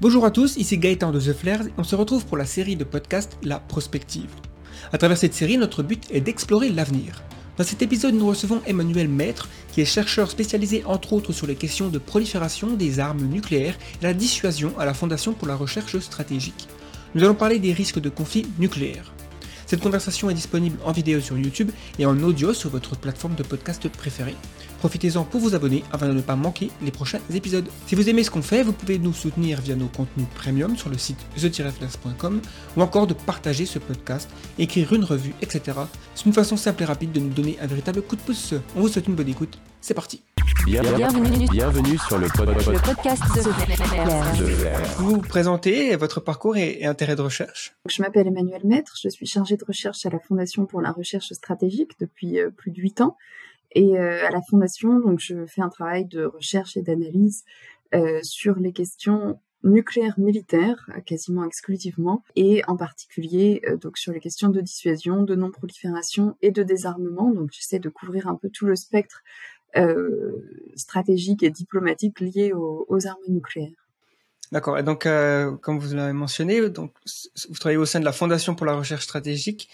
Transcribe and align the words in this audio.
Bonjour 0.00 0.24
à 0.24 0.30
tous, 0.30 0.56
ici 0.58 0.78
Gaëtan 0.78 1.10
de 1.10 1.18
The 1.18 1.32
Flares 1.32 1.66
et 1.66 1.72
on 1.76 1.82
se 1.82 1.96
retrouve 1.96 2.24
pour 2.24 2.36
la 2.36 2.46
série 2.46 2.76
de 2.76 2.84
podcasts 2.84 3.36
La 3.42 3.58
Prospective. 3.58 4.30
À 4.92 4.98
travers 4.98 5.18
cette 5.18 5.34
série, 5.34 5.58
notre 5.58 5.82
but 5.82 6.06
est 6.12 6.20
d'explorer 6.20 6.68
l'avenir. 6.68 7.24
Dans 7.56 7.64
cet 7.64 7.82
épisode, 7.82 8.14
nous 8.14 8.28
recevons 8.28 8.62
Emmanuel 8.64 9.08
Maître, 9.08 9.48
qui 9.72 9.80
est 9.80 9.84
chercheur 9.84 10.30
spécialisé 10.30 10.84
entre 10.84 11.14
autres 11.14 11.32
sur 11.32 11.48
les 11.48 11.56
questions 11.56 11.88
de 11.88 11.98
prolifération 11.98 12.74
des 12.74 13.00
armes 13.00 13.24
nucléaires 13.24 13.76
et 14.00 14.04
la 14.04 14.14
dissuasion 14.14 14.72
à 14.78 14.84
la 14.84 14.94
Fondation 14.94 15.32
pour 15.32 15.48
la 15.48 15.56
recherche 15.56 15.98
stratégique. 15.98 16.68
Nous 17.16 17.24
allons 17.24 17.34
parler 17.34 17.58
des 17.58 17.72
risques 17.72 17.98
de 17.98 18.08
conflits 18.08 18.46
nucléaires. 18.60 19.12
Cette 19.66 19.80
conversation 19.80 20.30
est 20.30 20.34
disponible 20.34 20.78
en 20.84 20.92
vidéo 20.92 21.20
sur 21.20 21.36
YouTube 21.36 21.72
et 21.98 22.06
en 22.06 22.22
audio 22.22 22.54
sur 22.54 22.70
votre 22.70 22.96
plateforme 22.96 23.34
de 23.34 23.42
podcast 23.42 23.88
préférée. 23.88 24.36
Profitez-en 24.78 25.24
pour 25.24 25.40
vous 25.40 25.54
abonner 25.54 25.82
afin 25.92 26.08
de 26.08 26.12
ne 26.12 26.20
pas 26.20 26.36
manquer 26.36 26.70
les 26.82 26.92
prochains 26.92 27.20
épisodes. 27.34 27.68
Si 27.86 27.96
vous 27.96 28.08
aimez 28.08 28.22
ce 28.22 28.30
qu'on 28.30 28.42
fait, 28.42 28.62
vous 28.62 28.72
pouvez 28.72 28.98
nous 28.98 29.12
soutenir 29.12 29.60
via 29.60 29.74
nos 29.74 29.88
contenus 29.88 30.26
premium 30.34 30.76
sur 30.76 30.88
le 30.88 30.96
site 30.98 31.18
the-flash.com 31.36 32.40
ou 32.76 32.80
encore 32.80 33.08
de 33.08 33.14
partager 33.14 33.66
ce 33.66 33.80
podcast, 33.80 34.30
écrire 34.58 34.92
une 34.92 35.04
revue, 35.04 35.34
etc. 35.42 35.78
C'est 36.14 36.26
une 36.26 36.32
façon 36.32 36.56
simple 36.56 36.82
et 36.82 36.86
rapide 36.86 37.12
de 37.12 37.20
nous 37.20 37.30
donner 37.30 37.58
un 37.60 37.66
véritable 37.66 38.02
coup 38.02 38.16
de 38.16 38.20
pouce. 38.20 38.54
On 38.76 38.80
vous 38.80 38.88
souhaite 38.88 39.08
une 39.08 39.14
bonne 39.14 39.28
écoute. 39.28 39.58
C'est 39.80 39.94
parti. 39.94 40.22
Bienvenue, 40.64 41.46
Bienvenue 41.50 41.98
sur 41.98 42.18
le, 42.18 42.28
pod, 42.28 42.52
pod, 42.52 42.74
le 42.74 42.80
podcast 42.80 43.22
de 43.34 43.40
Flair. 43.40 44.84
Vous 44.98 45.10
vous 45.10 45.20
présentez 45.20 45.96
votre 45.96 46.20
parcours 46.20 46.56
et, 46.56 46.78
et 46.80 46.86
intérêt 46.86 47.16
de 47.16 47.22
recherche 47.22 47.74
Je 47.88 48.02
m'appelle 48.02 48.26
Emmanuel 48.26 48.60
Maître, 48.64 48.94
je 49.02 49.08
suis 49.08 49.26
chargée 49.26 49.56
de 49.56 49.64
recherche 49.64 50.04
à 50.04 50.10
la 50.10 50.18
Fondation 50.18 50.66
pour 50.66 50.82
la 50.82 50.92
recherche 50.92 51.32
stratégique 51.32 51.92
depuis 52.00 52.38
euh, 52.38 52.50
plus 52.50 52.70
de 52.70 52.80
huit 52.80 53.00
ans. 53.00 53.16
Et 53.72 53.98
euh, 53.98 54.26
à 54.26 54.30
la 54.30 54.40
Fondation, 54.42 55.00
donc, 55.00 55.20
je 55.20 55.46
fais 55.46 55.62
un 55.62 55.68
travail 55.68 56.06
de 56.06 56.24
recherche 56.24 56.76
et 56.76 56.82
d'analyse 56.82 57.44
euh, 57.94 58.20
sur 58.22 58.56
les 58.56 58.72
questions 58.72 59.38
nucléaires 59.64 60.18
militaires 60.18 60.88
quasiment 61.04 61.44
exclusivement 61.44 62.22
et 62.36 62.62
en 62.68 62.76
particulier 62.76 63.60
euh, 63.66 63.76
donc 63.76 63.98
sur 63.98 64.12
les 64.12 64.20
questions 64.20 64.50
de 64.50 64.60
dissuasion, 64.60 65.22
de 65.22 65.34
non-prolifération 65.34 66.36
et 66.42 66.50
de 66.50 66.62
désarmement. 66.62 67.30
Donc 67.32 67.50
j'essaie 67.52 67.78
de 67.78 67.88
couvrir 67.88 68.28
un 68.28 68.36
peu 68.36 68.48
tout 68.50 68.66
le 68.66 68.76
spectre 68.76 69.22
euh, 69.76 70.70
stratégique 70.76 71.42
et 71.42 71.50
diplomatique 71.50 72.20
lié 72.20 72.52
aux, 72.54 73.06
armes 73.06 73.18
nucléaires. 73.28 73.88
D'accord. 74.50 74.78
Et 74.78 74.82
donc, 74.82 75.04
euh, 75.04 75.52
comme 75.56 75.78
vous 75.78 75.94
l'avez 75.94 76.14
mentionné, 76.14 76.70
donc 76.70 76.94
vous 77.48 77.54
travaillez 77.56 77.76
au 77.76 77.84
sein 77.84 78.00
de 78.00 78.04
la 78.06 78.12
Fondation 78.12 78.54
pour 78.54 78.64
la 78.64 78.74
recherche 78.74 79.04
stratégique. 79.04 79.68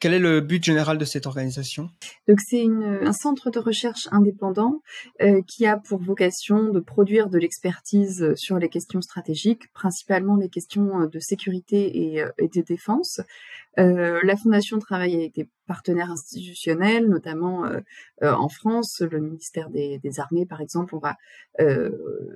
Quel 0.00 0.14
est 0.14 0.18
le 0.18 0.40
but 0.40 0.62
général 0.64 0.98
de 0.98 1.04
cette 1.04 1.26
organisation? 1.26 1.90
Donc 2.28 2.40
c'est 2.40 2.64
un 2.64 3.12
centre 3.12 3.50
de 3.50 3.58
recherche 3.58 4.08
indépendant 4.10 4.82
euh, 5.22 5.40
qui 5.46 5.64
a 5.66 5.76
pour 5.76 6.02
vocation 6.02 6.70
de 6.70 6.80
produire 6.80 7.28
de 7.28 7.38
l'expertise 7.38 8.34
sur 8.34 8.58
les 8.58 8.68
questions 8.68 9.00
stratégiques, 9.00 9.72
principalement 9.72 10.36
les 10.36 10.48
questions 10.48 11.06
de 11.06 11.18
sécurité 11.20 12.14
et, 12.14 12.22
euh, 12.22 12.30
et 12.38 12.48
de 12.48 12.62
défense. 12.62 13.20
Euh, 13.78 14.20
la 14.22 14.36
fondation 14.36 14.78
travaille 14.78 15.14
avec 15.14 15.34
des 15.34 15.48
partenaires 15.66 16.10
institutionnels, 16.10 17.08
notamment 17.08 17.66
euh, 17.66 17.80
euh, 18.22 18.32
en 18.32 18.48
France, 18.48 19.02
le 19.02 19.20
ministère 19.20 19.68
des, 19.68 19.98
des, 19.98 20.20
Armées, 20.20 20.46
par 20.46 20.60
exemple, 20.60 20.94
on 20.94 20.98
va 20.98 21.16
euh, 21.60 21.90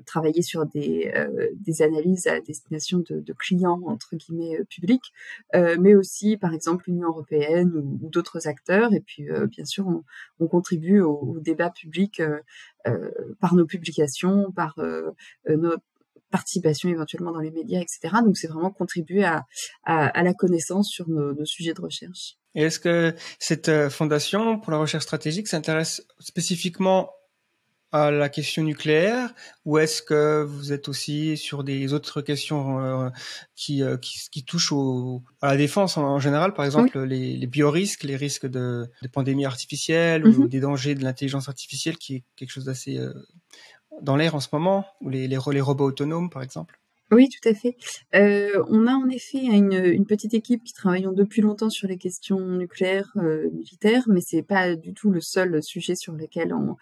travailler 0.05 0.43
sur 0.43 0.67
des, 0.67 1.13
des, 1.55 1.83
analyses 1.83 2.27
à 2.27 2.41
destination 2.41 2.99
de, 2.99 3.21
de, 3.21 3.33
clients 3.33 3.81
entre 3.87 4.17
guillemets 4.17 4.59
publics, 4.69 5.13
mais 5.55 5.95
aussi, 5.95 6.37
par 6.37 6.53
exemple, 6.53 6.85
l'Union 6.89 7.09
européenne 7.09 7.73
ou, 7.75 7.99
ou 8.03 8.11
d'autres 8.11 8.49
acteurs. 8.49 8.93
Et 8.93 9.01
puis, 9.01 9.29
bien 9.49 9.65
sûr, 9.65 9.87
on, 9.87 10.05
on 10.41 10.49
contribue 10.49 11.01
au, 11.01 11.13
au, 11.13 11.41
débat 11.41 11.71
public 11.71 12.23
par 13.41 13.55
nos 13.55 13.67
publications, 13.67 14.53
par 14.53 14.75
notre 15.49 15.83
participation 16.31 16.89
éventuellement 16.89 17.33
dans 17.33 17.41
les 17.41 17.51
médias, 17.51 17.81
etc. 17.81 17.99
Donc 18.25 18.37
c'est 18.37 18.49
vraiment 18.49 18.71
contribuer 18.71 19.25
à, 19.25 19.45
à, 19.85 20.07
à, 20.07 20.23
la 20.23 20.35
connaissance 20.35 20.89
sur 20.89 21.09
nos, 21.09 21.35
nos 21.35 21.45
sujets 21.45 21.75
de 21.75 21.81
recherche. 21.81 22.37
Et 22.55 22.63
est-ce 22.63 22.81
que 22.81 23.15
cette 23.39 23.69
euh, 23.69 23.91
fondation 23.91 24.59
pour 24.59 24.73
la 24.73 24.79
recherche 24.79 25.05
stratégique 25.05 25.49
s'intéresse 25.49 26.03
spécifiquement 26.19 27.11
à 27.93 28.11
la 28.11 28.29
question 28.29 28.63
nucléaire 28.63 29.35
ou 29.65 29.79
est-ce 29.79 30.01
que 30.03 30.45
vous 30.45 30.73
êtes 30.73 30.89
aussi 30.89 31.37
sur 31.37 31.65
des 31.65 31.93
autres 31.93 32.21
questions 32.23 32.79
euh, 32.81 33.11
qui, 33.57 33.83
euh, 33.83 33.97
qui, 33.97 34.17
qui, 34.31 34.45
touchent 34.45 34.73
au, 34.73 35.23
à 35.41 35.49
la 35.49 35.57
défense 35.57 35.97
en, 35.97 36.05
en 36.05 36.21
général, 36.21 36.55
par 36.55 36.65
exemple 36.65 36.97
oui. 36.99 37.09
les, 37.09 37.37
les 37.37 37.47
biorisques, 37.49 38.05
les 38.05 38.17
risques 38.17 38.47
de, 38.47 38.89
de 39.03 39.09
mm 39.09 39.21
-hmm. 39.21 40.37
ou 40.37 40.49
des 40.49 40.61
dangers 40.61 40.95
de 40.95 41.03
l'intelligence 41.03 41.49
artificielle 41.49 41.97
qui 41.99 42.17
est 42.17 42.25
quelque 42.37 42.51
chose 42.51 42.67
d'assez 42.67 42.97
euh, 42.99 43.13
dans 44.03 44.17
l'air 44.17 44.35
en 44.35 44.41
ce 44.41 44.49
moment, 44.53 44.85
ou 45.01 45.09
les, 45.09 45.29
les, 45.29 45.39
les, 45.53 45.61
robots 45.61 45.87
autonomes, 45.87 46.31
par 46.31 46.43
exemple? 46.43 46.81
Oui, 47.13 47.29
tout 47.29 47.49
à 47.49 47.55
fait. 47.55 47.77
Euh, 48.15 48.63
on 48.69 48.87
a 48.87 48.93
en 48.93 49.09
effet 49.09 49.41
une, 49.45 50.07
petite 50.07 50.33
équipe 50.33 50.63
qui 50.63 50.73
travaille 50.73 51.09
depuis 51.13 51.43
longtemps 51.43 51.71
sur 51.71 51.89
les 51.89 51.99
questions 51.99 52.39
nucléaires 52.39 53.11
euh, 53.17 53.51
militaires, 53.51 54.05
mais 54.07 54.21
c'est 54.21 54.45
pas 54.45 54.77
du 54.77 54.95
tout 54.95 55.11
le 55.11 55.21
seul 55.21 55.61
sujet 55.61 55.97
sur 55.97 56.13
lequel 56.13 56.55
on, 56.55 56.77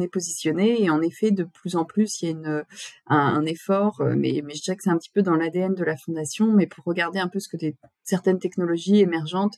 est 0.00 0.08
positionné. 0.08 0.80
Et 0.80 0.90
en 0.90 1.02
effet, 1.02 1.32
de 1.32 1.42
plus 1.42 1.74
en 1.74 1.84
plus, 1.84 2.22
il 2.22 2.30
y 2.30 2.32
a 2.32 2.64
un, 3.08 3.44
effort, 3.44 4.00
euh, 4.00 4.14
mais, 4.16 4.36
je 4.36 4.62
dirais 4.62 4.76
que 4.76 4.84
c'est 4.84 4.90
un 4.90 4.98
petit 4.98 5.10
peu 5.12 5.22
dans 5.22 5.34
l'ADN 5.34 5.74
de 5.74 5.84
la 5.84 5.96
fondation, 5.96 6.52
mais 6.52 6.68
pour 6.68 6.84
regarder 6.84 7.18
un 7.18 7.28
peu 7.28 7.40
ce 7.40 7.48
que 7.48 7.56
certaines 8.04 8.38
technologies 8.38 9.00
émergentes 9.00 9.56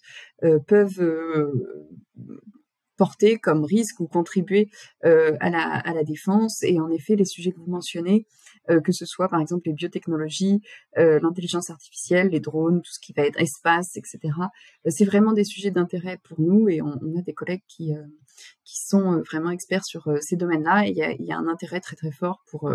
peuvent 0.67 1.53
porter 2.97 3.39
comme 3.39 3.65
risque 3.65 4.01
ou 4.01 4.07
contribuer 4.07 4.71
euh, 5.05 5.37
à, 5.41 5.51
la, 5.51 5.63
à 5.63 5.93
la 5.93 6.05
défense. 6.05 6.63
Et 6.63 6.81
en 6.81 6.91
effet, 6.91 7.17
les 7.17 7.25
sujets 7.25 7.53
que 7.53 7.59
vous 7.59 7.71
mentionnez, 7.71 8.27
euh, 8.71 8.81
que 8.81 8.93
ce 8.93 9.05
soit 9.07 9.29
par 9.29 9.41
exemple 9.41 9.63
les 9.67 9.75
biotechnologies, 9.75 10.61
euh, 10.99 11.19
l'intelligence 11.21 11.71
artificielle, 11.71 12.29
les 12.29 12.41
drones, 12.41 12.83
tout 12.83 12.93
ce 12.93 13.01
qui 13.01 13.13
va 13.13 13.25
être 13.25 13.41
espace, 13.41 13.97
etc., 13.97 14.19
c'est 14.87 15.05
vraiment 15.05 15.33
des 15.33 15.45
sujets 15.45 15.71
d'intérêt 15.71 16.19
pour 16.25 16.41
nous 16.41 16.69
et 16.69 16.83
on, 16.83 16.99
on, 17.03 17.19
a 17.19 17.23
des 17.23 17.33
collègues 17.35 17.63
qui, 17.69 17.93
qui 18.65 18.79
sont 18.79 19.23
vraiment 19.23 19.51
experts 19.51 19.85
sur 19.85 20.09
ces 20.21 20.37
domaines-là. 20.37 20.87
Il 20.87 20.97
y 20.97 21.25
y 21.25 21.33
a, 21.33 21.39
un 21.39 21.49
intérêt 21.49 21.81
très 21.81 21.97
très 21.97 22.11
fort 22.11 22.43
pour 22.51 22.71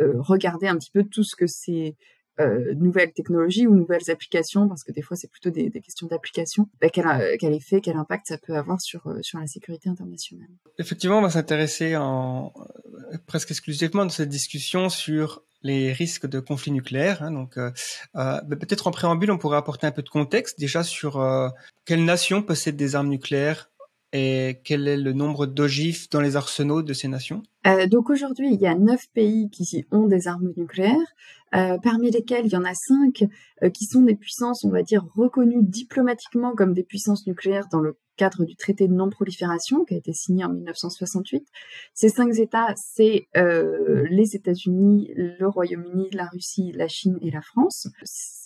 regarder 0.00 0.66
un 0.66 0.76
petit 0.76 0.90
peu 0.90 1.04
tout 1.04 1.22
ce 1.22 1.36
que 1.36 1.46
c'est 1.46 1.96
euh, 2.40 2.74
nouvelles 2.74 3.12
technologies 3.12 3.66
ou 3.66 3.74
nouvelles 3.74 4.10
applications, 4.10 4.68
parce 4.68 4.84
que 4.84 4.92
des 4.92 5.02
fois 5.02 5.16
c'est 5.16 5.30
plutôt 5.30 5.50
des, 5.50 5.70
des 5.70 5.80
questions 5.80 6.06
d'application, 6.06 6.68
bah, 6.80 6.88
quel, 6.88 7.06
quel, 7.38 7.54
effet, 7.54 7.80
quel 7.80 7.96
impact 7.96 8.26
ça 8.28 8.38
peut 8.38 8.56
avoir 8.56 8.80
sur, 8.80 9.06
euh, 9.06 9.22
sur 9.22 9.38
la 9.38 9.46
sécurité 9.46 9.88
internationale. 9.88 10.48
Effectivement, 10.78 11.18
on 11.18 11.22
va 11.22 11.30
s'intéresser 11.30 11.96
en, 11.96 12.52
euh, 12.56 13.18
presque 13.26 13.50
exclusivement 13.50 14.04
dans 14.04 14.10
cette 14.10 14.28
discussion 14.28 14.88
sur 14.88 15.42
les 15.64 15.92
risques 15.92 16.26
de 16.26 16.38
conflits 16.38 16.70
nucléaires. 16.70 17.22
Hein, 17.22 17.32
donc, 17.32 17.56
euh, 17.56 17.72
euh, 18.16 18.40
peut-être 18.42 18.86
en 18.86 18.90
préambule, 18.92 19.32
on 19.32 19.38
pourrait 19.38 19.56
apporter 19.56 19.86
un 19.86 19.90
peu 19.90 20.02
de 20.02 20.08
contexte 20.08 20.60
déjà 20.60 20.84
sur 20.84 21.20
euh, 21.20 21.48
quelles 21.84 22.04
nations 22.04 22.42
possèdent 22.42 22.76
des 22.76 22.94
armes 22.94 23.08
nucléaires 23.08 23.70
et 24.12 24.60
quel 24.62 24.86
est 24.86 24.96
le 24.96 25.12
nombre 25.12 25.46
d'ogives 25.46 26.08
dans 26.10 26.20
les 26.20 26.36
arsenaux 26.36 26.82
de 26.82 26.92
ces 26.92 27.08
nations 27.08 27.42
euh, 27.66 27.86
Donc 27.86 28.10
aujourd'hui, 28.10 28.52
il 28.52 28.60
y 28.60 28.66
a 28.66 28.74
neuf 28.74 29.06
pays 29.14 29.48
qui 29.50 29.84
ont 29.90 30.06
des 30.06 30.28
armes 30.28 30.52
nucléaires, 30.56 31.14
euh, 31.54 31.78
parmi 31.82 32.10
lesquels 32.10 32.46
il 32.46 32.52
y 32.52 32.56
en 32.56 32.64
a 32.64 32.74
cinq 32.74 33.24
euh, 33.62 33.70
qui 33.70 33.84
sont 33.84 34.02
des 34.02 34.16
puissances, 34.16 34.64
on 34.64 34.70
va 34.70 34.82
dire, 34.82 35.06
reconnues 35.14 35.62
diplomatiquement 35.62 36.54
comme 36.54 36.74
des 36.74 36.82
puissances 36.82 37.26
nucléaires 37.26 37.68
dans 37.70 37.80
le 37.80 37.96
cadre 38.16 38.44
du 38.44 38.54
traité 38.54 38.86
de 38.86 38.92
non-prolifération 38.92 39.84
qui 39.84 39.94
a 39.94 39.96
été 39.96 40.12
signé 40.12 40.44
en 40.44 40.48
1968. 40.48 41.46
Ces 41.94 42.08
cinq 42.08 42.32
États, 42.38 42.72
c'est 42.76 43.26
les 43.34 44.36
États-Unis, 44.36 45.12
le 45.16 45.48
Royaume-Uni, 45.48 46.10
la 46.12 46.26
Russie, 46.26 46.70
la 46.76 46.86
Chine 46.86 47.18
et 47.22 47.32
la 47.32 47.42
France. 47.42 47.88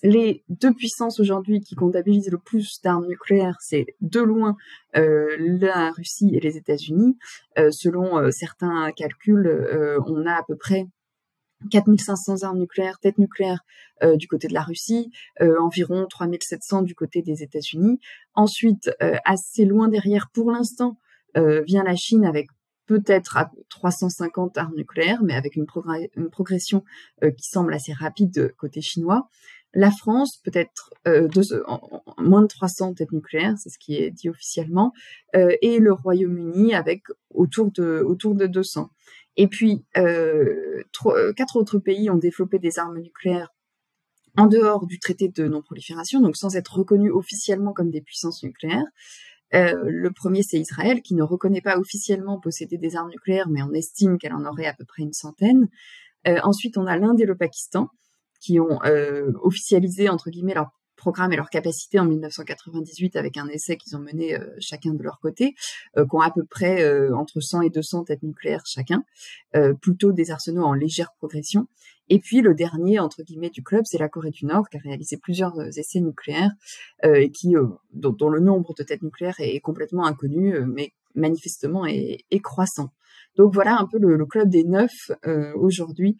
Les 0.02 0.42
deux 0.48 0.72
puissances 0.72 1.20
aujourd'hui 1.20 1.60
qui 1.60 1.74
comptabilisent 1.74 2.30
le 2.30 2.38
plus 2.38 2.80
d'armes 2.82 3.06
nucléaires, 3.08 3.58
c'est 3.60 3.84
de 4.00 4.20
loin 4.20 4.56
la 4.94 5.90
Russie 5.90 6.30
et 6.34 6.40
les 6.40 6.56
États-Unis. 6.56 7.18
Selon 7.70 8.30
certains 8.30 8.90
calculs, 9.08 9.98
on 10.06 10.26
a 10.26 10.34
à 10.34 10.42
peu 10.46 10.56
près 10.56 10.86
4500 11.70 12.42
armes 12.42 12.58
nucléaires, 12.58 12.98
têtes 13.00 13.18
nucléaires 13.18 13.64
euh, 14.02 14.16
du 14.16 14.28
côté 14.28 14.48
de 14.48 14.54
la 14.54 14.62
Russie, 14.62 15.10
euh, 15.40 15.60
environ 15.60 16.06
3700 16.06 16.82
du 16.82 16.94
côté 16.94 17.22
des 17.22 17.42
États-Unis. 17.42 18.00
Ensuite, 18.34 18.90
euh, 19.02 19.16
assez 19.24 19.64
loin 19.64 19.88
derrière, 19.88 20.30
pour 20.32 20.50
l'instant, 20.50 20.98
vient 21.34 21.84
la 21.84 21.94
Chine 21.94 22.24
avec 22.24 22.48
peut-être 22.86 23.38
350 23.68 24.58
armes 24.58 24.74
nucléaires, 24.74 25.22
mais 25.22 25.34
avec 25.34 25.54
une 25.54 25.66
progression 25.66 26.82
qui 27.36 27.48
semble 27.48 27.72
assez 27.72 27.92
rapide 27.92 28.52
côté 28.56 28.80
chinois. 28.80 29.28
La 29.74 29.90
France, 29.90 30.38
peut-être 30.42 30.90
euh, 31.06 31.28
moins 32.18 32.42
de 32.42 32.46
300 32.46 32.94
têtes 32.94 33.12
nucléaires, 33.12 33.54
c'est 33.58 33.68
ce 33.68 33.78
qui 33.78 33.96
est 33.96 34.10
dit 34.10 34.30
officiellement, 34.30 34.92
euh, 35.36 35.54
et 35.60 35.78
le 35.78 35.92
Royaume-Uni 35.92 36.74
avec 36.74 37.02
autour 37.30 37.70
de, 37.72 38.02
autour 38.06 38.34
de 38.34 38.46
200. 38.46 38.90
Et 39.36 39.46
puis, 39.46 39.84
euh, 39.96 40.82
quatre 41.36 41.56
autres 41.56 41.78
pays 41.78 42.08
ont 42.10 42.16
développé 42.16 42.58
des 42.58 42.78
armes 42.78 42.98
nucléaires 42.98 43.50
en 44.36 44.46
dehors 44.46 44.86
du 44.86 44.98
traité 44.98 45.28
de 45.28 45.46
non-prolifération, 45.46 46.20
donc 46.20 46.36
sans 46.36 46.56
être 46.56 46.78
reconnus 46.78 47.12
officiellement 47.12 47.72
comme 47.72 47.90
des 47.90 48.00
puissances 48.00 48.42
nucléaires. 48.42 48.86
Le 49.52 50.10
premier, 50.10 50.42
c'est 50.42 50.58
Israël, 50.58 51.02
qui 51.02 51.14
ne 51.14 51.22
reconnaît 51.22 51.60
pas 51.60 51.78
officiellement 51.78 52.38
posséder 52.38 52.78
des 52.78 52.96
armes 52.96 53.10
nucléaires, 53.10 53.48
mais 53.48 53.62
on 53.62 53.72
estime 53.72 54.18
qu'elle 54.18 54.34
en 54.34 54.44
aurait 54.44 54.66
à 54.66 54.74
peu 54.74 54.84
près 54.84 55.02
une 55.02 55.12
centaine. 55.12 55.68
Ensuite, 56.26 56.76
on 56.76 56.86
a 56.86 56.96
l'Inde 56.98 57.20
et 57.20 57.24
le 57.24 57.36
Pakistan, 57.36 57.88
qui 58.40 58.60
ont 58.60 58.80
officialisé 59.42 60.08
entre 60.08 60.30
guillemets 60.30 60.54
leur 60.54 60.70
programme 60.96 61.32
et 61.32 61.36
leur 61.36 61.48
capacité 61.48 62.00
en 62.00 62.06
1998 62.06 63.14
avec 63.14 63.36
un 63.36 63.46
essai 63.48 63.76
qu'ils 63.76 63.96
ont 63.96 64.00
mené 64.00 64.36
chacun 64.58 64.94
de 64.94 65.02
leur 65.02 65.20
côté, 65.20 65.54
qui 65.96 66.16
ont 66.16 66.20
à 66.20 66.30
peu 66.30 66.44
près 66.44 67.10
entre 67.12 67.40
100 67.40 67.62
et 67.62 67.70
200 67.70 68.04
têtes 68.04 68.22
nucléaires 68.22 68.64
chacun, 68.66 69.04
plutôt 69.80 70.12
des 70.12 70.30
arsenaux 70.30 70.64
en 70.64 70.72
légère 70.72 71.12
progression. 71.18 71.66
Et 72.10 72.18
puis 72.18 72.40
le 72.40 72.54
dernier 72.54 72.98
entre 72.98 73.22
guillemets 73.22 73.50
du 73.50 73.62
club, 73.62 73.84
c'est 73.84 73.98
la 73.98 74.08
Corée 74.08 74.30
du 74.30 74.46
Nord 74.46 74.68
qui 74.68 74.76
a 74.76 74.80
réalisé 74.80 75.16
plusieurs 75.16 75.58
euh, 75.58 75.70
essais 75.70 76.00
nucléaires 76.00 76.52
euh, 77.04 77.14
et 77.14 77.30
qui 77.30 77.56
euh, 77.56 77.66
dont, 77.92 78.28
le 78.28 78.40
nombre 78.40 78.74
de 78.74 78.82
têtes 78.82 79.02
nucléaires 79.02 79.36
est, 79.38 79.60
complètement 79.60 80.06
inconnu, 80.06 80.60
mais 80.66 80.92
manifestement 81.14 81.84
est, 81.84 82.40
croissant. 82.42 82.90
Donc 83.38 83.54
voilà 83.54 83.78
un 83.78 83.86
peu 83.90 83.98
le, 83.98 84.26
club 84.26 84.50
des 84.50 84.64
neuf 84.64 85.10
aujourd'hui 85.54 86.16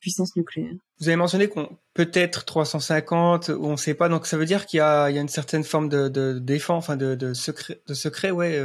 puissance 0.00 0.36
nucléaire. 0.36 0.72
Vous 1.00 1.08
avez 1.08 1.16
mentionné 1.16 1.48
qu'on 1.48 1.68
peut-être 1.92 2.44
350 2.44 3.48
ou 3.48 3.66
on 3.66 3.72
ne 3.72 3.76
sait 3.76 3.94
pas, 3.94 4.08
donc 4.08 4.26
ça 4.26 4.38
veut 4.38 4.46
dire 4.46 4.64
qu'il 4.64 4.78
y, 4.78 4.80
y 4.80 4.82
a, 4.82 5.10
une 5.10 5.28
certaine 5.28 5.64
forme 5.64 5.88
de, 5.88 6.08
de 6.08 6.38
défense, 6.38 6.84
enfin 6.84 6.96
de, 6.96 7.14
de 7.14 7.34
secret, 7.34 7.82
de 7.86 7.94
secret, 7.94 8.30
ouais, 8.30 8.58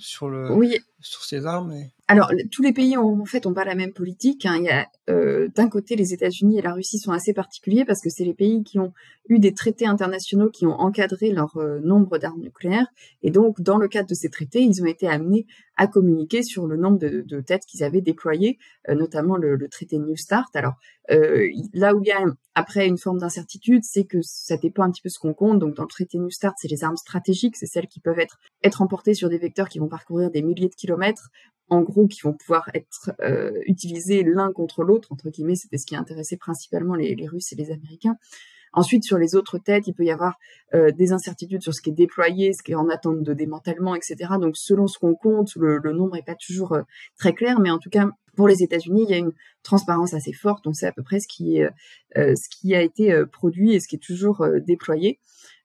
sur 0.00 0.28
le, 0.28 0.52
oui. 0.52 0.78
sur 1.00 1.22
ces 1.22 1.46
armes. 1.46 1.74
Alors, 2.08 2.32
tous 2.50 2.62
les 2.62 2.72
pays 2.72 2.96
ont, 2.96 3.20
en 3.20 3.24
fait 3.24 3.46
ont 3.46 3.54
pas 3.54 3.64
la 3.64 3.74
même 3.74 3.92
politique. 3.92 4.46
Hein. 4.46 4.56
Il 4.58 4.64
y 4.64 4.70
a 4.70 4.86
euh, 5.10 5.48
d'un 5.54 5.68
côté 5.68 5.94
les 5.94 6.12
États-Unis 6.12 6.58
et 6.58 6.62
la 6.62 6.72
Russie 6.72 6.98
sont 6.98 7.12
assez 7.12 7.32
particuliers 7.32 7.84
parce 7.84 8.00
que 8.00 8.10
c'est 8.10 8.24
les 8.24 8.34
pays 8.34 8.64
qui 8.64 8.78
ont 8.78 8.92
eu 9.28 9.38
des 9.38 9.54
traités 9.54 9.86
internationaux 9.86 10.50
qui 10.50 10.66
ont 10.66 10.80
encadré 10.80 11.30
leur 11.30 11.56
euh, 11.56 11.78
nombre 11.80 12.18
d'armes 12.18 12.40
nucléaires 12.40 12.88
et 13.22 13.30
donc 13.30 13.60
dans 13.60 13.76
le 13.76 13.86
cadre 13.86 14.08
de 14.08 14.14
ces 14.14 14.28
traités, 14.28 14.62
ils 14.62 14.82
ont 14.82 14.86
été 14.86 15.06
amenés 15.06 15.46
à 15.80 15.86
communiquer 15.86 16.42
sur 16.42 16.66
le 16.66 16.76
nombre 16.76 16.98
de, 16.98 17.22
de 17.22 17.40
têtes 17.40 17.64
qu'ils 17.64 17.82
avaient 17.82 18.02
déployées, 18.02 18.58
euh, 18.90 18.94
notamment 18.94 19.38
le, 19.38 19.56
traité 19.68 19.98
New 19.98 20.14
Start. 20.14 20.54
Alors 20.54 20.74
là 21.72 21.94
où 21.94 22.02
il 22.02 22.06
y 22.06 22.12
a 22.12 22.22
après 22.54 22.86
une 22.86 22.98
forme 22.98 23.18
d'incertitude, 23.18 23.82
c'est 23.82 24.04
que 24.04 24.18
ça 24.20 24.56
dépend 24.58 24.82
un 24.82 24.90
petit 24.90 25.00
peu 25.00 25.08
ce 25.08 25.18
qu'on 25.18 25.32
compte. 25.32 25.58
Donc 25.58 25.74
dans 25.74 25.84
le 25.84 25.88
traité 25.88 26.18
New 26.18 26.30
Start, 26.30 26.54
c'est 26.58 26.68
les 26.68 26.84
armes 26.84 26.98
stratégiques, 26.98 27.56
c'est 27.56 27.66
celles 27.66 27.88
qui 27.88 27.98
peuvent 27.98 28.18
être 28.18 28.38
être 28.62 28.82
emportées 28.82 29.14
sur 29.14 29.30
des 29.30 29.38
vecteurs 29.38 29.70
qui 29.70 29.78
vont 29.78 29.88
parcourir 29.88 30.30
des 30.30 30.42
milliers 30.42 30.68
de 30.68 30.74
kilomètres 30.74 31.30
en 31.70 31.82
gros, 31.82 32.06
qui 32.08 32.20
vont 32.20 32.34
pouvoir 32.34 32.68
être 32.74 33.12
euh, 33.22 33.52
utilisés 33.66 34.22
l'un 34.24 34.52
contre 34.52 34.82
l'autre, 34.82 35.10
entre 35.12 35.30
guillemets, 35.30 35.54
c'était 35.54 35.78
ce 35.78 35.86
qui 35.86 35.96
intéressait 35.96 36.36
principalement 36.36 36.96
les, 36.96 37.16
Russes 37.26 37.52
et 37.52 37.56
les 37.56 37.70
Américains. 37.70 38.16
Ensuite, 38.72 39.04
sur 39.04 39.18
les 39.18 39.34
autres 39.34 39.58
têtes, 39.58 39.86
il 39.88 39.94
peut 39.94 40.04
y 40.04 40.10
avoir 40.10 40.38
euh, 40.74 40.92
des 40.92 41.12
incertitudes 41.12 41.62
sur 41.62 41.74
ce 41.74 41.80
qui 41.82 41.90
est 41.90 41.94
déployé, 41.94 42.52
ce 42.52 42.62
qui 42.62 42.72
est 42.72 42.76
en 42.76 42.88
attente 42.88 43.22
de 43.22 43.34
démantèlement, 43.34 43.94
etc. 43.94 44.16
Donc, 44.40 44.56
selon 44.56 44.86
ce 44.86 44.98
qu'on 44.98 45.14
compte, 45.14 45.54
le, 45.56 45.80
nombre 45.92 46.14
n'est 46.14 46.22
pas 46.22 46.36
toujours 46.36 46.74
euh, 46.74 46.82
très 47.18 47.32
clair, 47.32 47.58
mais 47.58 47.70
en 47.70 47.78
tout 47.78 47.90
cas, 47.90 48.08
pour 48.36 48.46
les 48.46 48.62
États-Unis, 48.62 49.04
il 49.08 49.10
y 49.10 49.14
a 49.14 49.18
une 49.18 49.32
transparence 49.62 50.14
assez 50.14 50.32
forte. 50.32 50.66
On 50.66 50.72
sait 50.72 50.86
à 50.86 50.92
peu 50.92 51.02
près 51.02 51.18
ce 51.18 51.26
qui, 51.26 51.60
qui 52.60 52.74
a 52.74 52.80
été 52.80 53.24
produit 53.30 53.74
et 53.74 53.80
ce 53.80 53.88
qui 53.88 53.96
est 53.96 53.98
toujours 53.98 54.46
déployé. 54.64 55.18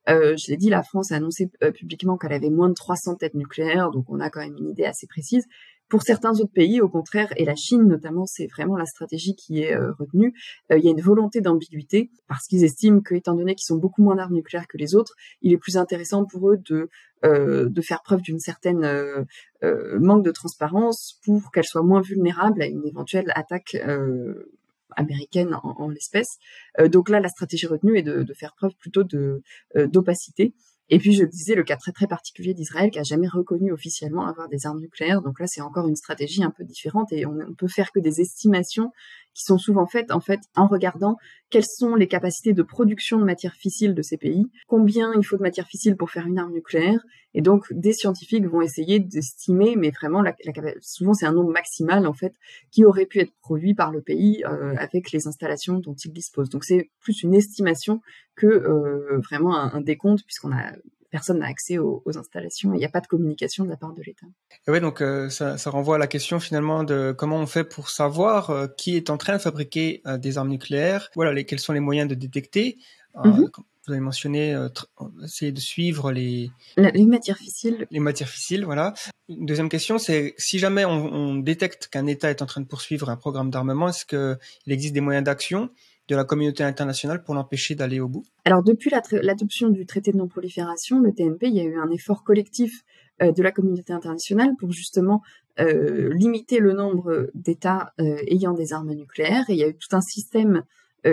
je 0.08 0.50
l'ai 0.50 0.58
dit, 0.58 0.70
la 0.70 0.82
France 0.82 1.12
a 1.12 1.18
annoncé 1.18 1.50
publiquement 1.76 2.18
qu'elle 2.18 2.34
avait 2.34 2.50
moins 2.50 2.68
de 2.68 2.74
300 2.74 3.16
têtes 3.16 3.36
nucléaires, 3.36 3.92
donc 3.92 4.06
on 4.10 4.20
a 4.20 4.32
quand 4.32 4.42
même 4.42 4.58
une 4.58 4.72
idée 4.72 4.84
assez 4.84 5.06
précise. 5.06 5.46
Pour 5.88 6.02
certains 6.02 6.40
autres 6.40 6.52
pays, 6.52 6.82
au 6.82 6.90
contraire, 6.90 7.32
et 7.38 7.46
la 7.46 7.56
Chine 7.56 7.84
notamment, 7.84 8.26
c'est 8.26 8.48
vraiment 8.48 8.76
la 8.76 8.86
stratégie 8.86 9.36
qui 9.36 9.62
est 9.62 9.76
euh, 9.76 9.92
retenue. 10.00 10.34
Euh, 10.72 10.80
il 10.80 10.84
y 10.84 10.88
a 10.88 10.92
une 10.92 11.02
volonté 11.02 11.42
d'ambiguïté 11.42 12.10
parce 12.28 12.48
qu'ils 12.48 12.64
estiment 12.64 13.02
qu'étant 13.02 13.36
donné 13.36 13.54
qu'ils 13.54 13.66
sont 13.66 13.78
beaucoup 13.78 14.02
moins 14.02 14.16
d'armes 14.16 14.34
nucléaires 14.34 14.68
que 14.68 14.78
les 14.78 14.96
autres, 14.96 15.14
il 15.42 15.54
est 15.54 15.58
plus 15.58 15.78
intéressant 15.78 16.26
pour 16.26 16.50
eux 16.50 16.58
de 16.58 16.90
euh, 17.24 17.70
de 17.70 17.82
faire 17.82 18.02
preuve 18.04 18.22
d'une 18.22 18.40
certaine 18.40 19.26
manque 20.00 20.24
de 20.24 20.32
transparence 20.32 21.20
pour 21.24 21.52
qu'elles 21.52 21.66
soient 21.66 21.84
moins 21.84 22.02
vulnérables 22.02 22.62
à 22.62 22.68
une 22.68 22.86
éventuelle 22.86 23.32
attaque 23.36 23.78
américaine 24.96 25.58
en, 25.64 25.90
l'espèce. 25.90 26.38
donc 26.88 27.10
là, 27.10 27.20
la 27.20 27.30
stratégie 27.30 27.66
retenue 27.66 27.98
est 27.98 28.04
de, 28.04 28.22
de 28.22 28.34
faire 28.34 28.54
preuve 28.56 28.76
plutôt 28.80 29.04
de 29.04 29.42
d'opacité 29.76 30.54
et 30.90 31.00
puis, 31.00 31.14
je 31.14 31.24
disais, 31.24 31.56
le 31.56 31.64
cas 31.64 31.78
très 31.78 31.92
très 31.92 32.06
particulier 32.06 32.54
d'Israël 32.54 32.92
qui 32.92 33.00
a 33.00 33.04
jamais 33.04 33.28
reconnu 33.28 33.72
officiellement 33.72 34.28
avoir 34.28 34.48
des 34.50 34.68
armes 34.68 34.80
nucléaires. 34.80 35.22
Donc 35.22 35.40
là, 35.40 35.48
c'est 35.48 35.62
encore 35.62 35.88
une 35.88 35.96
stratégie 35.96 36.44
un 36.44 36.52
peu 36.52 36.64
différente 36.64 37.12
et 37.12 37.26
on 37.26 37.34
ne 37.34 37.54
peut 37.56 37.68
faire 37.68 37.92
que 37.92 38.00
des 38.00 38.22
estimations 38.22 38.92
qui 39.36 39.44
sont 39.44 39.58
souvent 39.58 39.86
faites 39.86 40.12
en 40.12 40.22
fait 40.22 40.40
en 40.56 40.66
regardant 40.66 41.18
quelles 41.52 41.66
sont 41.66 41.96
les 41.96 42.08
capacités 42.08 42.54
de 42.54 42.64
production 42.64 43.20
de 43.20 43.26
matières 43.26 43.54
fissiles 43.54 43.94
de 43.94 44.02
ces 44.02 44.18
pays, 44.18 44.48
combien 44.68 45.14
il 45.14 45.24
faut 45.24 45.38
de 45.38 45.44
matières 45.44 45.68
fissiles 45.68 45.96
pour 45.96 46.10
faire 46.10 46.26
une 46.26 46.40
arme 46.40 46.54
nucléaire. 46.54 47.00
Et 47.34 47.42
donc, 47.42 47.66
des 47.72 47.92
scientifiques 47.92 48.46
vont 48.46 48.62
essayer 48.62 49.00
d'estimer, 49.00 49.76
mais 49.76 49.92
vraiment, 49.92 50.22
la, 50.22 50.34
souvent 50.82 51.14
c'est 51.14 51.26
un 51.26 51.34
nombre 51.34 51.52
maximal 51.52 52.08
en 52.08 52.14
fait 52.14 52.34
qui 52.72 52.86
aurait 52.86 53.06
pu 53.06 53.20
être 53.20 53.34
produit 53.42 53.76
par 53.76 53.92
le 53.92 54.02
pays 54.02 54.44
euh, 54.46 54.74
avec 54.78 55.12
les 55.12 55.28
installations 55.28 55.80
dont 55.80 55.94
il 55.94 56.14
dispose. 56.14 56.50
Donc 56.50 56.64
c'est 56.64 56.90
plus 57.02 57.22
une 57.24 57.36
estimation 57.36 58.02
que 58.36 58.48
euh, 58.48 59.20
vraiment 59.20 59.56
un, 59.56 59.82
décompte, 59.82 60.24
puisqu'on 60.24 60.54
a 60.54 60.72
personne 61.12 61.40
n'a 61.40 61.48
accès 61.48 61.78
aux, 61.78 62.04
installations 62.06 62.74
il 62.74 62.78
n'y 62.78 62.86
a 62.86 62.90
pas 62.90 63.02
de 63.02 63.08
communication 63.08 63.64
de 63.64 63.70
la 63.70 63.78
part 63.78 63.94
de 63.94 64.02
l'État. 64.04 64.26
Oui, 64.68 64.80
donc 64.80 65.02
euh, 65.02 65.30
ça, 65.30 65.58
renvoie 65.70 65.96
à 65.96 66.00
la 66.00 66.08
question 66.08 66.40
finalement 66.40 66.84
de 66.84 67.14
comment 67.18 67.38
on 67.38 67.46
fait 67.46 67.64
pour 67.64 67.90
savoir 67.90 68.50
euh, 68.50 68.68
qui 68.68 68.96
est 68.96 69.10
en 69.10 69.18
train 69.18 69.34
de 69.34 69.42
fabriquer 69.42 70.02
des 70.20 70.38
armes 70.38 70.50
nucléaires, 70.50 71.10
voilà, 71.16 71.34
les, 71.34 71.46
quels 71.46 71.60
sont 71.60 71.74
les 71.74 71.80
moyens 71.80 72.10
de 72.10 72.16
détecter. 72.16 72.78
Mhm. 73.24 73.50
Vous 73.88 73.94
avez 73.94 74.02
mentionné 74.02 74.58
essayer 75.24 75.52
de 75.52 75.60
suivre 75.60 76.12
les... 76.12 76.50
les 76.76 77.06
matières 77.06 77.38
fissiles. 77.38 77.86
Les 77.92 78.00
matières 78.00 78.28
fissiles, 78.28 78.66
voilà. 78.66 78.96
Une 79.30 79.46
deuxième 79.46 79.70
question, 79.70 80.00
c'est 80.00 80.34
si 80.40 80.58
jamais 80.58 80.86
on, 80.86 81.14
on 81.14 81.36
détecte 81.36 81.88
qu'un 81.88 82.08
État 82.08 82.32
est 82.32 82.42
en 82.42 82.48
train 82.48 82.62
de 82.62 82.66
poursuivre 82.66 83.12
un 83.12 83.16
programme 83.16 83.52
d'armement, 83.52 83.90
est-ce 83.90 84.06
qu'il 84.08 84.74
existe 84.74 84.96
des 84.96 85.02
moyens 85.02 85.24
d'action 85.24 85.70
de 86.08 86.16
la 86.16 86.24
communauté 86.24 86.64
internationale 86.64 87.24
pour 87.24 87.36
l'empêcher 87.36 87.76
d'aller 87.76 88.00
au 88.00 88.08
bout? 88.08 88.26
Alors 88.46 88.64
depuis 88.64 88.92
l'adoption 89.12 89.70
du 89.70 89.86
traité 89.86 90.12
de 90.12 90.18
non-prolifération, 90.18 91.00
le 91.00 91.14
TNP, 91.14 91.48
il 91.48 91.56
y 91.56 91.60
a 91.60 91.64
eu 91.64 91.78
un 91.78 91.90
effort 91.90 92.24
collectif 92.24 92.84
euh, 93.22 93.32
de 93.32 93.42
la 93.42 93.52
communauté 93.52 93.94
internationale 93.94 94.52
pour 94.60 94.72
justement 94.72 95.22
euh, 95.60 96.14
limiter 96.14 96.60
le 96.60 96.74
nombre 96.74 97.30
d'États 97.34 97.94
euh, 98.02 98.18
ayant 98.28 98.54
des 98.54 98.74
armes 98.74 98.94
nucléaires. 98.94 99.46
Et 99.50 99.54
il 99.54 99.60
y 99.60 99.64
a 99.64 99.70
eu 99.70 99.78
tout 99.78 99.96
un 99.96 100.02
système 100.02 100.64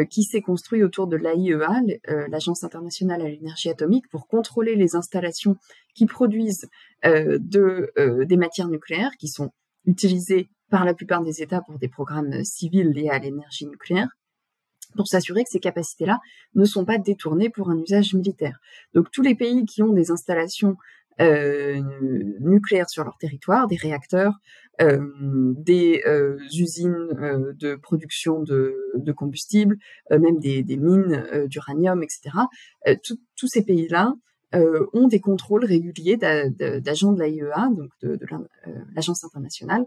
qui 0.08 0.22
s'est 0.22 0.40
construit 0.40 0.82
autour 0.82 1.06
de 1.06 1.18
l'AIEA, 1.18 1.82
l'Agence 2.30 2.64
internationale 2.64 3.20
à 3.20 3.28
l'énergie 3.28 3.68
atomique, 3.68 4.08
pour 4.08 4.26
contrôler 4.26 4.74
les 4.74 4.96
installations 4.96 5.56
qui 5.94 6.06
produisent 6.06 6.66
de, 7.04 7.92
des 8.24 8.36
matières 8.38 8.68
nucléaires 8.68 9.10
qui 9.18 9.28
sont 9.28 9.50
utilisées 9.84 10.48
par 10.70 10.86
la 10.86 10.94
plupart 10.94 11.22
des 11.22 11.42
États 11.42 11.60
pour 11.60 11.78
des 11.78 11.88
programmes 11.88 12.42
civils 12.42 12.88
liés 12.88 13.10
à 13.10 13.18
l'énergie 13.18 13.66
nucléaire 13.66 14.08
pour 14.96 15.06
s'assurer 15.06 15.44
que 15.44 15.50
ces 15.50 15.60
capacités-là 15.60 16.20
ne 16.54 16.64
sont 16.64 16.84
pas 16.84 16.98
détournées 16.98 17.50
pour 17.50 17.70
un 17.70 17.78
usage 17.78 18.14
militaire. 18.14 18.58
Donc 18.94 19.10
tous 19.10 19.22
les 19.22 19.34
pays 19.34 19.64
qui 19.64 19.82
ont 19.82 19.92
des 19.92 20.10
installations 20.10 20.76
euh, 21.20 21.80
nucléaires 22.40 22.88
sur 22.88 23.04
leur 23.04 23.18
territoire, 23.18 23.68
des 23.68 23.76
réacteurs, 23.76 24.38
euh, 24.80 24.98
des 25.58 26.02
euh, 26.06 26.38
usines 26.56 27.54
de 27.58 27.74
production 27.76 28.42
de, 28.42 28.74
de 28.94 29.12
combustible, 29.12 29.76
même 30.10 30.38
des, 30.38 30.64
mines 30.76 31.46
d'uranium, 31.46 32.02
etc. 32.02 32.30
tous 33.02 33.46
ces 33.46 33.62
pays-là 33.62 34.14
ont 34.92 35.08
des 35.08 35.20
contrôles 35.20 35.64
réguliers 35.64 36.16
d'agents 36.16 37.12
de 37.12 37.20
l'AIEA, 37.20 37.70
donc 37.74 37.90
de, 38.02 38.18
l'agence 38.94 39.24
internationale, 39.24 39.86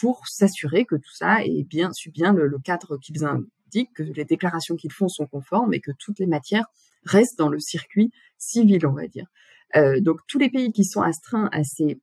pour 0.00 0.26
s'assurer 0.28 0.84
que 0.84 0.96
tout 0.96 1.14
ça 1.14 1.44
est 1.44 1.64
bien 1.64 1.92
suit 1.92 2.10
bien 2.10 2.32
le, 2.32 2.46
le 2.46 2.58
cadre 2.58 2.98
qu'ils 2.98 3.24
que 3.94 4.02
les 4.02 4.24
déclarations 4.24 4.76
qu'ils 4.76 4.92
font 4.92 5.08
sont 5.08 5.26
conformes 5.26 5.74
et 5.74 5.80
que 5.80 5.92
toutes 5.98 6.18
les 6.18 6.26
matières 6.26 6.66
restent 7.04 7.38
dans 7.38 7.48
le 7.48 7.58
circuit 7.58 8.10
civil, 8.38 8.86
on 8.86 8.92
va 8.92 9.06
dire. 9.06 9.26
Euh, 9.76 10.00
donc 10.00 10.20
tous 10.28 10.38
les 10.38 10.50
pays 10.50 10.72
qui 10.72 10.84
sont 10.84 11.02
astreints 11.02 11.48
à 11.52 11.64
ces 11.64 12.00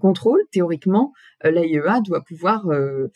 contrôles, 0.00 0.40
théoriquement, 0.52 1.12
euh, 1.44 1.50
l'AIEA 1.50 2.00
doit 2.00 2.22
pouvoir 2.22 2.68
euh, 2.68 3.08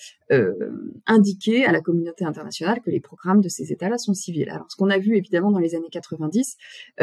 indiquer 1.06 1.64
à 1.64 1.70
la 1.70 1.80
communauté 1.80 2.24
internationale 2.24 2.80
que 2.80 2.90
les 2.90 3.00
programmes 3.00 3.40
de 3.40 3.48
ces 3.48 3.72
États-là 3.72 3.98
sont 3.98 4.14
civils. 4.14 4.50
Alors, 4.50 4.66
ce 4.68 4.76
qu'on 4.76 4.90
a 4.90 4.98
vu 4.98 5.16
évidemment 5.16 5.52
dans 5.52 5.60
les 5.60 5.76
années 5.76 5.90
90, 5.90 6.56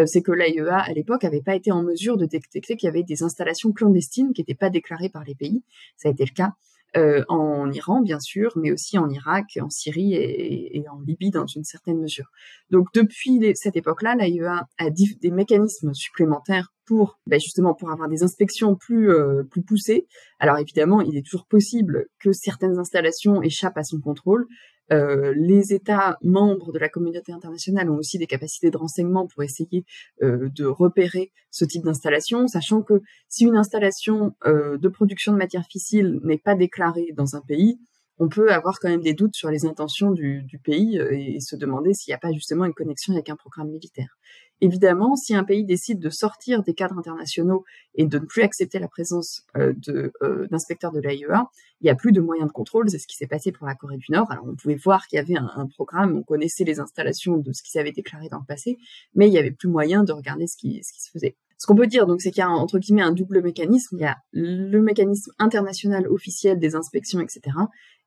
c'est 0.06 0.22
que 0.22 0.34
l'AIEA 0.34 0.78
à 0.78 0.92
l'époque 0.92 1.24
n'avait 1.24 1.42
pas 1.42 1.56
été 1.56 1.72
en 1.72 1.82
mesure 1.82 2.18
de 2.18 2.26
détecter 2.26 2.76
qu'il 2.76 2.88
y 2.88 2.90
avait 2.90 3.04
des 3.04 3.24
installations 3.24 3.72
clandestines 3.72 4.34
qui 4.34 4.42
n'étaient 4.42 4.54
pas 4.54 4.70
déclarées 4.70 5.10
par 5.10 5.24
les 5.24 5.36
pays. 5.36 5.64
Ça 5.96 6.10
a 6.10 6.12
été 6.12 6.26
le 6.26 6.34
cas 6.34 6.54
euh, 6.98 7.24
en 7.28 7.72
Iran 7.72 8.02
bien 8.02 8.20
sûr, 8.20 8.52
mais 8.56 8.72
aussi 8.72 8.98
en 8.98 9.10
Irak, 9.10 9.60
en 9.62 9.70
Syrie 9.70 10.16
et, 10.16 10.84
en 10.92 11.00
Libye 11.02 11.30
dans 11.30 11.46
une 11.46 11.64
certaine 11.64 12.00
mesure. 12.00 12.32
Donc 12.72 12.88
depuis 12.94 13.40
cette 13.56 13.76
époque-là, 13.76 14.16
l'AIEA 14.16 14.68
a 14.78 14.90
des 14.90 15.32
mécanismes 15.32 15.94
supplémentaires 15.94 16.74
pour 16.86 17.20
ben 17.28 17.40
justement 17.40 17.76
pour 17.76 17.92
avoir 17.92 18.10
des 18.10 18.24
inspections 18.24 18.76
plus 18.76 19.12
euh, 19.12 19.44
plus 19.44 19.62
poussées. 19.62 20.08
Alors 20.40 20.58
évidemment, 20.58 21.02
il 21.02 21.16
est 21.16 21.24
toujours 21.24 21.46
possible 21.46 22.08
que 22.20 22.32
certaines 22.32 22.80
installations 22.80 23.44
échappent 23.44 23.78
à 23.78 23.84
son 23.84 24.00
contrôle, 24.00 24.48
euh, 24.92 25.34
les 25.36 25.74
États 25.74 26.18
membres 26.22 26.72
de 26.72 26.80
la 26.80 26.90
communauté 26.90 27.32
internationale 27.32 27.90
ont 27.90 27.98
aussi 27.98 28.18
des 28.18 28.28
capacités 28.28 28.72
de 28.72 28.78
renseignement 28.78 29.28
pour 29.28 29.44
essayer 29.44 29.86
euh, 30.22 30.50
de 30.50 30.66
repérer 30.66 31.32
ce 31.52 31.66
type 31.66 31.84
d'installation, 31.84 32.48
sachant 32.48 32.82
que 32.82 33.02
si 33.28 33.46
une 33.46 33.58
installation 33.58 34.36
euh, 34.46 34.78
de 34.78 34.88
production 34.88 35.34
de 35.34 35.38
matières 35.38 35.66
fissiles 35.70 36.20
n'est 36.24 36.38
pas 36.38 36.56
déclarée 36.56 37.14
dans 37.16 37.36
un 37.36 37.42
pays, 37.42 37.80
on 38.20 38.28
peut 38.28 38.52
avoir 38.52 38.80
quand 38.80 38.90
même 38.90 39.02
des 39.02 39.14
doutes 39.14 39.36
sur 39.36 39.50
les 39.50 39.66
intentions 39.66 40.12
du, 40.12 40.46
pays 40.64 40.98
et 40.98 41.40
se 41.40 41.56
demander 41.56 41.94
s'il 41.94 42.12
n'y 42.12 42.16
a 42.16 42.20
pas 42.20 42.32
justement 42.32 42.66
une 42.66 42.74
connexion 42.74 43.14
avec 43.14 43.30
un 43.30 43.36
programme 43.36 43.70
militaire. 43.70 44.18
Évidemment, 44.62 45.16
si 45.16 45.34
un 45.36 45.46
pays 45.46 45.64
décide 45.64 46.00
de 46.00 46.10
sortir 46.10 46.64
des 46.64 46.74
cadres 46.74 46.98
internationaux 46.98 47.64
et 47.96 48.06
de 48.06 48.20
ne 48.20 48.26
plus 48.26 48.42
accepter 48.42 48.78
la 48.80 48.90
présence 48.90 49.46
euh, 49.56 49.74
euh, 50.22 50.48
d'inspecteurs 50.52 50.92
de, 50.92 51.00
l'AIEA, 51.00 51.50
il 51.80 51.86
n'y 51.86 51.90
a 51.90 51.96
plus 51.96 52.12
de 52.12 52.20
moyens 52.20 52.48
de 52.48 52.52
contrôle. 52.52 52.90
C'est 52.90 53.00
ce 53.00 53.08
qui 53.08 53.16
s'est 53.16 53.28
passé 53.28 53.54
pour 53.54 53.66
la 53.66 53.76
Corée 53.76 53.98
du 53.98 54.12
Nord. 54.12 54.30
Alors, 54.32 54.46
on 54.46 54.56
pouvait 54.56 54.76
voir 54.76 55.08
qu'il 55.08 55.16
y 55.16 55.20
avait 55.20 55.38
un, 55.38 55.68
programme, 55.68 56.18
on 56.18 56.24
connaissait 56.24 56.66
les 56.66 56.82
installations 56.82 57.38
de 57.38 57.54
ce 57.54 57.64
qui 57.64 57.72
s'avait 57.72 57.94
déclaré 57.94 58.28
dans 58.28 58.40
le 58.40 58.46
passé, 58.46 58.78
mais 59.16 59.28
il 59.28 59.32
n'y 59.32 59.38
avait 59.38 59.52
plus 59.52 59.70
moyen 59.70 60.04
de 60.04 60.12
regarder 60.12 60.46
ce 60.48 60.58
qui 60.58 60.84
se 60.84 61.10
faisait. 61.10 61.38
Ce 61.60 61.68
qu'on 61.68 61.76
peut 61.76 61.88
dire, 61.88 62.08
donc, 62.08 62.22
c'est 62.22 62.32
qu'il 62.32 62.40
y 62.40 62.44
a 62.44 62.50
entre 62.50 62.80
guillemets 62.80 63.02
un 63.02 63.12
double 63.12 63.44
mécanisme. 63.44 63.98
Il 63.98 64.02
y 64.02 64.06
a 64.06 64.18
le 64.32 64.82
mécanisme 64.82 65.34
international 65.40 66.08
officiel 66.08 66.58
des 66.58 66.74
inspections, 66.76 67.20
etc. 67.20 67.42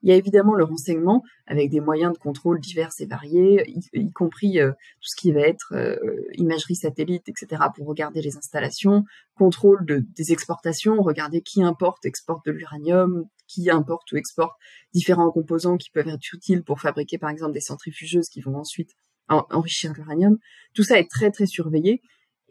Il 0.02 0.08
y 0.08 0.12
a 0.12 0.16
évidemment 0.16 0.54
le 0.54 0.64
renseignement 0.64 1.22
avec 1.46 1.68
des 1.68 1.80
moyens 1.80 2.14
de 2.14 2.18
contrôle 2.18 2.60
divers 2.60 2.88
et 2.98 3.04
variés, 3.04 3.70
y, 3.92 4.10
compris 4.12 4.58
euh, 4.58 4.70
tout 4.70 5.08
ce 5.08 5.20
qui 5.20 5.32
va 5.32 5.42
être 5.42 5.74
euh, 5.74 5.96
imagerie 6.32 6.76
satellite, 6.76 7.28
etc. 7.28 7.62
pour 7.76 7.86
regarder 7.86 8.22
les 8.22 8.38
installations, 8.38 9.04
contrôle 9.36 9.84
de, 9.84 10.02
des 10.16 10.32
exportations, 10.32 11.02
regarder 11.02 11.42
qui 11.42 11.62
importe, 11.62 12.06
exporte 12.06 12.46
de 12.46 12.52
l'uranium, 12.52 13.26
qui 13.46 13.68
importe 13.68 14.10
ou 14.12 14.16
exporte 14.16 14.56
différents 14.94 15.30
composants 15.30 15.76
qui 15.76 15.90
peuvent 15.90 16.08
être 16.08 16.32
utiles 16.32 16.64
pour 16.64 16.80
fabriquer 16.80 17.18
par 17.18 17.28
exemple 17.28 17.52
des 17.52 17.60
centrifugeuses 17.60 18.30
qui 18.30 18.40
vont 18.40 18.56
ensuite 18.56 18.92
enrichir 19.28 19.92
l'uranium. 19.92 20.38
Tout 20.74 20.84
ça 20.84 20.98
est 20.98 21.10
très 21.10 21.30
très 21.30 21.46
surveillé. 21.46 22.00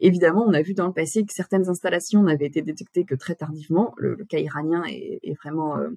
Évidemment, 0.04 0.44
on 0.44 0.52
a 0.52 0.62
vu 0.62 0.74
dans 0.74 0.88
le 0.88 0.92
passé 0.92 1.24
que 1.24 1.32
certaines 1.32 1.68
installations 1.68 2.24
n'avaient 2.24 2.46
été 2.46 2.60
détectées 2.60 3.04
que 3.04 3.14
très 3.14 3.36
tardivement. 3.36 3.94
Le, 3.96 4.16
cas 4.28 4.38
iranien 4.38 4.82
est, 4.88 5.34
vraiment 5.40 5.78
euh, 5.78 5.90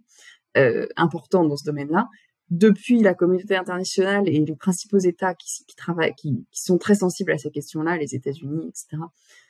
euh, 0.58 0.86
important 0.96 1.44
dans 1.44 1.58
ce 1.58 1.66
domaine-là. 1.66 2.08
Depuis 2.52 3.02
la 3.02 3.16
communauté 3.16 3.56
internationale 3.56 4.30
et 4.30 4.46
les 4.46 4.56
principaux 4.56 5.00
États 5.00 5.34
qui, 5.34 5.66
travaillent, 5.76 6.14
qui, 6.14 6.46
qui, 6.52 6.62
sont 6.62 6.78
très 6.78 6.94
sensibles 6.94 7.32
à 7.32 7.40
ces 7.40 7.50
questions-là, 7.50 7.98
les 7.98 8.14
États-Unis, 8.14 8.68
etc., 8.68 9.02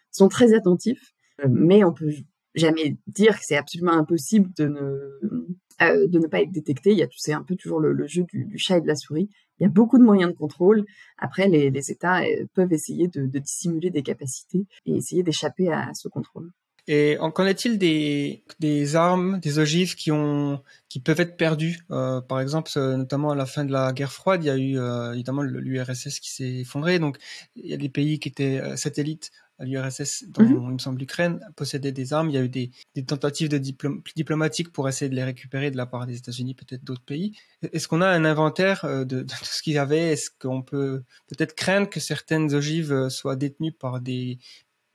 sont 0.10 0.30
très 0.30 0.54
attentifs. 0.54 1.14
Euh, 1.44 1.50
mais 1.50 1.84
on 1.84 1.92
peut 1.92 2.12
jamais 2.56 2.98
dire 3.08 3.36
que 3.36 3.44
c'est 3.44 3.58
absolument 3.58 3.94
impossible 3.94 4.50
de 4.58 4.68
ne 4.68 5.58
euh, 5.82 6.08
de 6.08 6.20
ne 6.20 6.28
pas 6.28 6.42
être 6.42 6.52
détecté. 6.52 6.92
Il 6.92 7.00
y 7.00 7.04
a 7.04 7.08
c'est 7.18 7.34
un 7.34 7.44
peu 7.44 7.56
toujours 7.58 7.82
le, 7.82 8.08
jeu 8.08 8.24
du, 8.32 8.54
chat 8.58 8.78
et 8.78 8.82
de 8.82 8.88
la 8.88 8.96
souris. 8.96 9.30
Il 9.60 9.64
y 9.64 9.66
a 9.66 9.70
beaucoup 9.70 9.98
de 9.98 10.04
moyens 10.04 10.32
de 10.32 10.38
contrôle. 10.38 10.86
Après, 11.18 11.50
les, 11.50 11.92
États 11.92 12.24
euh, 12.24 12.46
peuvent 12.54 12.72
essayer 12.72 13.10
de, 13.10 13.26
dissimuler 13.40 13.90
des 13.90 14.02
capacités 14.02 14.68
et 14.86 14.96
essayer 14.96 15.22
d'échapper 15.22 15.68
à 15.70 15.94
ce 15.94 16.08
contrôle. 16.08 16.52
Et 16.88 17.18
qu'en 17.34 17.46
est-il 17.48 17.80
des, 17.80 18.44
des 18.60 18.96
armes, 18.96 19.40
des 19.40 19.58
ogives 19.58 19.96
qui 19.96 20.12
ont 20.12 20.62
qui 20.88 21.00
peuvent 21.00 21.20
être 21.20 21.36
perdues? 21.36 21.80
Euh, 21.90 22.22
Par 22.22 22.40
exemple, 22.40 22.72
euh, 22.78 22.96
notamment 22.96 23.32
à 23.32 23.36
la 23.36 23.48
fin 23.48 23.66
de 23.66 23.72
la 23.72 23.92
guerre 23.92 24.12
froide, 24.12 24.44
il 24.44 24.48
y 24.48 24.50
a 24.52 24.58
eu 24.58 24.78
euh, 24.78 25.14
évidemment 25.14 25.42
l'URSS 25.42 26.20
qui 26.20 26.32
s'est 26.32 26.58
effondré. 26.60 27.00
Donc, 27.00 27.18
il 27.56 27.66
y 27.66 27.74
a 27.74 27.78
des 27.78 27.90
pays 27.90 28.20
qui 28.20 28.30
étaient 28.30 28.60
euh, 28.60 28.76
satellites 28.76 29.32
à 29.58 29.66
l'URSS, 29.66 30.26
dont 30.28 30.44
mhm. 30.44 30.68
il 30.70 30.74
me 30.74 30.78
semble 30.78 31.00
l'Ukraine, 31.00 31.40
possédaient 31.56 31.92
des 31.92 32.14
armes. 32.14 32.30
Il 32.30 32.36
y 32.36 32.38
a 32.38 32.44
eu 32.44 32.50
des, 32.50 32.70
des 32.94 33.04
tentatives 33.04 33.50
de 33.50 33.58
diplom 33.58 34.04
diplomatiques 34.16 34.72
pour 34.72 34.88
essayer 34.88 35.10
de 35.10 35.16
les 35.16 35.24
récupérer 35.24 35.72
de 35.72 35.78
la 35.78 35.88
part 35.88 36.06
des 36.06 36.18
États-Unis, 36.18 36.54
peut-être 36.54 36.84
d'autres 36.84 37.06
pays. 37.06 37.34
Est-ce 37.74 37.88
qu'on 37.88 38.02
a 38.02 38.08
un 38.08 38.26
inventaire 38.26 38.86
de, 38.86 39.04
de, 39.04 39.24
tout 39.24 39.46
ce 39.46 39.64
qu'il 39.64 39.74
y 39.74 39.78
avait? 39.80 40.12
Est-ce 40.12 40.30
qu'on 40.30 40.62
peut 40.62 41.04
peut-être 41.30 41.56
craindre 41.56 41.90
que 41.90 42.00
certaines 42.00 42.54
ogives 42.54 43.10
soient 43.10 43.38
détenues 43.38 43.72
par 43.72 44.02
des, 44.02 44.40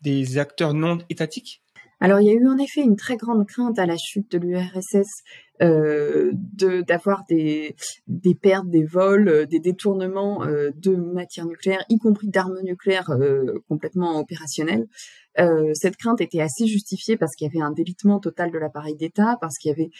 des 0.02 0.38
acteurs 0.38 0.74
non 0.74 0.98
étatiques? 1.08 1.62
Alors 2.00 2.20
il 2.20 2.26
y 2.26 2.30
a 2.30 2.34
eu 2.34 2.48
en 2.48 2.58
effet 2.58 2.80
une 2.80 2.96
très 2.96 3.16
grande 3.16 3.46
crainte 3.46 3.78
à 3.78 3.86
la 3.86 3.96
chute 3.96 4.32
de 4.32 4.38
l'URSS 4.38 5.22
euh, 5.62 6.32
d'avoir 6.86 7.24
des, 7.28 7.76
des 8.06 8.34
pertes, 8.34 8.68
des 8.70 8.84
vols, 8.84 9.28
euh, 9.28 9.46
des 9.46 9.60
détournements 9.60 10.42
euh, 10.44 10.70
de 10.74 10.96
matières 10.96 11.44
nucléaires, 11.44 11.84
y 11.90 11.98
compris 11.98 12.28
d'armes 12.28 12.60
nucléaires 12.62 13.10
euh, 13.10 13.62
complètement 13.68 14.18
opérationnelles. 14.18 14.86
Euh, 15.38 15.72
cette 15.74 15.96
crainte 15.96 16.22
était 16.22 16.40
assez 16.40 16.66
justifiée 16.66 17.18
parce 17.18 17.34
qu'il 17.34 17.46
y 17.46 17.50
avait 17.50 17.64
un 17.64 17.72
délitement 17.72 18.20
total 18.20 18.50
de 18.50 18.58
l'appareil 18.58 18.96
d'État, 18.96 19.36
parce 19.40 19.58
qu'il 19.58 19.70
y 19.70 19.74
avait 19.74 19.90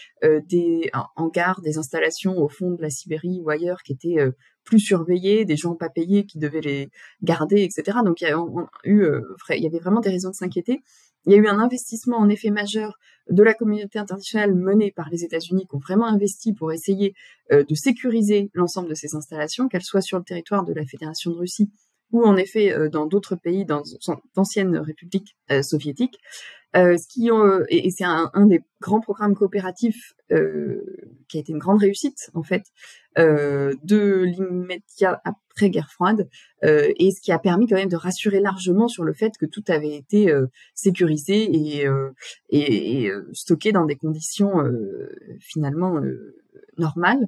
des 0.49 0.90
hangars, 1.16 1.61
des 1.62 1.78
installations 1.78 2.38
au 2.38 2.49
fond 2.49 2.73
de 2.73 2.83
la 2.83 2.90
Sibérie 2.90 3.40
ou 3.45 3.50
ailleurs 3.50 3.83
qui 3.85 3.92
étaient 3.92 4.19
plus 4.64 4.80
surveillés, 4.80 5.45
des 5.45 5.57
gens 5.57 5.76
pas 5.76 5.88
payés 5.88 6.26
qui 6.26 6.38
devaient 6.38 6.61
les 6.61 6.90
garder, 7.23 7.62
etc. 7.62 7.99
Donc 8.04 8.21
il 8.21 8.28
y, 8.28 8.33
a, 8.33 8.37
eu, 8.85 9.07
il 9.50 9.62
y 9.62 9.66
avait 9.66 9.78
vraiment 9.78 10.00
des 10.00 10.11
raisons 10.11 10.30
de 10.30 10.35
s'inquiéter. 10.35 10.80
Il 11.27 11.33
y 11.33 11.35
a 11.35 11.39
eu 11.39 11.47
un 11.47 11.59
investissement 11.59 12.19
en 12.19 12.29
effet 12.29 12.50
majeur 12.50 12.99
de 13.29 13.43
la 13.43 13.55
communauté 13.55 13.99
internationale 13.99 14.55
menée 14.55 14.91
par 14.91 15.09
les 15.11 15.25
États-Unis 15.25 15.67
qui 15.69 15.77
ont 15.77 15.81
vraiment 15.81 16.07
investi 16.07 16.53
pour 16.53 16.73
essayer 16.73 17.15
euh, 17.53 17.65
de 17.65 17.75
sécuriser 17.75 18.50
l'ensemble 18.55 18.89
de 18.89 18.95
ces 18.95 19.15
installations, 19.15 19.69
qu'elles 19.69 19.83
soient 19.83 20.00
sur 20.00 20.19
le 20.19 20.25
territoire 20.25 20.65
de 20.65 20.73
la 20.73 20.85
Fédération 20.85 21.31
de 21.31 21.37
Russie 21.37 21.71
ou 22.12 22.25
en 22.25 22.37
effet 22.37 22.73
euh, 22.73 22.89
dans 22.89 23.07
d'autres 23.07 23.37
pays, 23.37 23.65
dans 23.65 23.83
d'anciennes 24.35 24.77
républiques 24.77 25.37
euh, 25.50 25.62
soviétiques. 25.62 26.19
Euh, 26.77 26.97
ce 26.97 27.09
qui 27.09 27.31
ont, 27.33 27.61
et, 27.69 27.91
c'est 27.91 28.05
un, 28.05 28.31
un, 28.33 28.47
des 28.47 28.61
grands 28.81 29.00
programmes 29.00 29.35
coopératifs 29.35 30.15
qui 31.29 31.37
a 31.37 31.41
été 31.41 31.53
une 31.53 31.59
grande 31.59 31.81
réussite 31.81 32.31
en 32.35 32.45
fait 32.45 32.62
de 33.17 34.23
l'immédiat 34.23 35.21
après 35.25 35.71
guerre 35.71 35.91
froide 35.91 36.29
et 36.62 37.11
ce 37.11 37.21
qui 37.21 37.33
a 37.33 37.41
permis 37.41 37.67
quand 37.67 37.75
même 37.75 37.89
de 37.89 37.97
rassurer 37.97 38.39
largement 38.39 38.87
sur 38.87 39.03
le 39.03 39.12
fait 39.12 39.33
que 39.39 39.47
tout 39.47 39.65
avait 39.67 39.97
été 39.97 40.33
sécurisé 40.75 41.50
et, 41.50 41.89
et, 42.50 43.03
et 43.03 43.12
stocké 43.33 43.73
dans 43.73 43.87
des 43.87 43.97
conditions 43.97 44.62
finalement 45.41 46.00
normales. 46.79 47.27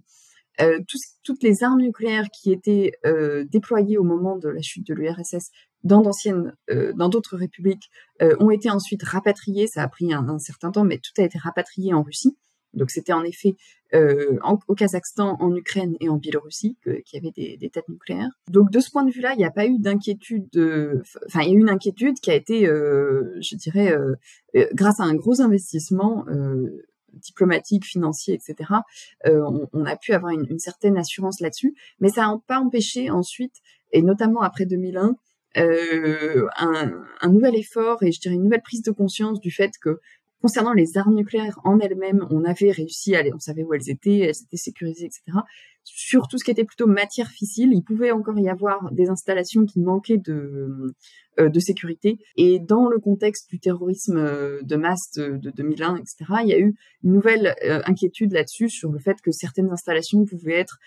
Euh, 0.60 0.80
toutes 1.24 1.42
les 1.42 1.64
armes 1.64 1.80
nucléaires 1.80 2.28
qui 2.30 2.52
étaient 2.52 2.92
euh, 3.06 3.44
déployées 3.44 3.96
au 3.96 4.02
moment 4.02 4.36
de 4.36 4.48
la 4.48 4.60
chute 4.60 4.86
de 4.86 4.94
l'URSS 4.94 5.50
dans 5.84 6.00
d'anciennes, 6.00 6.54
euh, 6.70 6.92
dans 6.94 7.08
d'autres 7.08 7.36
républiques, 7.36 7.90
ont 8.38 8.50
été 8.50 8.70
ensuite 8.70 9.02
rapatriées. 9.02 9.66
Ça 9.66 9.82
a 9.82 9.88
pris 9.88 10.12
un, 10.12 10.38
certain 10.38 10.70
temps, 10.70 10.84
mais 10.84 10.98
tout 10.98 11.20
a 11.20 11.24
été 11.24 11.38
rapatrié 11.38 11.92
en 11.92 12.04
Russie. 12.04 12.36
Donc 12.72 12.90
c'était 12.90 13.12
en 13.12 13.24
effet 13.24 13.56
au 13.92 14.74
Kazakhstan, 14.76 15.36
en 15.40 15.54
Ukraine 15.56 15.96
et 16.00 16.08
en 16.08 16.18
Biélorussie 16.18 16.76
qu'il 16.84 17.02
y 17.14 17.16
avait 17.16 17.32
des, 17.32 17.56
des, 17.56 17.68
têtes 17.68 17.88
nucléaires. 17.88 18.30
Donc 18.48 18.70
de 18.70 18.78
ce 18.78 18.92
point 18.92 19.04
de 19.04 19.10
vue-là, 19.10 19.32
il 19.34 19.38
n'y 19.38 19.44
a 19.44 19.50
pas 19.50 19.66
eu 19.66 19.76
d'inquiétude. 19.80 20.48
Enfin, 21.26 21.40
il 21.42 21.48
y 21.48 21.50
a 21.50 21.54
eu 21.54 21.60
une 21.60 21.68
inquiétude 21.68 22.20
qui 22.20 22.30
a 22.30 22.34
été, 22.34 22.64
je 22.64 23.56
dirais, 23.56 23.92
grâce 24.72 25.00
à 25.00 25.02
un 25.02 25.14
gros 25.14 25.40
investissement 25.40 26.24
diplomatique, 27.14 27.84
financier, 27.84 28.34
etc., 28.34 28.70
euh, 29.26 29.66
on, 29.72 29.84
a 29.84 29.96
pu 29.96 30.12
avoir 30.12 30.32
une, 30.32 30.58
certaine 30.58 30.96
assurance 30.96 31.40
là-dessus, 31.40 31.74
mais 32.00 32.08
ça 32.10 32.22
n'a 32.22 32.38
pas 32.46 32.60
empêché 32.60 33.10
ensuite, 33.10 33.56
et 33.92 34.02
notamment 34.02 34.42
après 34.42 34.66
2001, 34.66 35.08
euh, 35.08 35.12
un, 35.54 36.92
un, 37.20 37.28
nouvel 37.28 37.56
effort 37.56 38.02
et 38.02 38.12
je 38.12 38.20
dirais 38.20 38.34
une 38.34 38.44
nouvelle 38.44 38.62
prise 38.62 38.82
de 38.82 38.90
conscience 38.90 39.40
du 39.40 39.50
fait 39.50 39.72
que 39.80 40.00
Concernant 40.42 40.72
les 40.72 40.98
armes 40.98 41.14
nucléaires 41.14 41.60
en 41.62 41.78
elles-mêmes, 41.78 42.26
on 42.30 42.42
avait 42.44 42.72
réussi 42.72 43.14
à 43.14 43.20
aller, 43.20 43.32
on 43.32 43.38
savait 43.38 43.62
où 43.62 43.74
elles 43.74 43.88
étaient, 43.88 44.18
elles 44.18 44.42
étaient 44.42 44.56
sécurisées, 44.56 45.06
etc. 45.06 45.38
Sur 45.84 46.26
tout 46.26 46.36
ce 46.36 46.44
qui 46.44 46.50
était 46.50 46.64
plutôt 46.64 46.88
matière 46.88 47.28
fissile, 47.28 47.70
il 47.72 47.82
pouvait 47.82 48.10
encore 48.10 48.36
y 48.40 48.48
avoir 48.48 48.90
des 48.90 49.08
installations 49.08 49.64
qui 49.66 49.78
manquaient 49.78 50.18
de, 50.18 50.94
euh, 51.38 51.48
de 51.48 51.60
sécurité. 51.60 52.18
Et 52.36 52.58
dans 52.58 52.88
le 52.88 52.98
contexte 52.98 53.50
du 53.50 53.60
terrorisme 53.60 54.16
euh, 54.16 54.60
de 54.62 54.74
masse 54.74 55.12
de, 55.16 55.50
2001, 55.50 55.98
etc., 55.98 56.16
il 56.42 56.48
y 56.48 56.54
a 56.54 56.58
eu 56.58 56.74
une 57.04 57.12
nouvelle 57.12 57.54
euh, 57.64 57.80
inquiétude 57.86 58.32
là-dessus 58.32 58.68
sur 58.68 58.90
le 58.90 58.98
fait 58.98 59.20
que 59.22 59.30
certaines 59.30 59.70
installations 59.70 60.24
pouvaient 60.24 60.58
être 60.58 60.78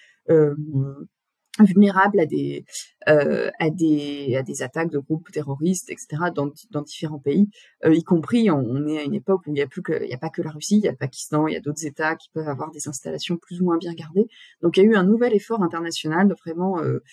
vulnérables 1.60 2.20
à 2.20 2.26
des 2.26 2.66
euh, 3.08 3.50
à 3.60 3.70
des 3.70 4.36
à 4.36 4.44
des 4.44 4.62
attaques 4.62 4.92
de 4.92 5.00
groupes 5.00 5.32
terroristes 5.32 5.90
etc 5.90 6.24
dans, 6.34 6.52
dans 6.72 6.82
différents 6.82 7.20
pays. 7.20 7.50
Euh, 7.86 7.94
y 7.94 8.04
compris 8.04 8.50
on, 8.52 8.88
est 8.88 9.00
à 9.00 9.04
une 9.04 9.14
époque 9.14 9.42
où 9.48 9.54
il 9.54 9.60
y 9.60 9.62
a 9.62 9.68
plus 9.68 9.82
il 10.02 10.10
y 10.10 10.14
a 10.14 10.18
pas 10.18 10.30
que 10.30 10.42
la 10.42 10.52
Russie 10.52 10.78
il 10.78 10.84
y 10.84 10.88
a 10.88 10.92
le 10.92 10.98
Pakistan 10.98 11.48
il 11.48 11.54
y 11.54 11.58
a 11.58 11.62
d'autres 11.62 11.86
États 11.86 12.16
qui 12.16 12.30
peuvent 12.34 12.50
avoir 12.50 12.72
des 12.72 12.88
installations 12.88 13.38
plus 13.38 13.62
ou 13.62 13.66
moins 13.66 13.78
bien 13.78 13.94
gardées. 13.94 14.28
Donc 14.62 14.78
il 14.78 14.84
y 14.84 14.88
a 14.88 14.90
eu 14.90 14.96
un 14.96 15.04
nouvel 15.04 15.34
effort 15.34 15.62
international 15.64 16.28
de 16.28 16.36
vraiment 16.46 16.80
euh, 16.80 17.04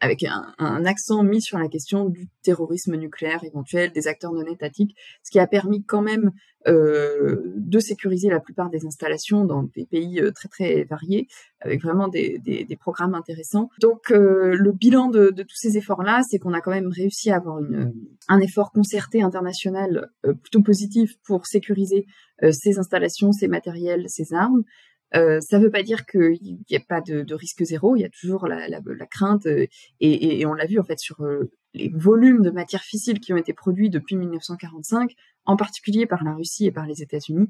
avec 0.00 0.24
un, 0.24 0.54
un, 0.58 0.84
accent 0.84 1.22
mis 1.22 1.42
sur 1.42 1.58
la 1.58 1.68
question 1.68 2.08
du 2.08 2.28
terrorisme 2.42 2.96
nucléaire 2.96 3.44
éventuel, 3.44 3.92
des 3.92 4.08
acteurs 4.08 4.32
non 4.32 4.44
étatiques, 4.46 4.96
ce 5.22 5.30
qui 5.30 5.38
a 5.38 5.46
permis 5.46 5.84
quand 5.84 6.02
même 6.02 6.32
euh, 6.66 7.40
de 7.56 7.78
sécuriser 7.78 8.28
la 8.28 8.40
plupart 8.40 8.70
des 8.70 8.84
installations 8.86 9.44
dans 9.44 9.62
des 9.62 9.86
pays 9.86 10.20
euh, 10.20 10.30
très 10.30 10.48
très 10.48 10.84
variés, 10.84 11.26
avec 11.60 11.82
vraiment 11.82 12.08
des, 12.08 12.38
des, 12.38 12.64
des 12.64 12.76
programmes 12.76 13.14
intéressants. 13.14 13.68
Donc 13.80 14.10
euh, 14.10 14.54
le 14.58 14.72
bilan 14.72 15.08
de, 15.08 15.30
de 15.30 15.42
tous 15.42 15.56
ces 15.56 15.76
efforts-là, 15.76 16.22
c'est 16.28 16.38
qu'on 16.38 16.52
a 16.52 16.60
quand 16.60 16.70
même 16.70 16.88
réussi 16.88 17.30
à 17.30 17.36
avoir 17.36 17.60
une, 17.60 17.92
un 18.28 18.40
effort 18.40 18.72
concerté 18.72 19.22
international 19.22 20.10
euh, 20.26 20.34
plutôt 20.34 20.62
positif 20.62 21.12
pour 21.24 21.46
sécuriser 21.46 22.06
euh, 22.42 22.52
ces 22.52 22.78
installations, 22.78 23.32
ces 23.32 23.48
matériels, 23.48 24.04
ces 24.08 24.32
armes. 24.32 24.62
Euh, 25.14 25.40
ça 25.40 25.58
ne 25.58 25.64
veut 25.64 25.70
pas 25.70 25.82
dire 25.82 26.06
qu'il 26.06 26.38
n'y 26.70 26.76
a 26.76 26.80
pas 26.80 27.00
de, 27.00 27.22
de, 27.22 27.34
risque 27.34 27.64
zéro, 27.64 27.96
il 27.96 28.00
y 28.00 28.04
a 28.04 28.08
toujours 28.08 28.46
la, 28.46 28.68
la, 28.68 28.80
la 28.84 29.06
crainte, 29.06 29.46
euh, 29.46 29.66
et, 29.98 30.40
et, 30.40 30.46
on 30.46 30.54
l'a 30.54 30.66
vu 30.66 30.78
en 30.78 30.84
fait 30.84 31.00
sur 31.00 31.22
euh, 31.22 31.50
les 31.74 31.90
volumes 31.92 32.42
de 32.42 32.50
matières 32.50 32.82
fissiles 32.82 33.18
qui 33.18 33.32
ont 33.32 33.36
été 33.36 33.52
produits 33.52 33.90
depuis 33.90 34.16
1945, 34.16 35.12
en 35.46 35.56
particulier 35.56 36.06
par 36.06 36.22
la 36.22 36.34
Russie 36.34 36.66
et 36.66 36.72
par 36.72 36.86
les 36.86 37.02
États-Unis. 37.02 37.48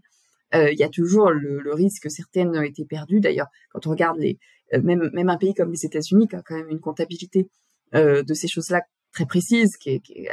il 0.55 0.79
y 0.79 0.83
a 0.83 0.89
toujours 0.89 1.31
le, 1.31 1.61
le, 1.61 1.75
risque 1.75 2.05
que 2.05 2.09
certaines 2.09 2.55
aient 2.55 2.69
été 2.69 2.85
perdues. 2.85 3.21
D'ailleurs, 3.21 3.49
quand 3.71 3.87
on 3.87 3.91
regarde 3.91 4.19
les, 4.19 4.39
même, 4.73 5.11
même 5.13 5.29
un 5.29 5.37
pays 5.37 5.55
comme 5.55 5.71
les 5.71 5.85
États-Unis 5.85 6.29
qui 6.29 6.37
a 6.37 6.43
quand 6.43 6.57
même 6.57 6.71
une 6.71 6.81
comptabilité 6.81 7.49
de 7.93 8.35
ces 8.35 8.49
choses-là 8.49 8.83
très 9.13 9.27
précise, 9.27 9.77
qui, 9.77 10.01
qui 10.01 10.29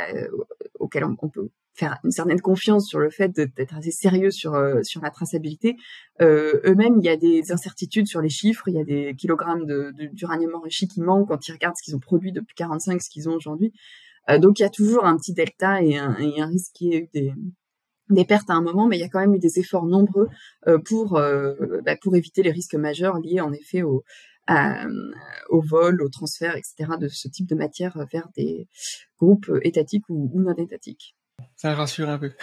on, 0.95 1.29
peut 1.29 1.49
faire 1.73 1.99
une 2.03 2.11
certaine 2.11 2.41
confiance 2.41 2.87
sur 2.87 2.99
le 2.99 3.09
fait 3.09 3.29
d'être 3.29 3.75
assez 3.75 3.91
sérieux 3.91 4.31
sur 4.31 4.55
euh, 4.55 4.81
la 5.01 5.09
traçabilité. 5.11 5.75
Euh, 6.21 6.59
eux-mêmes, 6.65 6.95
il 6.99 7.05
y 7.05 7.09
a 7.09 7.17
des 7.17 7.51
incertitudes 7.51 8.07
sur 8.07 8.21
les 8.21 8.29
chiffres. 8.29 8.67
Il 8.67 8.75
y 8.75 8.79
a 8.79 8.83
des 8.83 9.15
kilogrammes 9.15 9.65
de, 9.65 9.91
d'uranium 10.13 10.55
enrichi 10.55 10.87
qui 10.87 11.01
manquent 11.01 11.27
quand 11.29 11.47
ils 11.47 11.51
regardent 11.51 11.75
ce 11.77 11.83
qu'ils 11.83 11.95
ont 11.95 11.99
produit 11.99 12.31
depuis 12.31 12.55
45, 12.55 13.01
ce 13.01 13.09
qu'ils 13.09 13.29
ont 13.29 13.33
aujourd'hui. 13.33 13.73
Euh, 14.29 14.39
donc 14.39 14.59
il 14.59 14.63
y 14.63 14.65
a 14.65 14.69
toujours 14.69 15.05
un 15.05 15.15
petit 15.17 15.33
delta 15.33 15.81
et 15.81 15.97
un, 15.97 16.13
risque 16.45 16.73
qui 16.73 16.95
eu 16.95 17.09
des 17.13 17.33
des 18.09 18.23
pertes 18.23 18.49
à 18.49 18.53
un 18.53 18.61
moment, 18.61 18.87
mais 18.87 18.95
il 18.95 19.01
y 19.01 19.03
a 19.03 19.09
quand 19.09 19.19
même 19.19 19.35
eu 19.35 19.39
des 19.39 19.59
efforts 19.59 19.85
nombreux 19.85 20.29
pour 20.85 21.19
bah, 21.83 21.97
pour 22.01 22.15
éviter 22.15 22.41
les 22.41 22.51
risques 22.51 22.75
majeurs 22.75 23.19
liés 23.19 23.41
en 23.41 23.51
effet 23.51 23.81
au 23.81 24.05
au 25.49 25.61
vol, 25.61 26.01
au 26.01 26.09
transfert, 26.09 26.55
etc. 26.55 26.91
de 26.99 27.07
ce 27.07 27.27
type 27.27 27.47
de 27.47 27.55
matière 27.55 27.97
vers 28.11 28.29
des 28.35 28.67
groupes 29.19 29.51
étatiques 29.63 30.09
ou 30.09 30.31
non 30.35 30.55
étatiques. 30.55 31.15
Ça 31.55 31.73
rassure 31.73 32.09
un 32.09 32.17
peu. 32.17 32.31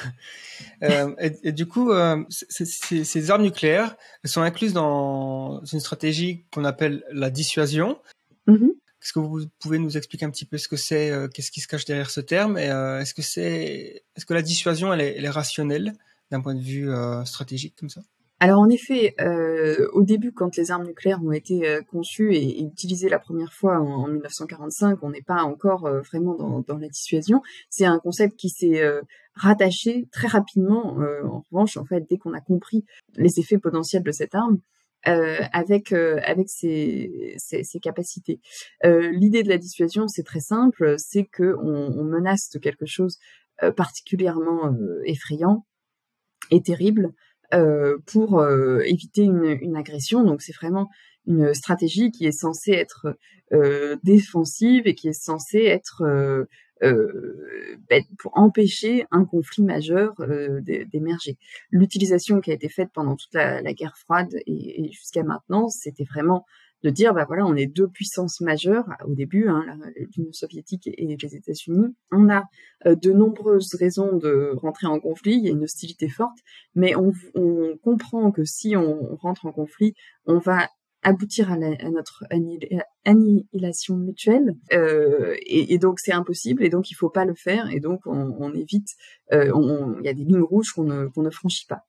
Euh, 0.82 1.14
et, 1.18 1.52
du 1.52 1.66
coup, 1.66 1.92
euh, 1.92 2.22
ces 2.28 3.30
armes 3.30 3.42
nucléaires 3.42 3.96
elles 4.22 4.30
sont 4.30 4.42
incluses 4.42 4.72
dans 4.72 5.64
une 5.64 5.80
stratégie 5.80 6.44
qu'on 6.52 6.64
appelle 6.64 7.04
la 7.10 7.30
dissuasion. 7.30 8.00
Mm-hmm. 8.46 8.70
Est-ce 9.02 9.12
que 9.12 9.18
vous 9.18 9.46
pouvez 9.60 9.78
nous 9.78 9.96
expliquer 9.96 10.26
un 10.26 10.30
petit 10.30 10.44
peu 10.44 10.58
ce 10.58 10.68
que 10.68 10.76
c'est, 10.76 11.10
euh, 11.10 11.28
qu'est-ce 11.28 11.50
qui 11.50 11.60
se 11.60 11.68
cache 11.68 11.86
derrière 11.86 12.10
ce 12.10 12.20
terme, 12.20 12.58
et 12.58 12.66
est-ce 13.00 13.14
que 13.14 13.22
c'est, 13.22 14.04
est-ce 14.14 14.26
que 14.26 14.34
la 14.34 14.42
dissuasion 14.42 14.92
elle 14.92 15.00
est, 15.00 15.16
elle 15.16 15.24
est 15.24 15.30
rationnelle 15.30 15.94
d'un 16.30 16.40
point 16.40 16.54
de 16.54 16.62
vue 16.62 16.88
stratégique 17.24 17.76
comme 17.78 17.90
ça? 17.90 18.02
Alors 18.44 18.60
en 18.60 18.68
effet, 18.68 19.14
euh, 19.22 19.88
au 19.94 20.02
début, 20.02 20.30
quand 20.30 20.54
les 20.58 20.70
armes 20.70 20.84
nucléaires 20.84 21.24
ont 21.24 21.32
été 21.32 21.66
euh, 21.66 21.80
conçues 21.80 22.34
et, 22.34 22.60
utilisées 22.60 23.08
la 23.08 23.18
première 23.18 23.54
fois 23.54 23.80
en, 23.80 24.06
1945, 24.06 24.98
on 25.00 25.08
n'est 25.08 25.22
pas 25.22 25.44
encore 25.44 25.86
euh, 25.86 26.02
vraiment 26.02 26.34
dans, 26.34 26.76
la 26.76 26.88
dissuasion. 26.88 27.40
C'est 27.70 27.86
un 27.86 27.98
concept 27.98 28.36
qui 28.36 28.50
s'est 28.50 28.82
rattaché 29.32 30.08
très 30.12 30.28
rapidement. 30.28 30.98
en 31.24 31.42
revanche, 31.50 31.78
en 31.78 31.86
fait, 31.86 32.04
dès 32.10 32.18
qu'on 32.18 32.34
a 32.34 32.42
compris 32.42 32.84
les 33.16 33.40
effets 33.40 33.56
potentiels 33.56 34.02
de 34.02 34.12
cette 34.12 34.34
arme, 34.34 34.58
avec 35.04 35.92
avec 35.92 36.50
ses, 36.50 37.36
ses, 37.38 37.80
capacités. 37.80 38.40
L'idée 38.82 39.42
de 39.42 39.48
la 39.48 39.56
dissuasion, 39.56 40.06
c'est 40.06 40.22
très 40.22 40.40
simple, 40.40 40.96
c'est 40.98 41.24
que 41.24 41.56
on, 41.62 42.04
menace 42.04 42.50
de 42.50 42.58
quelque 42.58 42.84
chose 42.84 43.18
particulièrement 43.74 44.74
effrayant 45.06 45.64
et 46.50 46.60
terrible 46.60 47.14
pour 48.06 48.40
euh, 48.40 48.80
éviter 48.80 49.22
une, 49.22 49.58
une, 49.60 49.76
agression. 49.76 50.24
Donc 50.24 50.42
c'est 50.42 50.54
vraiment 50.54 50.88
une 51.26 51.54
stratégie 51.54 52.10
qui 52.10 52.26
est 52.26 52.32
censée 52.32 52.72
être 52.72 53.16
euh, 53.52 53.96
défensive 54.02 54.82
et 54.86 54.94
qui 54.94 55.08
est 55.08 55.12
censée 55.12 55.64
être 55.64 56.02
ben, 56.80 58.02
pour 58.18 58.36
empêcher 58.36 59.06
un 59.10 59.24
conflit 59.24 59.62
majeur 59.62 60.14
d'émerger. 60.62 61.38
L'utilisation 61.70 62.40
qui 62.40 62.50
a 62.50 62.54
été 62.54 62.68
faite 62.68 62.90
pendant 62.92 63.16
toute 63.16 63.32
la, 63.32 63.62
la 63.62 63.72
guerre 63.72 63.96
froide 63.96 64.34
et, 64.46 64.84
et 64.84 64.92
jusqu'à 64.92 65.22
maintenant, 65.22 65.68
c'était 65.70 66.04
vraiment 66.04 66.44
de 66.84 66.90
dire 66.90 67.14
bah 67.14 67.24
voilà 67.26 67.44
on 67.46 67.56
est 67.56 67.66
deux 67.66 67.88
puissances 67.88 68.40
majeures 68.40 68.86
au 69.06 69.14
début 69.14 69.48
hein, 69.48 69.64
l'Union 70.16 70.32
soviétique 70.32 70.86
et 70.86 71.06
les 71.06 71.34
États-Unis. 71.34 71.96
On 72.12 72.28
a 72.28 72.44
euh, 72.86 72.94
de 72.94 73.10
nombreuses 73.10 73.74
raisons 73.74 74.16
de 74.16 74.52
rentrer 74.56 74.86
en 74.86 75.00
conflit. 75.00 75.34
Il 75.36 75.44
y 75.44 75.48
a 75.48 75.52
une 75.52 75.64
hostilité 75.64 76.08
forte. 76.08 76.38
Mais 76.74 76.94
on, 76.94 77.12
on 77.34 77.76
comprend 77.82 78.30
que 78.30 78.44
si 78.44 78.76
on 78.76 79.16
rentre 79.16 79.46
en 79.46 79.52
conflit 79.52 79.94
on 80.26 80.38
va 80.38 80.68
aboutir 81.06 81.52
à, 81.52 81.56
notre 81.58 82.24
annihilation 83.04 83.96
mutuelle. 83.96 84.54
Euh, 84.72 85.34
et, 85.44 85.76
donc 85.78 86.00
c'est 86.00 86.12
impossible. 86.12 86.64
Et 86.64 86.70
donc 86.70 86.90
il 86.90 86.94
faut 86.94 87.10
pas 87.10 87.26
le 87.26 87.34
faire. 87.34 87.70
Et 87.70 87.80
donc 87.80 88.00
on, 88.06 88.34
on 88.38 88.52
évite 88.54 88.88
euh, 89.32 89.52
il 90.00 90.04
y 90.04 90.08
a 90.08 90.14
des 90.14 90.24
lignes 90.24 90.40
rouges 90.40 90.72
qu'on 90.72 90.84
ne, 90.84 91.08
ne 91.14 91.30
franchit 91.30 91.66
pas. 91.66 91.82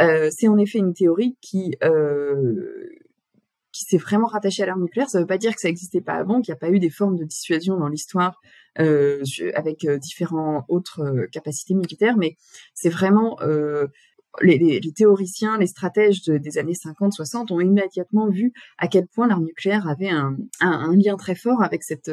Euh, 0.00 0.28
c'est 0.30 0.48
en 0.48 0.58
effet 0.58 0.78
une 0.78 0.92
théorie 0.92 1.36
qui 1.40 1.74
euh, 1.82 2.90
qui 3.76 3.84
s'est 3.84 3.98
vraiment 3.98 4.26
rattaché 4.26 4.62
à 4.62 4.66
l'arme 4.66 4.82
nucléaire. 4.82 5.10
Ça 5.10 5.18
ne 5.18 5.24
veut 5.24 5.26
pas 5.26 5.38
dire 5.38 5.54
que 5.54 5.60
ça 5.60 5.68
n'existait 5.68 6.00
pas 6.00 6.14
avant, 6.14 6.40
qu'il 6.40 6.52
n'y 6.52 6.56
a 6.56 6.58
pas 6.58 6.70
eu 6.70 6.78
des 6.78 6.90
formes 6.90 7.16
de 7.16 7.24
dissuasion 7.24 7.76
dans 7.76 7.88
l'histoire 7.88 8.40
euh, 8.78 9.22
avec 9.54 9.84
euh, 9.84 9.98
différents 9.98 10.64
autres 10.68 11.00
euh, 11.00 11.26
capacités 11.32 11.74
militaires, 11.74 12.16
mais 12.16 12.36
c'est 12.74 12.90
vraiment 12.90 13.38
les, 14.42 14.80
théoriciens, 14.94 15.56
les 15.56 15.66
stratèges 15.66 16.24
des 16.24 16.58
années 16.58 16.74
50-60 16.74 17.52
ont 17.54 17.60
immédiatement 17.60 18.28
vu 18.28 18.52
à 18.76 18.86
quel 18.86 19.06
point 19.06 19.26
l'arme 19.26 19.44
nucléaire 19.44 19.88
avait 19.88 20.10
un, 20.10 20.36
un, 20.60 20.94
lien 20.94 21.16
très 21.16 21.34
fort 21.34 21.62
avec 21.62 21.82
cette 21.82 22.10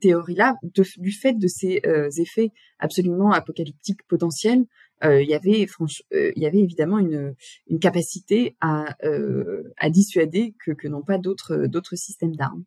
théorie-là, 0.00 0.54
du 0.62 1.12
fait 1.12 1.34
de 1.34 1.46
ses 1.46 1.82
effets 2.16 2.52
absolument 2.78 3.32
apocalyptiques 3.32 4.02
potentiels 4.08 4.64
euh, 5.04 5.22
il 5.22 5.28
y 5.28 5.34
avait 5.34 5.66
euh, 6.12 6.32
il 6.34 6.42
y 6.42 6.46
avait 6.46 6.58
évidemment 6.58 6.98
une, 6.98 7.34
capacité 7.80 8.56
à, 8.60 8.96
euh, 9.04 9.62
dissuader 9.90 10.54
que, 10.64 10.88
n'ont 10.88 11.02
pas 11.02 11.18
d'autres 11.18 11.96
systèmes 11.96 12.34
d'armes. 12.34 12.64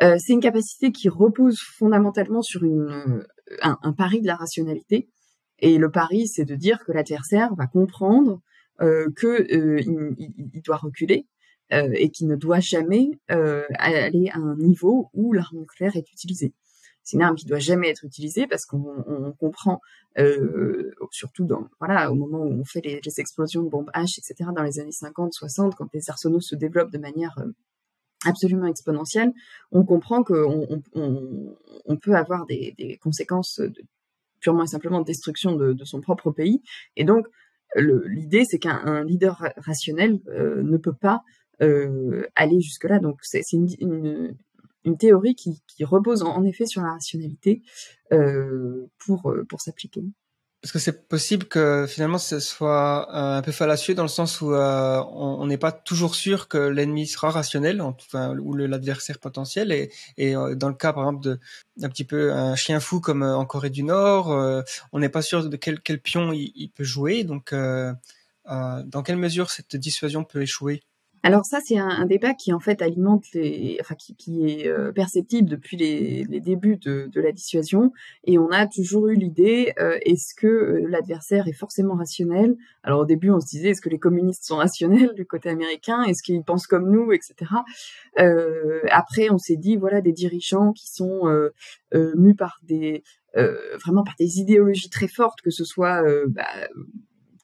c'est 0.00 0.32
une 0.32 0.40
capacité 0.40 0.92
qui 0.92 1.08
repose 1.08 1.58
fondamentalement 1.60 2.42
sur 2.42 2.62
un, 3.62 3.92
pari 3.92 4.20
de 4.20 4.26
la 4.26 4.36
rationalité. 4.36 5.08
Et 5.58 5.78
le 5.78 5.90
pari, 5.90 6.28
c'est 6.28 6.44
de 6.44 6.54
dire 6.54 6.84
que 6.84 6.92
l'adversaire 6.92 7.54
va 7.54 7.66
comprendre 7.66 8.42
euh, 8.82 9.08
que 9.16 9.46
il, 9.50 10.34
il, 10.52 10.62
doit 10.62 10.76
reculer 10.76 11.26
et 11.70 12.10
qu'il 12.10 12.28
ne 12.28 12.36
doit 12.36 12.60
jamais 12.60 13.10
aller 13.28 14.28
à 14.32 14.38
un 14.38 14.56
niveau 14.56 15.10
où 15.14 15.32
l'arme 15.32 15.60
nucléaire 15.60 15.96
est 15.96 16.12
utilisée 16.12 16.52
c'est 17.06 17.16
une 17.16 17.22
arme 17.22 17.36
qui 17.36 17.46
doit 17.46 17.60
jamais 17.60 17.88
être 17.88 18.04
utilisée 18.04 18.48
parce 18.48 18.66
qu'on 18.66 19.32
comprend, 19.38 19.80
euh, 20.18 20.90
surtout 21.12 21.44
dans 21.44 21.68
voilà 21.78 22.10
au 22.10 22.16
moment 22.16 22.40
où 22.40 22.50
on 22.50 22.64
fait 22.64 22.80
les, 22.80 23.00
explosions 23.20 23.62
de 23.62 23.68
bombes 23.68 23.90
H, 23.94 24.18
etc. 24.18 24.50
dans 24.54 24.64
les 24.64 24.80
années 24.80 24.90
50, 24.90 25.32
60, 25.32 25.76
quand 25.76 25.86
les 25.94 26.10
arsenaux 26.10 26.40
se 26.40 26.56
développent 26.56 26.90
de 26.90 26.98
manière 26.98 27.38
euh, 27.38 27.52
absolument 28.24 28.66
exponentielle, 28.66 29.32
on 29.70 29.84
comprend 29.84 30.24
qu'on 30.24 30.82
on, 30.94 31.96
peut 31.96 32.16
avoir 32.16 32.44
des, 32.46 32.98
conséquences 33.00 33.60
purement 34.40 34.64
et 34.64 34.66
simplement 34.66 34.98
de 34.98 35.04
destruction 35.04 35.54
de, 35.54 35.84
son 35.84 36.00
propre 36.00 36.32
pays. 36.32 36.60
Et 36.96 37.04
donc, 37.04 37.28
l'idée, 37.76 38.44
c'est 38.44 38.58
qu'un 38.58 39.04
leader 39.04 39.48
rationnel 39.58 40.18
euh, 40.26 40.60
ne 40.64 40.76
peut 40.76 40.92
pas 40.92 41.22
aller 41.60 42.60
jusque-là. 42.60 42.98
Donc, 42.98 43.20
c'est 43.22 43.44
une 43.52 44.36
théorie 44.94 45.34
qui, 45.34 45.60
repose 45.84 46.22
en, 46.22 46.44
effet 46.44 46.66
sur 46.66 46.82
la 46.82 46.92
rationalité 46.92 47.62
euh, 48.12 48.86
pour, 48.98 49.30
euh, 49.30 49.44
pour 49.48 49.60
s'appliquer. 49.60 50.04
Est-ce 50.62 50.72
que 50.72 50.78
c'est 50.78 51.08
possible 51.08 51.46
que 51.46 51.86
finalement 51.88 52.18
ce 52.18 52.40
soit 52.40 53.08
euh, 53.10 53.38
un 53.38 53.42
peu 53.42 53.52
fallacieux 53.52 53.94
dans 53.94 54.02
le 54.02 54.08
sens 54.08 54.40
où 54.40 54.52
on 54.54 55.46
n'est 55.46 55.58
pas 55.58 55.70
toujours 55.70 56.14
sûr 56.14 56.48
que 56.48 56.58
l'ennemi 56.58 57.06
sera 57.06 57.30
rationnel, 57.30 57.82
ou 57.82 58.54
l'adversaire 58.54 59.18
potentiel, 59.18 59.90
et, 60.16 60.32
dans 60.32 60.68
le 60.68 60.74
cas 60.74 60.92
par 60.92 61.04
exemple 61.04 61.38
d'un 61.76 61.88
petit 61.88 62.04
peu 62.04 62.32
un 62.32 62.56
chien 62.56 62.80
fou 62.80 63.00
comme 63.00 63.22
en 63.22 63.44
Corée 63.44 63.70
du 63.70 63.82
Nord, 63.82 64.28
on 64.92 64.98
n'est 64.98 65.08
pas 65.08 65.22
sûr 65.22 65.48
de 65.48 65.56
quel, 65.56 66.00
pion 66.00 66.32
il 66.32 66.70
peut 66.74 66.84
jouer, 66.84 67.22
donc 67.22 67.54
dans 67.54 69.02
quelle 69.04 69.18
mesure 69.18 69.50
cette 69.50 69.76
dissuasion 69.76 70.24
peut 70.24 70.42
échouer? 70.42 70.82
Alors 71.26 71.44
ça, 71.44 71.58
c'est 71.60 71.76
un, 71.76 72.06
débat 72.06 72.34
qui 72.34 72.52
en 72.52 72.60
fait 72.60 72.80
alimente 72.82 73.24
les, 73.34 73.78
enfin 73.80 73.96
qui, 73.96 74.48
est 74.48 74.68
euh, 74.68 74.92
perceptible 74.92 75.48
depuis 75.48 75.76
les, 75.76 76.22
les 76.22 76.40
débuts 76.40 76.76
de, 76.76 77.10
de, 77.12 77.20
la 77.20 77.32
dissuasion, 77.32 77.92
et 78.22 78.38
on 78.38 78.52
a 78.52 78.68
toujours 78.68 79.08
eu 79.08 79.16
l'idée 79.16 79.72
euh, 79.80 79.98
est-ce 80.02 80.36
que 80.36 80.46
euh, 80.46 80.86
l'adversaire 80.88 81.48
est 81.48 81.52
forcément 81.52 81.96
rationnel? 81.96 82.54
Alors 82.84 83.00
au 83.00 83.04
début, 83.04 83.30
on 83.30 83.40
se 83.40 83.48
disait 83.48 83.70
est-ce 83.70 83.80
que 83.80 83.88
les 83.88 83.98
communistes 83.98 84.44
sont 84.44 84.58
rationnels 84.58 85.14
du 85.14 85.26
côté 85.26 85.48
américain? 85.48 86.04
Est-ce 86.04 86.22
qu'ils 86.22 86.44
pensent 86.44 86.68
comme 86.68 86.92
nous, 86.92 87.10
etc. 87.10 87.50
après, 88.92 89.28
on 89.28 89.38
s'est 89.38 89.56
dit 89.56 89.76
voilà 89.76 90.00
des 90.02 90.12
dirigeants 90.12 90.72
qui 90.72 90.86
sont 90.88 91.22
mus 92.14 92.36
par 92.36 92.60
des 92.62 93.02
vraiment 93.84 94.04
par 94.04 94.14
des 94.16 94.38
idéologies 94.38 94.90
très 94.90 95.08
fortes, 95.08 95.40
que 95.42 95.50
ce 95.50 95.64
soit 95.64 96.04
bah, 96.28 96.46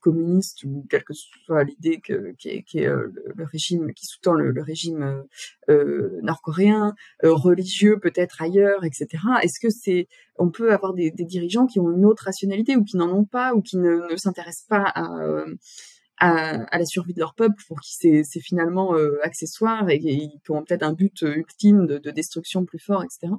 communiste 0.02 0.64
ou 0.64 0.84
quelle 0.90 1.04
que 1.04 1.14
soit 1.14 1.64
l'idée 1.64 2.00
que, 2.00 2.34
qui 2.36 2.48
est, 2.50 2.86
euh, 2.86 3.10
le, 3.34 3.44
régime 3.44 3.94
qui 3.94 4.04
sous-tend 4.04 4.34
le, 4.34 4.60
régime 4.60 5.02
euh, 5.02 5.22
euh, 5.70 6.20
nord-coréen, 6.22 6.94
religieux 7.22 7.98
peut-être 7.98 8.42
ailleurs, 8.42 8.84
etc. 8.84 9.06
Est-ce 9.42 9.58
que 9.60 9.70
c'est 9.70 10.08
on 10.36 10.50
peut 10.50 10.72
avoir 10.72 10.92
des, 10.92 11.10
dirigeants 11.10 11.66
qui 11.66 11.80
ont 11.80 11.90
une 11.90 12.04
autre 12.04 12.24
rationalité 12.24 12.76
ou 12.76 12.84
qui 12.84 12.96
n'en 12.96 13.10
ont 13.10 13.24
pas 13.24 13.54
ou 13.54 13.62
qui 13.62 13.78
ne, 13.78 14.16
s'intéressent 14.16 14.66
pas 14.68 14.84
à, 14.84 15.04
à, 16.18 16.64
à, 16.64 16.78
la 16.78 16.84
survie 16.84 17.14
de 17.14 17.20
leur 17.20 17.34
peuple 17.34 17.62
pour 17.68 17.80
qui 17.80 17.94
c'est 17.94 18.40
finalement 18.40 18.94
accessoire 19.22 19.88
et, 19.88 20.00
qui 20.00 20.50
ont 20.50 20.64
peut-être 20.64 20.82
un 20.82 20.92
but 20.92 21.22
ultime 21.22 21.86
de, 21.86 21.98
de, 21.98 22.10
destruction 22.10 22.64
plus 22.64 22.80
fort, 22.80 23.04
etc. 23.04 23.32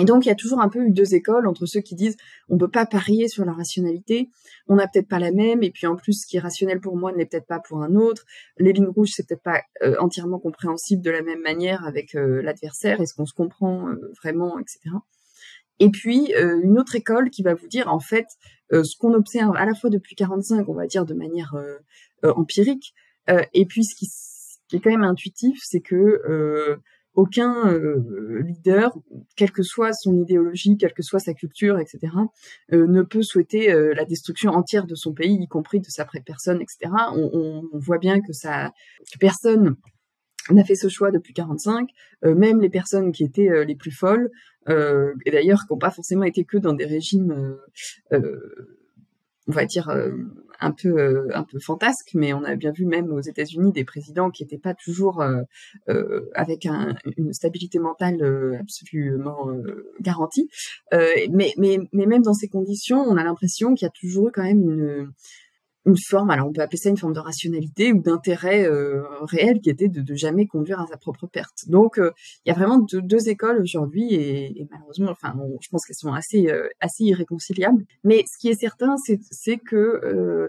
Et 0.00 0.06
donc, 0.06 0.24
il 0.24 0.30
y 0.30 0.32
a 0.32 0.34
toujours 0.34 0.62
un 0.62 0.70
peu 0.70 0.82
eu 0.86 0.92
deux 0.92 1.14
écoles 1.14 1.46
entre 1.46 1.66
ceux 1.66 1.82
qui 1.82 1.94
disent 1.94 2.16
on 2.48 2.56
peut 2.56 2.70
pas 2.70 2.86
parier 2.86 3.28
sur 3.28 3.44
la 3.44 3.52
rationalité, 3.52 4.30
on 4.66 4.76
n'a 4.76 4.88
peut-être 4.88 5.08
pas 5.08 5.18
la 5.18 5.30
même, 5.30 5.62
et 5.62 5.70
puis 5.70 5.86
en 5.86 5.94
plus, 5.94 6.22
ce 6.22 6.26
qui 6.26 6.38
est 6.38 6.40
rationnel 6.40 6.80
pour 6.80 6.96
moi 6.96 7.12
n'est 7.12 7.26
peut-être 7.26 7.46
pas 7.46 7.58
pour 7.58 7.82
un 7.82 7.94
autre. 7.94 8.24
Les 8.56 8.72
lignes 8.72 8.86
rouges, 8.86 9.10
c'est 9.10 9.28
peut-être 9.28 9.42
pas 9.42 9.60
euh, 9.82 9.96
entièrement 10.00 10.38
compréhensible 10.38 11.02
de 11.02 11.10
la 11.10 11.20
même 11.20 11.42
manière 11.42 11.84
avec 11.84 12.14
euh, 12.14 12.40
l'adversaire. 12.40 13.02
Est-ce 13.02 13.12
qu'on 13.12 13.26
se 13.26 13.34
comprend 13.34 13.90
euh, 13.90 14.10
vraiment, 14.22 14.58
etc. 14.58 14.80
Et 15.80 15.90
puis 15.90 16.34
une 16.34 16.78
autre 16.78 16.94
école 16.94 17.30
qui 17.30 17.42
va 17.42 17.54
vous 17.54 17.66
dire 17.66 17.88
en 17.88 18.00
fait 18.00 18.26
ce 18.70 18.98
qu'on 18.98 19.14
observe 19.14 19.56
à 19.56 19.64
la 19.64 19.74
fois 19.74 19.88
depuis 19.88 20.14
45, 20.14 20.68
on 20.68 20.74
va 20.74 20.86
dire 20.86 21.06
de 21.06 21.14
manière 21.14 21.54
empirique, 22.22 22.92
et 23.28 23.64
puis 23.64 23.82
ce 23.84 23.94
qui, 23.96 24.04
ce 24.04 24.58
qui, 24.68 24.76
est 24.76 24.80
quand 24.80 24.90
même 24.90 25.04
intuitif, 25.04 25.58
c'est 25.64 25.80
que 25.80 26.78
aucun 27.20 27.68
euh, 27.68 28.42
leader, 28.46 28.96
quelle 29.36 29.50
que 29.50 29.62
soit 29.62 29.92
son 29.92 30.22
idéologie, 30.22 30.78
quelle 30.78 30.94
que 30.94 31.02
soit 31.02 31.18
sa 31.18 31.34
culture, 31.34 31.78
etc., 31.78 32.00
euh, 32.72 32.86
ne 32.86 33.02
peut 33.02 33.22
souhaiter 33.22 33.70
euh, 33.70 33.92
la 33.94 34.06
destruction 34.06 34.52
entière 34.52 34.86
de 34.86 34.94
son 34.94 35.12
pays, 35.12 35.34
y 35.34 35.46
compris 35.46 35.80
de 35.80 35.90
sa 35.90 36.06
personne, 36.24 36.62
etc. 36.62 36.90
On, 37.14 37.62
voit 37.74 37.98
bien 37.98 38.20
que 38.20 38.32
que 38.32 39.18
personne 39.18 39.76
n'a 40.50 40.64
fait 40.64 40.74
ce 40.74 40.88
choix 40.88 41.10
depuis 41.10 41.34
45, 41.34 41.90
même 42.22 42.60
les 42.60 42.70
personnes 42.70 43.12
qui 43.12 43.24
étaient 43.24 43.64
les 43.64 43.74
plus 43.74 43.90
folles, 43.90 44.30
et 44.68 45.30
d'ailleurs 45.30 45.66
qui 45.66 45.72
n'ont 45.72 45.78
pas 45.78 45.90
forcément 45.90 46.24
été 46.24 46.44
que 46.44 46.58
dans 46.58 46.72
des 46.72 46.86
régimes 46.86 47.56
on 48.10 49.52
va 49.52 49.64
dire 49.66 49.90
un 50.60 50.72
peu 50.72 50.98
euh, 50.98 51.28
un 51.34 51.44
peu 51.44 51.58
fantasque, 51.58 52.10
mais 52.14 52.32
on 52.32 52.44
a 52.44 52.54
bien 52.56 52.72
vu 52.72 52.86
même 52.86 53.10
aux 53.12 53.20
États-Unis 53.20 53.72
des 53.72 53.84
présidents 53.84 54.30
qui 54.30 54.42
n'étaient 54.42 54.58
pas 54.58 54.74
toujours 54.74 55.22
euh, 55.22 55.42
avec 56.34 56.66
une 57.16 57.32
stabilité 57.32 57.78
mentale 57.78 58.56
absolument 58.60 59.48
garantie. 60.00 60.48
mais 60.92 61.52
mais 61.56 61.78
mais 61.92 62.06
même 62.06 62.22
dans 62.22 62.34
ces 62.34 62.48
conditions, 62.48 63.00
on 63.00 63.16
a 63.16 63.24
l'impression 63.24 63.74
qu'il 63.74 63.86
y 63.86 63.88
a 63.88 63.92
toujours 63.92 64.28
eu 64.28 64.32
quand 64.32 64.42
même 64.42 64.62
une 64.62 65.12
une 65.86 65.96
forme, 65.96 66.30
alors 66.30 66.48
on 66.48 66.52
peut 66.52 66.60
appeler 66.60 66.76
ça 66.78 66.90
une 66.90 66.96
forme 66.96 67.14
de 67.14 67.20
rationalité 67.20 67.92
ou 67.92 68.02
d'intérêt 68.02 68.64
euh, 68.64 69.02
réel 69.22 69.60
qui 69.60 69.70
était 69.70 69.88
de, 69.88 70.02
de, 70.02 70.14
jamais 70.14 70.46
conduire 70.46 70.80
à 70.80 70.86
sa 70.86 70.98
propre 70.98 71.26
perte. 71.26 71.68
Donc 71.68 71.98
euh, 71.98 72.10
il 72.44 72.50
y 72.50 72.52
a 72.52 72.54
vraiment 72.54 72.78
deux, 72.78 73.28
écoles 73.28 73.60
aujourd'hui 73.60 74.14
et, 74.14 74.60
et, 74.60 74.68
malheureusement, 74.70 75.10
enfin 75.10 75.34
je 75.60 75.68
pense 75.68 75.86
qu'elles 75.86 75.96
sont 75.96 76.12
assez 76.12 76.48
euh, 76.50 76.68
assez 76.80 77.04
irréconciliables. 77.04 77.84
Mais 78.04 78.24
ce 78.30 78.38
qui 78.38 78.48
est 78.48 78.60
certain, 78.60 78.96
c'est 78.98 79.58
que 79.58 80.48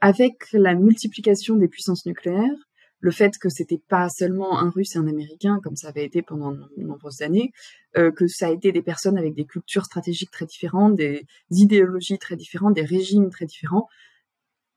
avec 0.00 0.34
la 0.52 0.74
multiplication 0.74 1.56
des 1.56 1.68
puissances 1.68 2.06
nucléaires, 2.06 2.68
le 3.00 3.10
fait 3.10 3.36
que 3.38 3.48
c'était 3.48 3.80
pas 3.88 4.08
seulement 4.08 4.58
un 4.58 4.70
Russe 4.70 4.94
et 4.94 4.98
un 4.98 5.08
Américain 5.08 5.58
comme 5.62 5.76
ça 5.76 5.88
avait 5.88 6.04
été 6.04 6.22
pendant 6.22 6.52
de 6.52 6.68
nombreuses 6.78 7.22
années, 7.22 7.52
que 7.94 8.26
ça 8.26 8.48
a 8.48 8.50
été 8.50 8.72
des 8.72 8.82
personnes 8.82 9.18
avec 9.18 9.34
des 9.34 9.44
cultures 9.44 9.84
stratégiques 9.84 10.30
très 10.30 10.46
différentes, 10.46 10.96
des 10.96 11.26
idéologies 11.50 12.18
très 12.18 12.36
différentes, 12.36 12.74
des 12.74 12.84
régimes 12.84 13.30
très 13.30 13.46
différents 13.46 13.88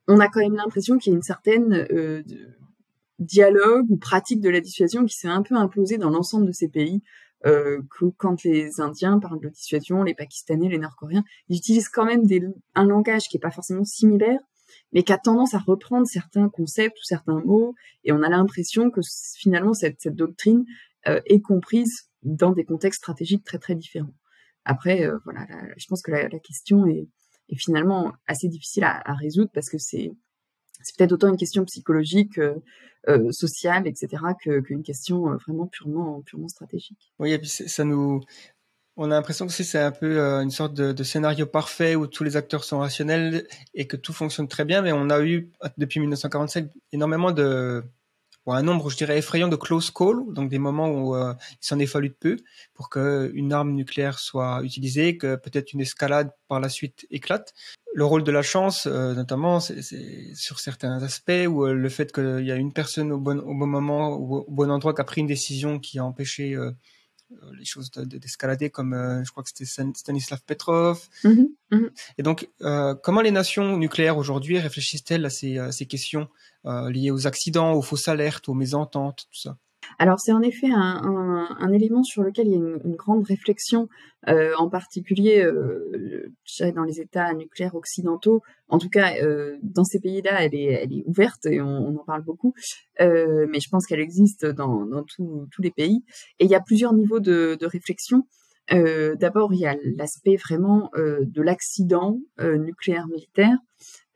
on 0.07 0.19
a 0.19 0.27
quand 0.27 0.41
même 0.41 0.55
l'impression 0.55 0.97
qu'il 0.97 1.11
y 1.11 1.15
a 1.15 1.17
une 1.17 1.23
certaine 1.23 1.87
euh, 1.91 2.23
dialogue 3.19 3.89
ou 3.89 3.97
pratique 3.97 4.41
de 4.41 4.49
la 4.49 4.59
dissuasion 4.59 5.05
qui 5.05 5.17
s'est 5.17 5.27
un 5.27 5.43
peu 5.43 5.55
imposée 5.55 5.97
dans 5.97 6.09
l'ensemble 6.09 6.47
de 6.47 6.51
ces 6.51 6.67
pays. 6.67 7.01
Euh, 7.45 7.81
que 7.99 8.05
quand 8.17 8.41
les 8.45 8.79
Indiens 8.79 9.19
parlent 9.19 9.41
de 9.41 9.49
dissuasion, 9.49 10.03
les 10.03 10.15
Pakistanais, 10.15 10.69
les 10.69 10.77
Nord-Coréens, 10.77 11.25
ils 11.49 11.57
utilisent 11.57 11.89
quand 11.89 12.05
même 12.05 12.25
des, 12.25 12.41
un 12.73 12.85
langage 12.85 13.27
qui 13.27 13.35
est 13.35 13.39
pas 13.41 13.51
forcément 13.51 13.83
similaire, 13.83 14.39
mais 14.93 15.03
qui 15.03 15.11
a 15.11 15.17
tendance 15.17 15.53
à 15.53 15.57
reprendre 15.57 16.07
certains 16.07 16.47
concepts 16.47 16.95
ou 16.95 17.03
certains 17.03 17.41
mots, 17.41 17.75
et 18.05 18.13
on 18.13 18.23
a 18.23 18.29
l'impression 18.29 18.89
que 18.89 19.01
finalement 19.35 19.73
cette, 19.73 19.99
cette 19.99 20.15
doctrine 20.15 20.63
euh, 21.07 21.19
est 21.25 21.41
comprise 21.41 22.09
dans 22.21 22.53
des 22.53 22.63
contextes 22.63 22.99
stratégiques 22.99 23.43
très 23.43 23.59
très 23.59 23.75
différents. 23.75 24.15
Après, 24.63 25.05
euh, 25.05 25.17
voilà, 25.25 25.45
je 25.75 25.85
pense 25.87 26.01
que 26.01 26.11
la, 26.11 26.29
la 26.29 26.39
question 26.39 26.85
est, 26.87 27.09
est 27.49 27.55
finalement 27.55 28.13
assez 28.27 28.47
difficile 28.47 28.83
à, 28.83 29.13
résoudre 29.13 29.51
parce 29.53 29.69
que 29.69 29.77
c'est 29.77 30.11
peut-être 30.97 31.11
autant 31.13 31.29
une 31.29 31.37
question 31.37 31.65
psychologique, 31.65 32.37
euh, 32.37 32.55
euh 33.07 33.31
sociale, 33.31 33.87
etc., 33.87 34.23
qu'une 34.39 34.83
question 34.83 35.31
euh, 35.31 35.37
vraiment 35.37 35.67
purement 35.67 36.21
purement 36.21 36.47
stratégique. 36.47 37.13
Oui, 37.19 37.31
et 37.31 37.39
puis 37.39 37.49
ça 37.49 37.83
nous, 37.83 38.21
on 38.95 39.05
a 39.11 39.15
l'impression 39.15 39.47
que 39.47 39.53
c'est 39.53 39.79
un 39.79 39.91
peu 39.91 40.19
une 40.19 40.51
sorte 40.51 40.73
de, 40.73 40.91
de, 40.91 41.03
scénario 41.03 41.45
parfait 41.45 41.95
où 41.95 42.07
tous 42.07 42.23
les 42.23 42.37
acteurs 42.37 42.63
sont 42.63 42.79
rationnels 42.79 43.47
et 43.73 43.87
que 43.87 43.97
tout 43.97 44.13
fonctionne 44.13 44.47
très 44.47 44.65
bien, 44.65 44.81
mais 44.81 44.91
on 44.91 45.09
a 45.09 45.21
eu 45.21 45.51
depuis 45.77 45.99
1947 45.99 46.71
énormément 46.91 47.31
de 47.31 47.83
un 48.51 48.61
nombre, 48.61 48.89
je 48.89 48.97
dirais, 48.97 49.17
effrayant 49.17 49.47
de 49.47 49.55
close 49.55 49.89
call, 49.89 50.17
donc 50.33 50.49
des 50.49 50.59
moments 50.59 50.89
où 50.89 51.15
euh, 51.15 51.33
il 51.51 51.65
s'en 51.65 51.79
est 51.79 51.85
fallu 51.85 52.09
de 52.09 52.13
peu 52.13 52.35
pour 52.73 52.89
qu'une 52.89 53.53
arme 53.53 53.71
nucléaire 53.71 54.19
soit 54.19 54.61
utilisée, 54.63 55.17
que 55.17 55.35
peut-être 55.35 55.71
une 55.73 55.81
escalade 55.81 56.31
par 56.49 56.59
la 56.59 56.69
suite 56.69 57.07
éclate. 57.09 57.53
Le 57.95 58.03
rôle 58.05 58.23
de 58.23 58.31
la 58.31 58.41
chance, 58.41 58.85
euh, 58.85 59.13
notamment, 59.13 59.59
c'est 59.59 59.81
sur 60.35 60.59
certains 60.59 61.01
aspects, 61.01 61.47
ou 61.47 61.65
euh, 61.65 61.73
le 61.73 61.89
fait 61.89 62.11
qu'il 62.11 62.45
y 62.45 62.51
a 62.51 62.55
une 62.55 62.73
personne 62.73 63.11
au 63.13 63.19
bon, 63.19 63.39
au 63.39 63.53
bon 63.53 63.67
moment, 63.67 64.09
au, 64.09 64.39
au, 64.39 64.51
bon 64.51 64.69
endroit, 64.69 64.93
qui 64.93 65.01
a 65.01 65.05
pris 65.05 65.21
une 65.21 65.27
décision 65.27 65.79
qui 65.79 65.99
a 65.99 66.03
empêché 66.03 66.57
les 67.57 67.65
choses 67.65 67.91
d'escalader 67.91 68.69
comme 68.69 68.93
euh, 68.93 69.23
je 69.23 69.31
crois 69.31 69.43
que 69.43 69.49
c'était 69.49 69.65
Stanislav 69.65 70.41
Petrov. 70.45 71.07
Mm-hmm, 71.23 71.47
mm-hmm. 71.71 71.89
Et 72.17 72.23
donc, 72.23 72.49
euh, 72.61 72.95
comment 72.95 73.21
les 73.21 73.31
nations 73.31 73.77
nucléaires 73.77 74.17
aujourd'hui 74.17 74.59
réfléchissent-elles 74.59 75.25
à 75.25 75.29
ces, 75.29 75.57
à 75.57 75.71
ces 75.71 75.85
questions 75.85 76.27
liées 76.65 77.11
aux 77.11 77.27
accidents, 77.27 77.73
aux 77.73 77.81
fausses 77.81 78.07
alertes, 78.07 78.47
aux 78.47 78.53
mésententes, 78.53 79.27
tout 79.29 79.39
ça? 79.39 79.57
Alors 79.99 80.19
c'est 80.19 80.31
en 80.31 80.41
effet 80.41 80.69
un, 80.71 81.71
élément 81.71 82.03
sur 82.03 82.23
lequel 82.23 82.47
il 82.47 82.51
y 82.51 82.55
a 82.55 82.57
une, 82.57 82.95
grande 82.95 83.25
réflexion, 83.25 83.87
euh, 84.27 84.53
en 84.57 84.69
particulier 84.69 85.43
euh, 85.43 86.31
dans 86.75 86.83
les 86.83 86.99
États 86.99 87.33
nucléaires 87.33 87.75
occidentaux. 87.75 88.41
En 88.67 88.77
tout 88.77 88.89
cas, 88.89 89.15
euh, 89.21 89.57
dans 89.61 89.83
ces 89.83 89.99
pays-là, 89.99 90.43
elle 90.43 90.55
est, 90.55 91.03
ouverte 91.05 91.45
et 91.45 91.61
on, 91.61 91.99
en 91.99 92.03
parle 92.05 92.23
beaucoup, 92.23 92.53
mais 92.99 93.59
je 93.59 93.69
pense 93.69 93.85
qu'elle 93.85 93.99
existe 93.99 94.45
dans, 94.45 95.03
tous 95.03 95.61
les 95.61 95.71
pays. 95.71 96.03
Et 96.39 96.45
il 96.45 96.51
y 96.51 96.55
a 96.55 96.61
plusieurs 96.61 96.93
niveaux 96.93 97.19
de, 97.19 97.57
réflexion. 97.65 98.23
D'abord, 98.69 99.53
il 99.53 99.59
y 99.59 99.65
a 99.65 99.75
l'aspect 99.97 100.37
vraiment 100.37 100.89
de 100.95 101.41
l'accident 101.41 102.19
nucléaire 102.39 103.07
militaire. 103.07 103.57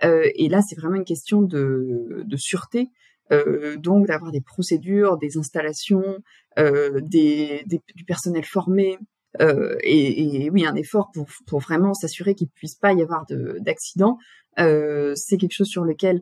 et 0.02 0.48
là, 0.50 0.62
c'est 0.62 0.76
vraiment 0.76 0.96
une 0.96 1.06
question 1.06 1.42
de 1.42 2.38
sûreté. 2.38 2.90
Euh, 3.32 3.76
donc 3.78 4.08
d'avoir 4.08 4.32
des 4.32 4.42
procédures, 4.42 5.18
des 5.18 5.38
installations, 5.38 6.20
euh, 6.58 7.02
des, 7.02 7.64
des, 7.66 7.82
du 7.96 8.06
personnel 8.06 8.46
formé. 8.46 8.98
Euh, 9.42 9.76
et, 9.84 10.46
et, 10.46 10.50
oui, 10.50 10.66
un 10.66 10.76
effort 10.76 11.12
pour, 11.14 11.28
pour 11.46 11.60
vraiment 11.60 11.94
s'assurer 11.94 12.34
qu'il 12.34 12.48
ne 12.48 12.56
puisse 12.56 12.76
pas 12.76 12.94
y 12.94 13.02
avoir 13.02 13.26
d'accident. 13.60 14.18
Euh, 14.60 15.14
c'est 15.16 15.38
quelque 15.38 15.54
chose 15.54 15.68
sur 15.68 15.84
lequel 15.84 16.22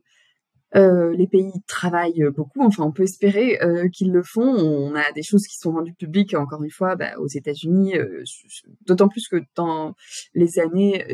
euh, 0.75 1.15
les 1.15 1.27
pays 1.27 1.53
travaillent 1.67 2.25
beaucoup, 2.35 2.61
enfin 2.61 2.83
on 2.83 2.91
peut 2.91 3.03
espérer 3.03 3.59
euh, 3.61 3.87
qu'ils 3.87 4.11
le 4.11 4.23
font. 4.23 4.43
On 4.43 4.93
a 4.95 5.11
des 5.13 5.23
choses 5.23 5.47
qui 5.47 5.57
sont 5.57 5.71
rendues 5.71 5.93
publiques, 5.93 6.33
encore 6.33 6.63
une 6.63 6.71
fois, 6.71 6.95
bah, 6.95 7.17
aux 7.17 7.27
États-Unis, 7.27 7.97
euh, 7.97 8.23
d'autant 8.85 9.07
plus 9.07 9.27
que 9.27 9.37
dans 9.55 9.95
les 10.33 10.59
années, 10.59 11.05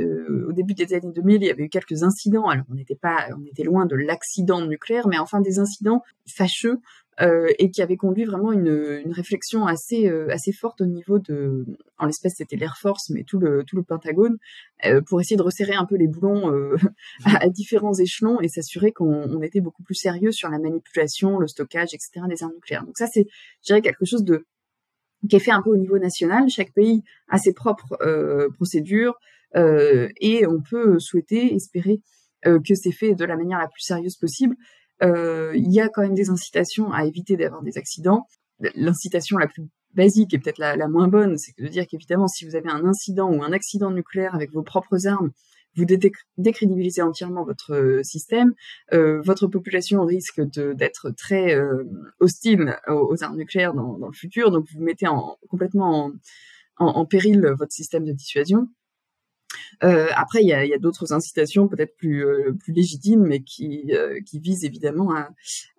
au 0.47 0.51
début 0.51 0.73
des 0.73 0.93
années 0.93 1.11
2000, 1.13 1.43
il 1.43 1.45
y 1.45 1.51
avait 1.51 1.63
eu 1.63 1.69
quelques 1.69 2.03
incidents. 2.03 2.47
Alors 2.47 2.65
on 2.71 2.75
n'était 2.75 2.95
pas, 2.95 3.27
on 3.37 3.45
était 3.45 3.63
loin 3.63 3.85
de 3.85 3.95
l'accident 3.95 4.61
nucléaire, 4.61 5.07
mais 5.07 5.19
enfin 5.19 5.41
des 5.41 5.59
incidents 5.59 6.01
fâcheux 6.27 6.79
euh, 7.19 7.49
et 7.59 7.69
qui 7.69 7.81
avait 7.81 7.97
conduit 7.97 8.23
vraiment 8.23 8.53
une, 8.53 9.01
une 9.05 9.11
réflexion 9.11 9.67
assez 9.67 10.07
euh, 10.07 10.29
assez 10.29 10.53
forte 10.53 10.79
au 10.79 10.85
niveau 10.85 11.19
de, 11.19 11.65
en 11.97 12.05
l'espèce 12.05 12.35
c'était 12.37 12.55
l'Air 12.55 12.77
Force, 12.77 13.09
mais 13.09 13.23
tout 13.23 13.37
le 13.37 13.65
tout 13.65 13.75
le 13.75 13.83
Pentagone, 13.83 14.37
euh, 14.85 15.01
pour 15.01 15.19
essayer 15.19 15.35
de 15.35 15.41
resserrer 15.41 15.75
un 15.75 15.85
peu 15.85 15.97
les 15.97 16.07
boulons 16.07 16.49
à, 17.25 17.35
à, 17.43 17.49
différents 17.49 17.93
échelons 17.93 18.39
et 18.39 18.47
s'assurer 18.47 18.93
qu'on 18.93 19.41
était 19.41 19.59
beaucoup 19.59 19.83
plus 19.83 19.95
sérieux 19.95 20.31
sur 20.31 20.49
la 20.49 20.57
manipulation, 20.57 21.37
le 21.37 21.47
stockage, 21.47 21.93
etc. 21.93 22.21
des 22.29 22.43
armes 22.43 22.53
nucléaires. 22.53 22.85
Donc 22.85 22.97
ça 22.97 23.07
c'est, 23.07 23.27
je 23.61 23.67
dirais 23.67 23.81
quelque 23.81 24.05
chose 24.05 24.23
de 24.23 24.45
qui 25.29 25.35
est 25.35 25.39
fait 25.39 25.51
un 25.51 25.61
peu 25.61 25.69
au 25.69 25.77
niveau 25.77 25.99
national. 25.99 26.49
Chaque 26.49 26.71
pays 26.71 27.03
a 27.27 27.37
ses 27.37 27.53
propres 27.53 27.97
procédures 28.55 29.15
et 29.53 30.47
on 30.47 30.61
peut 30.61 30.97
souhaiter, 30.97 31.53
espérer 31.53 32.01
que 32.43 32.73
c'est 32.73 32.93
fait 32.93 33.15
de 33.15 33.25
la 33.25 33.35
manière 33.35 33.59
la 33.59 33.67
plus 33.67 33.81
sérieuse 33.81 34.15
possible 34.15 34.55
il 35.01 35.71
y 35.71 35.79
a 35.79 35.89
quand 35.89 36.01
même 36.01 36.15
des 36.15 36.29
incitations 36.29 36.91
à 36.91 37.05
éviter 37.05 37.37
d'avoir 37.37 37.61
des 37.63 37.77
accidents. 37.77 38.27
L'incitation 38.75 39.37
la 39.37 39.47
plus 39.47 39.63
basique 39.93 40.33
et 40.33 40.39
peut-être 40.39 40.59
la, 40.59 40.75
la, 40.75 40.87
moins 40.87 41.07
bonne, 41.07 41.37
c'est 41.37 41.57
de 41.57 41.67
dire 41.67 41.85
qu'évidemment, 41.87 42.27
si 42.27 42.45
vous 42.45 42.55
avez 42.55 42.69
un 42.69 42.85
incident 42.85 43.29
ou 43.29 43.43
un 43.43 43.51
accident 43.51 43.91
nucléaire 43.91 44.35
avec 44.35 44.51
vos 44.51 44.63
propres 44.63 45.07
armes, 45.07 45.31
vous 45.75 45.85
décrédibilisez 46.37 47.01
entièrement 47.01 47.45
votre 47.45 47.73
euh, 47.73 48.03
système, 48.03 48.53
euh, 48.93 49.21
votre 49.21 49.47
population 49.47 50.05
risque 50.05 50.41
d'être 50.41 51.11
très 51.11 51.55
euh, 51.55 51.83
hostile 52.19 52.77
aux, 52.87 53.23
armes 53.23 53.37
nucléaires 53.37 53.73
dans, 53.73 53.97
le 53.97 54.13
futur, 54.13 54.51
donc 54.51 54.65
vous 54.73 54.81
mettez 54.81 55.07
en, 55.07 55.37
complètement 55.49 56.05
en, 56.05 56.11
en, 56.77 56.87
en, 56.87 57.05
péril 57.05 57.53
votre 57.57 57.71
système 57.71 58.03
de 58.03 58.11
dissuasion. 58.11 58.67
Euh, 59.83 60.07
après, 60.15 60.41
il 60.41 60.47
y 60.47 60.53
a, 60.53 60.65
y 60.65 60.73
a 60.73 60.77
d'autres 60.77 61.13
incitations 61.13 61.67
peut-être 61.67 61.95
plus 61.97 62.25
euh, 62.25 62.53
plus 62.53 62.73
légitimes, 62.73 63.23
mais 63.23 63.41
qui 63.41 63.91
euh, 63.93 64.19
qui 64.25 64.39
visent 64.39 64.63
évidemment 64.65 65.13
à, 65.13 65.29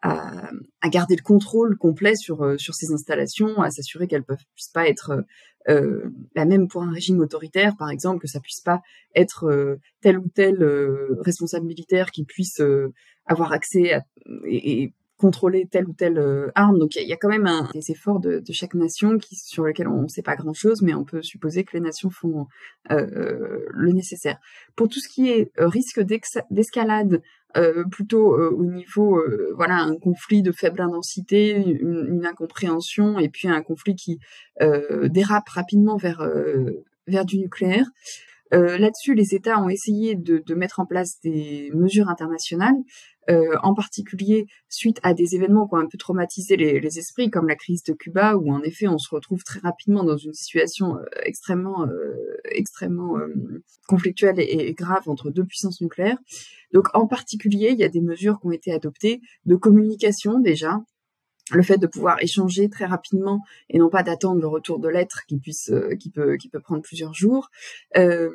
à, 0.03 0.51
à, 0.81 0.89
garder 0.89 1.17
le 1.17 1.23
contrôle 1.23 1.77
complet 1.79 2.17
sur 2.17 2.43
euh, 2.43 2.59
sur 2.59 2.75
ces 2.75 2.93
installations, 2.93 3.61
à 3.61 3.71
s'assurer 3.71 4.09
qu'elles 4.09 4.25
ne 4.29 4.37
puissent 4.55 4.73
pas 4.73 4.89
être 4.89 5.25
la 5.69 6.45
même 6.45 6.67
pour 6.67 6.83
un 6.83 6.91
régime 6.91 7.21
autoritaire, 7.21 7.77
par 7.77 7.89
exemple, 7.89 8.21
que 8.21 8.27
ça 8.27 8.41
puisse 8.41 8.61
pas 8.61 8.83
être 9.15 9.79
tel 10.01 10.19
ou 10.19 10.27
tel 10.27 10.61
responsable 11.21 11.67
militaire 11.67 12.11
qui 12.11 12.25
puisse 12.25 12.61
avoir 13.27 13.53
accès 13.53 13.93
à, 13.93 14.03
et, 14.45 14.83
et 14.83 14.95
contrôler 15.23 15.69
telle 15.71 15.89
ou 15.89 15.93
telle 15.93 16.19
euh, 16.19 16.51
arme. 16.57 16.81
Donc 16.81 16.97
il 16.97 17.07
y, 17.07 17.13
a 17.13 17.17
quand 17.17 17.29
même 17.29 17.49
des 17.73 17.93
efforts 17.93 18.19
de, 18.19 18.43
chaque 18.51 18.75
nation 18.75 19.17
sur 19.33 19.65
lesquels 19.65 19.87
on 19.87 20.03
ne 20.03 20.09
sait 20.09 20.23
pas 20.23 20.35
grand-chose, 20.35 20.83
mais 20.83 20.95
on 20.95 21.05
peut 21.05 21.23
supposer 21.23 21.63
que 21.63 21.75
les 21.75 21.81
nations 21.81 22.11
font 22.11 22.49
euh, 22.91 23.61
le 23.71 23.93
nécessaire. 23.93 24.39
Pour 24.75 24.89
tout 24.89 24.99
ce 24.99 25.09
qui 25.09 25.31
est 25.31 25.53
euh, 25.61 25.69
risque 25.69 26.01
d'escalade, 26.51 27.23
euh, 27.57 27.85
plutôt 27.85 28.35
euh, 28.35 28.51
au 28.51 28.65
niveau, 28.65 29.23
voilà, 29.55 29.77
un 29.77 29.97
conflit 29.97 30.43
de 30.43 30.51
faible 30.51 30.81
intensité, 30.81 31.55
une, 31.55 32.27
incompréhension, 32.27 33.21
et 33.21 33.29
puis 33.29 33.47
un 33.47 33.63
conflit 33.63 33.95
qui 33.95 34.19
dérape 34.59 35.49
rapidement 35.49 35.97
vers 35.97 36.29
vers 37.07 37.25
du 37.25 37.39
nucléaire. 37.39 37.87
Euh, 38.53 38.77
Là-dessus, 38.77 39.15
les 39.15 39.35
États 39.35 39.59
ont 39.61 39.69
essayé 39.69 40.15
de, 40.15 40.55
mettre 40.55 40.81
en 40.81 40.87
place 40.87 41.21
des 41.23 41.71
mesures 41.75 42.09
internationales 42.09 42.77
euh, 43.31 43.57
en 43.63 43.75
particulier 43.75 44.47
suite 44.69 44.99
à 45.03 45.15
des 45.15 45.35
événements 45.35 45.69
qui 45.69 45.75
ont 45.75 45.79
un 45.79 45.87
peu 45.87 45.99
traumatisé 45.99 46.57
les, 46.57 46.99
esprits, 46.99 47.31
comme 47.31 47.47
la 47.47 47.55
crise 47.55 47.83
de 47.85 47.93
Cuba, 47.93 48.37
où 48.37 48.53
en 48.53 48.63
effet 48.63 48.89
on 48.89 48.99
se 48.99 49.15
retrouve 49.15 49.45
très 49.45 49.61
rapidement 49.61 50.03
dans 50.03 50.17
une 50.17 50.33
situation 50.33 50.97
euh, 50.97 51.05
extrêmement, 51.25 51.87
euh, 51.87 52.37
extrêmement 52.47 53.19
euh, 53.19 53.63
conflictuelle 53.87 54.41
et, 54.41 54.73
grave 54.75 55.09
entre 55.09 55.31
deux 55.31 55.45
puissances 55.45 55.81
nucléaires. 55.81 56.19
Donc 56.73 56.89
en 56.95 57.07
particulier, 57.07 57.71
il 57.71 57.79
y 57.79 57.85
a 57.85 57.89
des 57.89 58.01
mesures 58.01 58.41
qui 58.41 58.47
ont 58.47 58.53
été 58.53 58.73
adoptées 58.73 59.21
de 59.47 59.55
communication 59.55 60.41
déjà, 60.41 60.83
le 61.51 61.63
fait 61.63 61.79
de 61.79 61.87
pouvoir 61.87 62.23
échanger 62.23 62.69
très 62.69 62.85
rapidement 62.85 63.41
et 63.69 63.79
non 63.79 63.89
pas 63.89 64.03
d'attendre 64.03 64.41
le 64.41 64.47
retour 64.47 64.79
de 64.79 64.89
lettres 64.89 65.23
qui 65.27 65.39
puisse 65.39 65.71
euh, 65.71 65.97
qui 65.97 66.11
peut 66.11 66.37
qui 66.37 66.49
peut 66.49 66.61
prendre 66.61 66.83
plusieurs 66.83 67.15
jours. 67.15 67.49
Euh, 67.97 68.31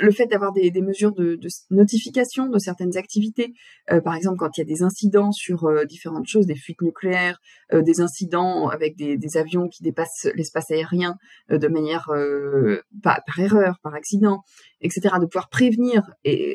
le 0.00 0.10
fait 0.10 0.26
d'avoir 0.26 0.52
des, 0.52 0.70
des, 0.70 0.82
mesures 0.82 1.12
de, 1.12 1.38
notification 1.70 2.48
de 2.48 2.58
certaines 2.58 2.96
activités 2.96 3.54
euh, 3.90 4.00
par 4.00 4.16
exemple 4.16 4.38
quand 4.38 4.56
il 4.56 4.60
y 4.60 4.62
a 4.62 4.66
des 4.66 4.82
incidents 4.82 5.30
sur 5.30 5.70
différentes 5.86 6.26
choses 6.26 6.46
des 6.46 6.56
fuites 6.56 6.82
nucléaires 6.82 7.40
des 7.72 8.00
incidents 8.00 8.68
avec 8.68 8.96
des, 8.96 9.36
avions 9.36 9.68
qui 9.68 9.82
dépassent 9.82 10.28
l'espace 10.34 10.70
aérien 10.70 11.16
de 11.48 11.68
manière 11.68 12.10
pas 13.02 13.20
par 13.26 13.38
erreur 13.38 13.78
par 13.82 13.94
accident 13.94 14.42
etc 14.80 15.14
de 15.20 15.26
pouvoir 15.26 15.48
prévenir 15.48 16.02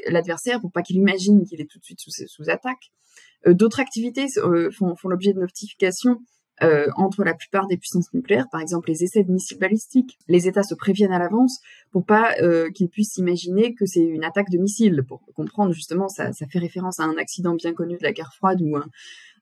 l'adversaire 0.07 0.59
pour 0.61 0.71
pas 0.71 0.83
qu'il 0.83 0.97
imagine 0.97 1.43
qu'il 1.45 1.59
est 1.61 1.69
tout 1.69 1.79
de 1.79 1.83
suite 1.83 1.99
sous, 1.99 2.11
sous 2.11 2.49
attaque 2.49 2.91
d'autres 3.45 3.79
activités 3.79 4.25
euh, 4.37 4.71
font, 4.71 4.95
l'objet 5.05 5.33
de 5.33 5.39
notifications 5.39 6.19
euh, 6.63 6.87
entre 6.95 7.23
la 7.23 7.35
plupart 7.35 7.67
des 7.67 7.77
puissances 7.77 8.11
nucléaires, 8.13 8.47
par 8.51 8.61
exemple 8.61 8.89
les 8.89 9.03
essais 9.03 9.23
de 9.23 9.31
missiles 9.31 9.59
balistiques. 9.59 10.17
Les 10.27 10.47
États 10.47 10.63
se 10.63 10.73
préviennent 10.73 11.11
à 11.11 11.19
l'avance 11.19 11.59
pour 11.91 12.03
pas 12.03 12.33
euh, 12.41 12.71
qu'ils 12.71 12.89
puissent 12.89 13.17
imaginer 13.17 13.75
que 13.75 13.85
c'est 13.85 14.03
une 14.03 14.23
attaque 14.23 14.49
de 14.49 14.57
missiles. 14.57 15.03
Pour 15.07 15.21
comprendre 15.35 15.71
justement, 15.71 16.07
ça, 16.07 16.31
fait 16.33 16.59
référence 16.59 16.99
à 16.99 17.03
un 17.03 17.17
accident 17.17 17.53
bien 17.53 17.73
connu 17.73 17.97
de 17.97 18.03
la 18.03 18.11
guerre 18.11 18.33
froide 18.33 18.61
où 18.61 18.75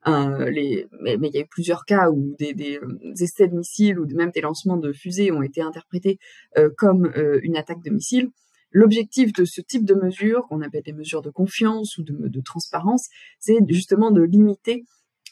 mais, 0.06 0.88
il 1.02 1.34
y 1.34 1.38
a 1.38 1.42
eu 1.42 1.48
plusieurs 1.48 1.86
cas 1.86 2.10
où 2.10 2.36
des, 2.38 2.80
essais 3.20 3.48
de 3.48 3.56
missiles 3.56 4.00
ou 4.00 4.06
même 4.16 4.32
des 4.32 4.42
lancements 4.42 4.78
de 4.78 4.92
fusées 4.94 5.32
ont 5.32 5.42
été 5.42 5.62
interprétés 5.62 6.20
euh, 6.58 6.70
comme 6.78 7.12
euh, 7.18 7.40
une 7.44 7.58
attaque 7.58 7.84
de 7.84 7.90
missiles. 7.90 8.30
L'objectif 8.76 9.32
de 9.32 9.46
ce 9.46 9.62
type 9.62 9.86
de 9.86 9.94
mesures, 9.94 10.48
qu'on 10.50 10.60
appelle 10.60 10.84
des 10.84 10.92
mesures 10.92 11.22
de 11.22 11.30
confiance 11.30 11.98
ou 11.98 12.04
de, 12.04 12.42
transparence, 12.42 13.08
c'est 13.40 13.60
justement 13.70 14.12
de 14.12 14.22
limiter 14.22 14.84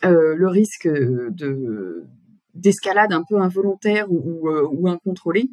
euh, 0.05 0.33
le 0.35 0.47
risque 0.47 0.87
de 0.87 2.05
d'escalade 2.53 3.11
un 3.11 3.23
peu 3.27 3.41
involontaire 3.41 4.09
ou, 4.09 4.47
euh, 4.47 4.89
incontrôlée. 4.89 5.49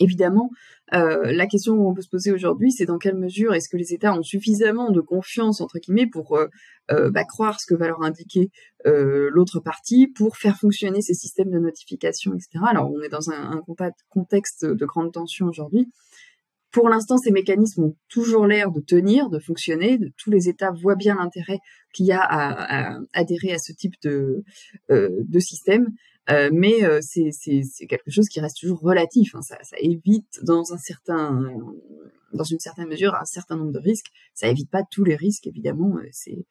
Évidemment, 0.00 0.50
euh, 0.94 1.32
la 1.32 1.46
question 1.46 1.76
qu'on 1.76 1.94
peut 1.94 2.00
se 2.00 2.08
poser 2.08 2.32
aujourd'hui, 2.32 2.72
c'est 2.72 2.86
dans 2.86 2.98
quelle 2.98 3.16
mesure 3.16 3.54
est-ce 3.54 3.68
que 3.68 3.76
les 3.76 3.92
États 3.92 4.14
ont 4.14 4.22
suffisamment 4.22 4.90
de 4.90 5.00
confiance 5.00 5.60
entre 5.60 5.78
guillemets 5.78 6.06
pour 6.06 6.36
euh, 6.36 6.48
euh, 6.90 7.10
bah, 7.10 7.24
croire 7.24 7.60
ce 7.60 7.66
que 7.66 7.74
va 7.74 7.88
leur 7.88 8.02
indiquer 8.02 8.50
euh, 8.86 9.28
l'autre 9.32 9.60
partie, 9.60 10.06
pour 10.08 10.36
faire 10.36 10.56
fonctionner 10.56 11.02
ces 11.02 11.14
systèmes 11.14 11.50
de 11.50 11.58
notification, 11.58 12.32
etc. 12.34 12.64
Alors, 12.66 12.90
on 12.90 13.00
est 13.02 13.08
dans 13.08 13.30
un, 13.30 13.52
un 13.58 13.62
contexte 14.08 14.64
de 14.64 14.86
grande 14.86 15.12
tension 15.12 15.46
aujourd'hui. 15.46 15.90
Pour 16.72 16.88
l'instant, 16.88 17.18
ces 17.18 17.30
mécanismes 17.30 17.84
ont 17.84 17.96
toujours 18.08 18.46
l'air 18.46 18.70
de 18.70 18.80
tenir, 18.80 19.28
de 19.28 19.38
fonctionner. 19.38 19.98
Tous 20.16 20.30
les 20.30 20.48
États 20.48 20.70
voient 20.70 20.96
bien 20.96 21.16
l'intérêt 21.16 21.58
qu'il 21.92 22.06
y 22.06 22.12
a 22.12 22.20
à, 22.20 22.98
adhérer 23.12 23.52
à 23.52 23.58
ce 23.58 23.72
type 23.72 23.94
de, 24.02 24.42
euh, 24.90 25.10
de 25.28 25.38
système. 25.38 25.88
Euh, 26.30 26.50
mais 26.52 26.84
euh, 26.84 27.00
c'est 27.02 27.30
quelque 27.88 28.10
chose 28.10 28.28
qui 28.28 28.40
reste 28.40 28.58
toujours 28.60 28.80
relatif. 28.80 29.34
Hein. 29.34 29.42
Ça, 29.42 29.58
ça, 29.62 29.76
évite 29.80 30.38
dans 30.42 30.72
un 30.72 30.78
certain, 30.78 31.42
dans 32.32 32.44
une 32.44 32.60
certaine 32.60 32.88
mesure, 32.88 33.14
un 33.14 33.24
certain 33.24 33.56
nombre 33.56 33.72
de 33.72 33.80
risques. 33.80 34.10
Ça 34.34 34.48
évite 34.48 34.70
pas 34.70 34.82
tous 34.88 35.04
les 35.04 35.16
risques, 35.16 35.46
évidemment. 35.46 35.96
Euh, 35.96 36.08
c'est 36.12 36.46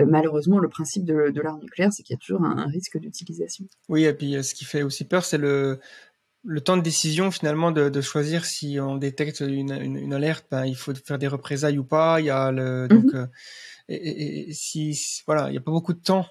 euh, 0.00 0.06
malheureusement 0.06 0.58
le 0.58 0.68
principe 0.68 1.04
de, 1.04 1.30
de 1.30 1.40
l'arme 1.40 1.60
nucléaire, 1.60 1.92
c'est 1.92 2.02
qu'il 2.02 2.14
y 2.14 2.16
a 2.16 2.18
toujours 2.18 2.44
un, 2.44 2.58
un 2.58 2.66
risque 2.66 2.98
d'utilisation. 2.98 3.66
Oui, 3.88 4.04
et 4.04 4.12
puis 4.12 4.42
ce 4.42 4.54
qui 4.54 4.64
fait 4.64 4.82
aussi 4.82 5.04
peur, 5.04 5.24
c'est 5.24 5.38
le 5.38 5.78
le 6.46 6.60
temps 6.60 6.76
de 6.76 6.82
décision 6.82 7.30
finalement 7.30 7.72
de, 7.72 7.88
de, 7.88 8.00
choisir 8.00 8.44
si 8.44 8.78
on 8.80 8.96
détecte 8.96 9.40
une, 9.40 9.72
une, 9.72 9.96
une 9.96 10.14
alerte, 10.14 10.46
ben, 10.50 10.64
il 10.64 10.76
faut 10.76 10.94
faire 10.94 11.18
des 11.18 11.26
représailles 11.26 11.78
ou 11.78 11.84
pas. 11.84 12.20
Il 12.20 12.26
y 12.26 12.30
a 12.30 12.52
le 12.52 12.86
donc 12.88 13.04
mm 13.04 13.08
-hmm. 13.08 13.28
et, 13.88 13.94
et, 13.94 14.50
et, 14.50 14.52
si 14.52 15.22
voilà, 15.26 15.48
il 15.48 15.52
n'y 15.52 15.58
a 15.58 15.60
pas 15.60 15.72
beaucoup 15.72 15.92
de 15.92 16.04
temps 16.12 16.26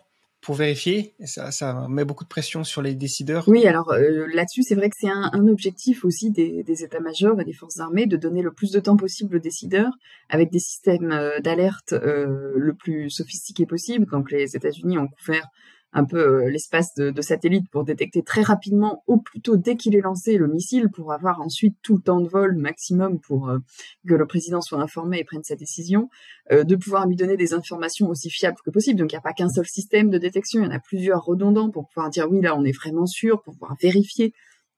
pour 0.46 0.56
vérifier. 0.56 1.16
Ça, 1.26 1.52
ça 1.52 1.88
met 1.90 2.06
beaucoup 2.06 2.24
de 2.24 2.30
pression 2.30 2.64
sur 2.64 2.82
les 2.84 2.94
décideurs. 2.94 3.44
Oui, 3.48 3.66
alors 3.66 3.92
euh, 3.92 4.28
là-dessus, 4.32 4.62
c'est 4.62 4.76
vrai 4.76 4.90
que 4.92 4.96
c'est 5.00 5.10
un, 5.10 5.32
un, 5.34 5.48
objectif 5.48 6.06
aussi 6.06 6.30
des, 6.30 6.64
des 6.64 6.84
états-majors 6.84 7.42
et 7.42 7.46
des 7.46 7.58
forces 7.62 7.80
armées 7.80 8.06
de 8.06 8.16
donner 8.16 8.44
le 8.44 8.54
plus 8.54 8.72
de 8.72 8.80
temps 8.80 8.96
possible 8.96 9.38
aux 9.38 9.40
décideurs 9.40 9.94
avec 10.30 10.52
des 10.52 10.60
systèmes 10.60 11.12
euh, 11.12 11.40
d'alerte 11.40 11.94
euh, 11.94 12.54
le 12.56 12.74
plus 12.76 13.10
sophistiqués 13.10 13.66
possible. 13.66 14.06
Donc 14.06 14.32
les 14.32 14.56
États-Unis 14.56 15.00
ont 15.00 15.08
couvert 15.08 15.48
un 15.96 16.04
peu 16.04 16.18
euh, 16.18 16.50
l'espace 16.50 16.94
de, 16.96 17.10
de 17.10 17.22
satellite 17.22 17.70
pour 17.72 17.86
détecter 17.86 18.22
très 18.22 18.42
rapidement, 18.42 19.04
au 19.08 19.18
plus 19.18 19.40
tôt 19.40 19.56
dès 19.56 19.78
qu'il 19.78 19.96
est 19.96 20.02
lancé, 20.02 20.38
le 20.38 20.48
missile, 20.48 20.90
pour 20.90 21.14
avoir 21.14 21.42
ensuite 21.42 21.78
tout 21.82 21.96
le 21.96 22.02
temps 22.02 22.20
de 22.20 22.28
vol 22.28 22.58
maximum 22.58 23.20
pour 23.22 23.50
euh, 23.50 23.60
que 24.06 24.14
le 24.14 24.28
président 24.28 24.60
soit 24.60 24.82
informé 24.82 25.20
et 25.20 25.24
prenne 25.24 25.44
sa 25.44 25.56
décision, 25.56 26.10
euh, 26.52 26.66
de 26.66 26.76
pouvoir 26.76 27.08
lui 27.08 27.16
donner 27.16 27.38
des 27.38 27.54
informations 27.54 28.10
aussi 28.10 28.30
fiables 28.30 28.58
que 28.64 28.72
possible. 28.72 29.00
Donc 29.00 29.14
il 29.14 29.16
n'y 29.16 29.20
a 29.20 29.22
pas 29.22 29.32
qu'un 29.32 29.50
seul 29.50 29.66
système 29.66 30.10
de 30.10 30.18
détection, 30.18 30.62
il 30.62 30.66
y 30.66 30.68
en 30.68 30.76
a 30.76 30.80
plusieurs 30.80 31.24
redondants 31.24 31.72
pour 31.72 31.88
pouvoir 31.88 32.10
dire 32.10 32.30
oui, 32.30 32.42
là 32.42 32.58
on 32.58 32.66
est 32.66 32.76
vraiment 32.76 33.06
sûr, 33.06 33.42
pour 33.42 33.54
pouvoir 33.54 33.78
vérifier 33.82 34.34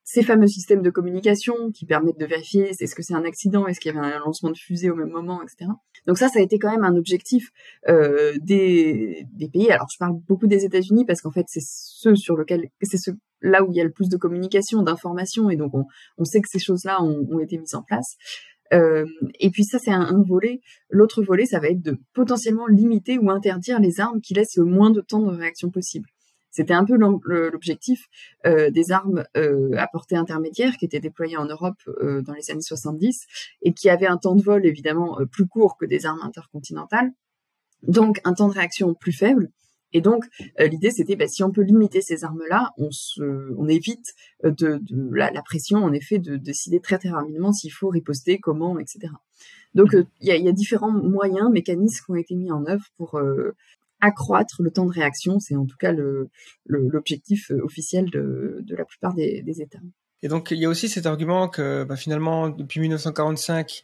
ces 0.10 0.24
fameux 0.24 0.48
systèmes 0.48 0.82
de 0.82 0.90
communication 0.90 1.70
qui 1.74 1.86
permettent 1.86 2.18
de 2.18 2.26
vérifier 2.26 2.70
est-ce 2.70 2.96
que 2.96 3.04
c'est 3.04 3.14
un 3.14 3.26
accident, 3.26 3.68
est-ce 3.68 3.82
qu'il 3.82 3.94
y 3.94 3.98
avait 3.98 4.08
un 4.08 4.20
lancement 4.20 4.52
de 4.52 4.58
fusée 4.58 4.90
au 4.90 4.96
même 4.96 5.10
moment, 5.10 5.42
etc. 5.44 5.70
Donc 6.06 6.18
ça, 6.18 6.30
ça 6.30 6.40
a 6.40 6.42
été 6.42 6.60
quand 6.60 6.72
même 6.72 6.86
un 6.86 6.96
objectif 6.96 7.50
euh, 7.90 8.34
des, 8.42 9.26
des, 9.34 9.50
pays. 9.50 9.70
Alors 9.70 9.88
je 9.94 9.98
parle 9.98 10.14
beaucoup 10.26 10.48
des 10.48 10.64
États-Unis 10.64 11.04
parce 11.04 11.20
qu'en 11.20 11.32
fait 11.32 11.44
c'est 11.50 11.62
ceux 11.62 12.16
sur 12.16 12.38
lequel 12.38 12.70
c'est 12.82 12.98
ce 12.98 13.12
là 13.42 13.66
où 13.66 13.74
il 13.74 13.76
y 13.76 13.82
a 13.82 13.84
le 13.84 13.92
plus 13.92 14.08
de 14.08 14.16
communication, 14.16 14.82
d'information, 14.82 15.50
et 15.50 15.58
donc 15.58 15.76
on, 15.76 15.84
on, 16.18 16.24
sait 16.24 16.40
que 16.40 16.48
ces 16.50 16.58
choses-là 16.58 17.04
ont, 17.04 17.28
ont, 17.30 17.40
été 17.40 17.58
mises 17.58 17.76
en 17.76 17.84
place. 17.84 18.16
Euh, 18.74 19.06
et 19.42 19.50
puis 19.50 19.66
ça, 19.66 19.78
c'est 19.78 19.92
un, 19.92 20.00
un, 20.00 20.24
volet. 20.24 20.62
L'autre 20.90 21.22
volet, 21.22 21.46
ça 21.46 21.60
va 21.60 21.68
être 21.68 21.82
de 21.82 21.98
potentiellement 22.14 22.68
limiter 22.68 23.18
ou 23.18 23.30
interdire 23.30 23.82
les 23.82 24.00
armes 24.00 24.22
qui 24.22 24.34
laissent 24.34 24.56
le 24.56 24.64
moins 24.64 24.90
de 24.90 25.02
temps 25.02 25.22
de 25.22 25.36
réaction 25.36 25.70
possible. 25.70 26.08
C'était 26.52 26.74
un 26.74 26.86
peu 26.86 26.96
l'objectif 26.96 28.08
euh, 28.46 28.72
des 28.72 28.92
armes 28.92 29.24
euh, 29.36 29.72
à 29.78 29.88
portée 29.88 30.16
intermédiaire 30.16 30.78
qui 30.78 30.86
étaient 30.86 31.00
déployées 31.00 31.38
en 31.38 31.46
Europe 31.46 31.78
euh, 32.02 32.22
dans 32.22 32.34
les 32.34 32.50
années 32.52 32.62
70 32.62 33.26
et 33.62 33.74
qui 33.74 33.90
avaient 33.90 34.08
un 34.08 34.18
temps 34.18 34.36
de 34.36 34.42
vol 34.42 34.66
évidemment 34.66 35.20
euh, 35.20 35.26
plus 35.26 35.48
court 35.48 35.78
que 35.78 35.86
des 35.86 36.06
armes 36.06 36.22
intercontinentales, 36.24 37.12
donc 37.84 38.20
un 38.24 38.34
temps 38.34 38.48
de 38.48 38.54
réaction 38.54 38.94
plus 38.94 39.12
faible. 39.12 39.52
Et 39.94 40.02
donc 40.02 40.26
euh, 40.60 40.68
l'idée 40.68 40.92
c'était 40.92 41.16
bah, 41.16 41.28
si 41.28 41.44
on 41.44 41.52
peut 41.52 41.62
limiter 41.62 42.02
ces 42.02 42.24
armes-là, 42.24 42.72
on, 42.78 42.90
on 43.20 43.68
évite 43.68 44.14
de, 44.44 44.52
de 44.82 45.16
la, 45.16 45.32
la, 45.32 45.42
pression 45.42 45.80
en 45.80 45.94
effet 45.94 46.18
de, 46.18 46.32
de 46.32 46.38
décider 46.38 46.80
très 46.80 46.98
très 46.98 47.10
rapidement 47.10 47.54
s'il 47.54 47.72
faut 47.72 47.90
riposter, 47.90 48.40
comment, 48.40 48.80
etc. 48.80 49.14
Donc 49.76 49.94
mmh. 49.94 50.06
il 50.22 50.28
y, 50.28 50.32
a, 50.32 50.38
y, 50.38 50.50
a, 50.50 50.52
différents 50.52 50.92
moyens, 50.92 51.50
mécanismes 51.52 52.04
qui 52.06 52.12
ont 52.12 52.16
été 52.16 52.36
mis 52.36 52.52
en 52.52 52.66
œuvre 52.66 52.86
pour 52.98 53.20
accroître 54.02 54.62
le 54.62 54.72
temps 54.72 54.86
de 54.86 54.92
réaction. 54.92 55.40
C'est 55.40 55.56
en 55.56 55.66
tout 55.66 55.78
cas 55.78 55.94
l'objectif 56.66 57.50
le, 57.50 57.58
euh, 57.58 57.66
officiel 57.66 58.10
de, 58.10 58.60
de, 58.62 58.76
la 58.76 58.86
plupart 58.86 59.14
des, 59.14 59.42
des, 59.42 59.62
États. 59.62 59.80
Et 60.24 60.28
donc 60.28 60.52
il 60.52 60.58
y 60.58 60.66
a 60.66 60.70
aussi 60.70 60.90
cet 60.90 61.06
argument 61.06 61.48
que 61.48 61.84
bah, 61.84 61.96
finalement 61.96 62.50
depuis 62.50 62.80
1945 62.80 63.84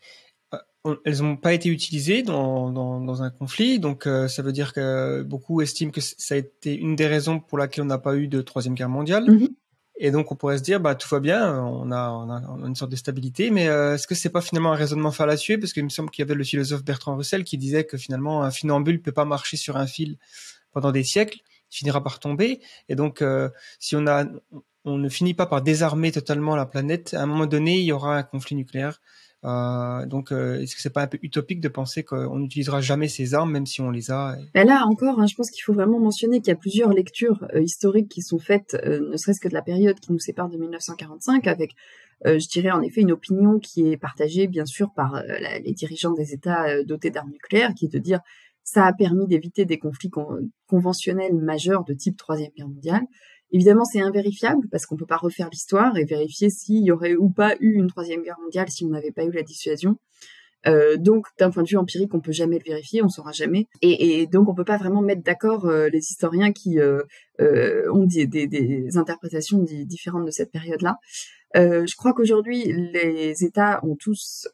euh, 0.53 0.57
on, 0.83 0.97
elles 1.05 1.21
n'ont 1.21 1.37
pas 1.37 1.53
été 1.53 1.69
utilisées 1.69 2.23
dans, 2.23 2.71
dans, 2.71 2.99
dans 2.99 3.23
un 3.23 3.29
conflit, 3.29 3.79
donc 3.79 4.05
euh, 4.05 4.27
ça 4.27 4.41
veut 4.41 4.51
dire 4.51 4.73
que 4.73 5.23
beaucoup 5.23 5.61
estiment 5.61 5.91
que 5.91 6.01
ça 6.01 6.35
a 6.35 6.37
été 6.37 6.75
une 6.75 6.95
des 6.95 7.07
raisons 7.07 7.39
pour 7.39 7.57
laquelle 7.57 7.83
on 7.83 7.87
n'a 7.87 7.97
pas 7.97 8.15
eu 8.17 8.27
de 8.27 8.41
troisième 8.41 8.75
guerre 8.75 8.89
mondiale. 8.89 9.25
Mm 9.29 9.37
-hmm. 9.37 9.55
Et 9.97 10.09
donc 10.09 10.31
on 10.31 10.35
pourrait 10.35 10.57
se 10.57 10.63
dire 10.63 10.79
bah 10.79 10.95
tout 10.95 11.07
va 11.09 11.19
bien, 11.19 11.59
on 11.59 11.91
a, 11.91 12.09
on 12.09 12.29
a, 12.29 12.67
une 12.67 12.75
sorte 12.75 12.91
de 12.91 12.95
stabilité, 12.95 13.51
mais 13.51 13.67
euh, 13.67 13.93
est-ce 13.93 14.07
que 14.07 14.15
c'est 14.15 14.29
pas 14.29 14.41
finalement 14.41 14.73
un 14.73 14.75
raisonnement 14.75 15.11
fallacieux? 15.11 15.59
Parce 15.59 15.71
qu'il 15.71 15.83
me 15.83 15.89
semble 15.89 16.09
qu'il 16.09 16.23
y 16.23 16.25
avait 16.25 16.33
le 16.33 16.43
philosophe 16.43 16.83
Bertrand 16.83 17.15
Russell 17.15 17.43
qui 17.43 17.57
disait 17.57 17.83
que 17.83 17.97
finalement 17.97 18.43
un 18.43 18.49
funambule 18.49 19.01
peut 19.01 19.11
pas 19.11 19.25
marcher 19.25 19.55
sur 19.55 19.77
un 19.77 19.85
fil 19.85 20.17
pendant 20.71 20.91
des 20.91 21.03
siècles, 21.03 21.39
il 21.71 21.77
finira 21.77 22.03
par 22.03 22.19
tomber. 22.19 22.59
Et 22.89 22.95
donc 22.95 23.21
euh, 23.21 23.49
si 23.79 23.95
on 23.95 24.07
a 24.07 24.25
on 24.85 24.97
ne 24.97 25.09
finit 25.09 25.33
pas 25.33 25.45
par 25.45 25.61
désarmer 25.61 26.11
totalement 26.11 26.55
la 26.55 26.65
planète, 26.65 27.13
à 27.13 27.21
un 27.21 27.25
moment 27.27 27.45
donné 27.45 27.77
il 27.77 27.85
y 27.85 27.91
aura 27.91 28.17
un 28.17 28.23
conflit 28.23 28.55
nucléaire. 28.55 28.99
Euh, 29.45 30.05
donc, 30.05 30.31
euh, 30.31 30.61
est-ce 30.61 30.75
que 30.75 30.81
c'est 30.81 30.93
pas 30.93 31.03
un 31.03 31.07
peu 31.07 31.19
utopique 31.21 31.59
de 31.59 31.67
penser 31.67 32.03
qu'on 32.03 32.37
n'utilisera 32.39 32.81
jamais 32.81 33.07
ces 33.07 33.33
armes, 33.33 33.51
même 33.51 33.65
si 33.65 33.81
on 33.81 33.89
les 33.89 34.11
a 34.11 34.37
ben 34.53 34.67
Là 34.67 34.85
encore, 34.87 35.19
hein, 35.19 35.27
je 35.27 35.35
pense 35.35 35.51
qu'il 35.51 35.63
faut 35.63 35.73
vraiment 35.73 35.99
mentionner 35.99 36.39
qu'il 36.39 36.49
y 36.49 36.51
a 36.51 36.57
plusieurs 36.57 36.93
lectures 36.93 37.45
euh, 37.53 37.61
historiques 37.61 38.09
qui 38.09 38.21
sont 38.21 38.39
faites, 38.39 38.75
ne 38.85 39.17
serait-ce 39.17 39.41
que 39.41 39.49
de 39.49 39.53
la 39.53 39.61
période 39.61 39.99
qui 39.99 40.11
nous 40.11 40.19
sépare 40.19 40.49
de 40.49 40.57
1945, 40.57 41.47
avec, 41.47 41.71
je 42.25 42.47
dirais 42.47 42.71
en 42.71 42.81
effet, 42.81 43.01
une 43.01 43.11
opinion 43.11 43.59
qui 43.59 43.91
est 43.91 43.97
partagée 43.97 44.47
bien 44.47 44.65
sûr 44.65 44.93
par 44.95 45.21
les 45.63 45.73
dirigeants 45.73 46.13
des 46.13 46.33
États 46.33 46.83
dotés 46.83 47.09
d'armes 47.09 47.31
nucléaires, 47.31 47.73
qui 47.75 47.85
est 47.85 47.93
de 47.93 47.99
dire 47.99 48.19
ça 48.63 48.85
a 48.85 48.93
permis 48.93 49.27
d'éviter 49.27 49.65
des 49.65 49.77
conflits 49.77 50.11
conventionnels 50.67 51.35
majeurs 51.35 51.83
de 51.83 51.93
type 51.93 52.17
Troisième 52.17 52.51
Guerre 52.55 52.69
mondiale. 52.69 53.03
Évidemment, 53.53 53.85
c'est 53.85 54.01
invérifiable 54.01 54.67
parce 54.71 54.87
qu'on 54.87 54.97
peut 54.97 55.05
pas 55.05 55.17
refaire 55.17 55.47
l'histoire 55.51 55.95
et 55.95 56.05
vérifier 56.05 56.49
s'il 56.49 56.83
y 56.83 56.91
aurait 56.91 57.15
ou 57.15 57.29
pas 57.29 57.55
eu 57.59 57.73
une 57.73 57.87
troisième 57.87 58.23
guerre 58.23 58.39
mondiale 58.41 58.67
si 58.69 58.83
on 58.83 58.89
n'avait 58.89 59.11
pas 59.11 59.23
eu 59.23 59.31
la 59.31 59.43
dissuasion. 59.43 59.97
Euh, 60.65 60.97
donc, 60.97 61.27
d'un 61.37 61.51
point 61.51 61.61
de 61.61 61.67
vue 61.67 61.77
empirique, 61.77 62.13
on 62.15 62.19
peut 62.19 62.31
jamais 62.31 62.57
le 62.57 62.63
vérifier, 62.65 63.03
on 63.03 63.09
saura 63.09 63.31
jamais. 63.31 63.67
Et, 63.81 64.25
donc, 64.27 64.49
on 64.49 64.55
peut 64.55 64.63
pas 64.63 64.77
vraiment 64.77 65.01
mettre 65.01 65.21
d'accord 65.21 65.65
euh, 65.65 65.87
les 65.89 65.99
historiens 65.99 66.51
qui 66.51 66.79
euh, 66.79 67.03
ont 67.91 68.05
des, 68.05 68.97
interprétations 68.97 69.59
différentes 69.59 70.25
de 70.25 70.31
cette 70.31 70.51
période-là. 70.51 70.97
Je 71.55 71.95
crois 71.95 72.13
qu'aujourd'hui, 72.13 72.63
les 72.65 73.43
États 73.43 73.85
ont 73.85 73.95
tous 73.95 74.47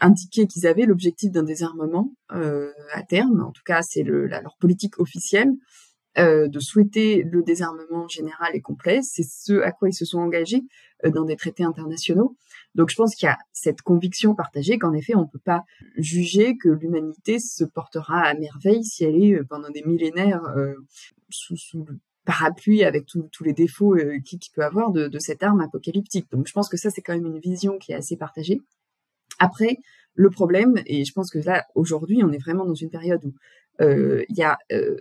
indiqué 0.00 0.46
qu'ils 0.46 0.66
avaient 0.66 0.84
l'objectif 0.84 1.30
d'un 1.30 1.44
désarmement 1.44 2.12
à 2.28 3.02
terme. 3.08 3.40
En 3.40 3.52
tout 3.52 3.62
cas, 3.64 3.80
c'est 3.80 4.02
leur 4.02 4.56
politique 4.60 4.98
officielle. 4.98 5.52
Euh, 6.18 6.48
de 6.48 6.60
souhaiter 6.60 7.24
le 7.24 7.42
désarmement 7.42 8.08
général 8.08 8.56
et 8.56 8.62
complet. 8.62 9.00
C'est 9.02 9.22
ce 9.22 9.60
à 9.60 9.70
quoi 9.70 9.90
ils 9.90 9.94
se 9.94 10.06
sont 10.06 10.18
engagés 10.18 10.62
euh, 11.04 11.10
dans 11.10 11.26
des 11.26 11.36
traités 11.36 11.62
internationaux. 11.62 12.38
Donc 12.74 12.88
je 12.88 12.96
pense 12.96 13.14
qu'il 13.14 13.26
y 13.26 13.28
a 13.28 13.36
cette 13.52 13.82
conviction 13.82 14.34
partagée 14.34 14.78
qu'en 14.78 14.94
effet, 14.94 15.14
on 15.14 15.22
ne 15.22 15.26
peut 15.26 15.38
pas 15.44 15.64
juger 15.98 16.56
que 16.56 16.70
l'humanité 16.70 17.38
se 17.38 17.64
portera 17.64 18.22
à 18.22 18.32
merveille 18.32 18.82
si 18.82 19.04
elle 19.04 19.22
est 19.22 19.34
euh, 19.34 19.44
pendant 19.44 19.68
des 19.68 19.82
millénaires 19.82 20.42
sous, 21.28 21.58
sous 21.58 21.84
le 21.84 21.98
parapluie 22.24 22.82
avec 22.82 23.04
tous 23.04 23.44
les 23.44 23.52
défauts 23.52 23.94
qu'il 24.24 24.38
qui 24.38 24.50
peut 24.50 24.64
avoir 24.64 24.92
de, 24.92 25.08
de 25.08 25.18
cette 25.18 25.42
arme 25.42 25.60
apocalyptique. 25.60 26.30
Donc 26.32 26.46
je 26.46 26.52
pense 26.54 26.70
que 26.70 26.78
ça, 26.78 26.88
c'est 26.88 27.02
quand 27.02 27.12
même 27.12 27.26
une 27.26 27.40
vision 27.40 27.76
qui 27.76 27.92
est 27.92 27.96
assez 27.96 28.16
partagée. 28.16 28.62
Après, 29.38 29.80
le 30.14 30.30
problème, 30.30 30.76
et 30.86 31.04
je 31.04 31.12
pense 31.12 31.30
que 31.30 31.38
là, 31.38 31.66
aujourd'hui, 31.74 32.22
on 32.24 32.32
est 32.32 32.38
vraiment 32.38 32.64
dans 32.64 32.74
une 32.74 32.88
période 32.88 33.22
où 33.22 33.34
euh, 33.80 34.24
euh, 34.72 34.96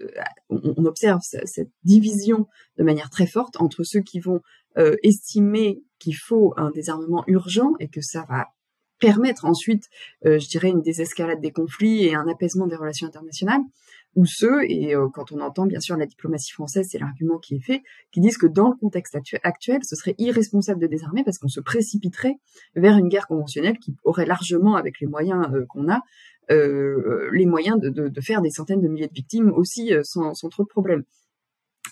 on, 0.49 0.85
observe 0.85 1.21
cette 1.21 1.71
division 1.83 2.47
de 2.77 2.83
manière 2.83 3.09
très 3.09 3.27
forte 3.27 3.59
entre 3.59 3.83
ceux 3.83 4.01
qui 4.01 4.19
vont 4.19 4.41
euh, 4.77 4.95
estimer 5.03 5.81
qu'il 5.99 6.15
faut 6.15 6.53
un 6.57 6.71
désarmement 6.71 7.23
urgent 7.27 7.73
et 7.79 7.87
que 7.87 8.01
ça 8.01 8.25
va 8.29 8.47
permettre 8.99 9.43
ensuite, 9.43 9.83
je 10.23 10.47
dirais, 10.47 10.69
une 10.69 10.81
désescalade 10.81 11.41
des 11.41 11.51
conflits 11.51 12.05
et 12.05 12.15
un 12.15 12.27
apaisement 12.29 12.65
des 12.65 12.77
relations 12.77 13.05
internationales, 13.05 13.59
ou 14.15 14.25
ceux, 14.25 14.63
et 14.63 14.93
quand 15.13 15.33
on 15.33 15.41
entend 15.41 15.65
bien 15.65 15.81
sûr 15.81 15.97
la 15.97 16.05
diplomatie 16.05 16.53
française, 16.53 16.87
c'est 16.89 16.97
l'argument 16.97 17.37
qui 17.37 17.55
est 17.55 17.59
fait, 17.59 17.83
qui 18.13 18.21
disent 18.21 18.37
que 18.37 18.47
dans 18.47 18.69
le 18.69 18.75
contexte 18.75 19.17
actuel, 19.43 19.81
ce 19.83 19.97
serait 19.97 20.15
irresponsable 20.17 20.79
de 20.79 20.87
désarmer 20.87 21.25
parce 21.25 21.39
qu'on 21.39 21.49
se 21.49 21.59
précipiterait 21.59 22.37
vers 22.75 22.97
une 22.97 23.09
guerre 23.09 23.27
conventionnelle 23.27 23.77
qui 23.79 23.97
aurait 24.05 24.25
largement, 24.25 24.77
avec 24.77 25.01
les 25.01 25.07
moyens 25.07 25.45
qu'on 25.67 25.91
a, 25.91 25.99
euh, 26.51 27.29
les 27.31 27.45
moyens 27.45 27.79
de, 27.79 28.21
faire 28.21 28.41
des 28.41 28.51
centaines 28.51 28.81
de 28.81 28.87
milliers 28.87 29.07
de 29.07 29.13
victimes 29.13 29.51
aussi 29.51 29.93
euh, 29.93 30.01
sans, 30.03 30.33
trop 30.49 30.63
de 30.63 30.67
problèmes. 30.67 31.03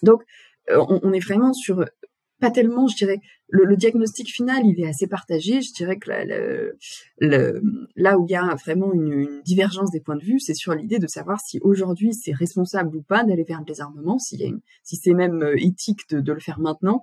Donc, 0.04 0.22
euh, 0.70 0.84
on, 0.88 1.12
est 1.12 1.20
vraiment 1.20 1.54
sur 1.54 1.86
pas 2.40 2.52
tellement, 2.52 2.88
je 2.88 2.96
dirais, 2.96 3.20
le, 3.48 3.76
diagnostic 3.76 4.28
final, 4.28 4.64
il 4.66 4.80
est 4.80 4.88
assez 4.88 5.08
partagé. 5.08 5.62
Je 5.62 5.74
dirais 5.74 5.98
que 5.98 6.10
là 7.96 8.18
où 8.18 8.26
il 8.28 8.32
y 8.32 8.36
a 8.36 8.56
vraiment 8.64 8.94
une, 8.94 9.42
divergence 9.44 9.92
des 9.92 10.02
points 10.02 10.18
de 10.18 10.24
vue, 10.24 10.40
c'est 10.40 10.54
sur 10.54 10.74
l'idée 10.74 11.00
de 11.00 11.08
savoir 11.08 11.40
si 11.40 11.60
aujourd'hui 11.62 12.14
c'est 12.14 12.34
responsable 12.34 12.96
ou 12.96 13.02
pas 13.02 13.24
d'aller 13.24 13.44
vers 13.44 13.60
le 13.60 13.66
désarmement, 13.66 14.20
si 14.20 14.38
c'est 14.84 15.14
même 15.14 15.44
éthique 15.58 16.10
de, 16.10 16.34
le 16.34 16.40
faire 16.40 16.60
maintenant, 16.60 17.02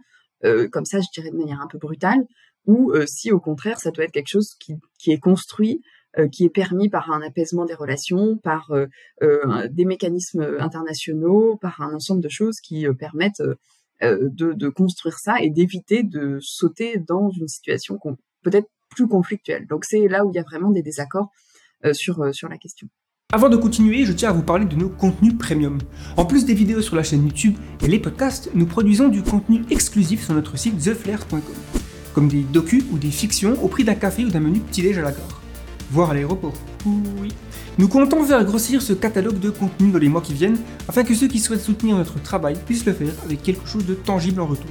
comme 0.70 0.84
ça, 0.84 1.00
je 1.00 1.06
dirais 1.14 1.30
de 1.30 1.36
manière 1.36 1.60
un 1.60 1.68
peu 1.68 1.78
brutale, 1.78 2.26
ou 2.66 2.92
si 3.06 3.32
au 3.32 3.40
contraire 3.40 3.80
ça 3.80 3.90
doit 3.90 4.04
être 4.04 4.12
quelque 4.12 4.28
chose 4.28 4.54
qui, 4.58 4.76
est 5.10 5.18
construit 5.20 5.80
qui 6.32 6.44
est 6.44 6.50
permis 6.50 6.88
par 6.88 7.10
un 7.12 7.22
apaisement 7.22 7.64
des 7.64 7.74
relations, 7.74 8.36
par 8.38 8.70
euh, 8.70 8.86
euh, 9.22 9.68
des 9.70 9.84
mécanismes 9.84 10.56
internationaux, 10.58 11.56
par 11.56 11.80
un 11.80 11.94
ensemble 11.94 12.22
de 12.22 12.28
choses 12.28 12.60
qui 12.60 12.86
permettent 12.98 13.42
de, 14.02 14.52
de, 14.54 14.68
construire 14.68 15.18
ça 15.18 15.40
et 15.40 15.50
d'éviter 15.50 16.02
de 16.02 16.38
sauter 16.40 16.98
dans 16.98 17.30
une 17.30 17.48
situation 17.48 17.98
peut-être 18.42 18.68
plus 18.88 19.06
conflictuelle. 19.06 19.66
Donc 19.66 19.84
c'est 19.84 20.08
là 20.08 20.24
où 20.24 20.30
il 20.30 20.36
y 20.36 20.38
a 20.38 20.42
vraiment 20.42 20.70
des 20.70 20.82
désaccords 20.82 21.30
sur, 21.92 22.34
sur 22.34 22.48
la 22.48 22.56
question. 22.56 22.88
Avant 23.32 23.48
de 23.48 23.56
continuer, 23.56 24.04
je 24.04 24.12
tiens 24.12 24.30
à 24.30 24.32
vous 24.32 24.42
parler 24.42 24.64
de 24.64 24.74
nos 24.74 24.88
contenus 24.88 25.38
premium. 25.38 25.78
En 26.16 26.24
plus 26.24 26.44
des 26.44 26.54
vidéos 26.54 26.82
sur 26.82 26.96
la 26.96 27.04
chaîne 27.04 27.24
YouTube 27.24 27.54
et 27.80 27.86
les 27.86 28.00
podcasts, 28.00 28.50
nous 28.54 28.66
produisons 28.66 29.08
du 29.08 29.22
contenu 29.22 29.62
exclusif 29.70 30.24
sur 30.24 30.34
notre 30.34 30.58
site 30.58 30.78
theflair.com, 30.78 31.40
comme 32.12 32.26
des 32.26 32.42
docus 32.42 32.82
ou 32.90 32.98
des 32.98 33.12
fictions 33.12 33.62
au 33.62 33.68
prix 33.68 33.84
d'un 33.84 33.94
café 33.94 34.24
ou 34.24 34.30
d'un 34.30 34.40
menu 34.40 34.58
petit-déj 34.58 34.98
à 34.98 35.02
la 35.02 35.12
voire 35.90 36.10
à 36.10 36.14
l'aéroport. 36.14 36.54
Oui. 36.86 37.28
Nous 37.78 37.88
comptons 37.88 38.24
faire 38.24 38.44
grossir 38.44 38.82
ce 38.82 38.92
catalogue 38.92 39.38
de 39.38 39.50
contenu 39.50 39.90
dans 39.90 39.98
les 39.98 40.08
mois 40.08 40.20
qui 40.20 40.34
viennent, 40.34 40.58
afin 40.88 41.02
que 41.02 41.14
ceux 41.14 41.28
qui 41.28 41.38
souhaitent 41.38 41.60
soutenir 41.60 41.96
notre 41.96 42.20
travail 42.22 42.56
puissent 42.66 42.86
le 42.86 42.92
faire 42.92 43.12
avec 43.24 43.42
quelque 43.42 43.66
chose 43.66 43.86
de 43.86 43.94
tangible 43.94 44.40
en 44.40 44.46
retour. 44.46 44.70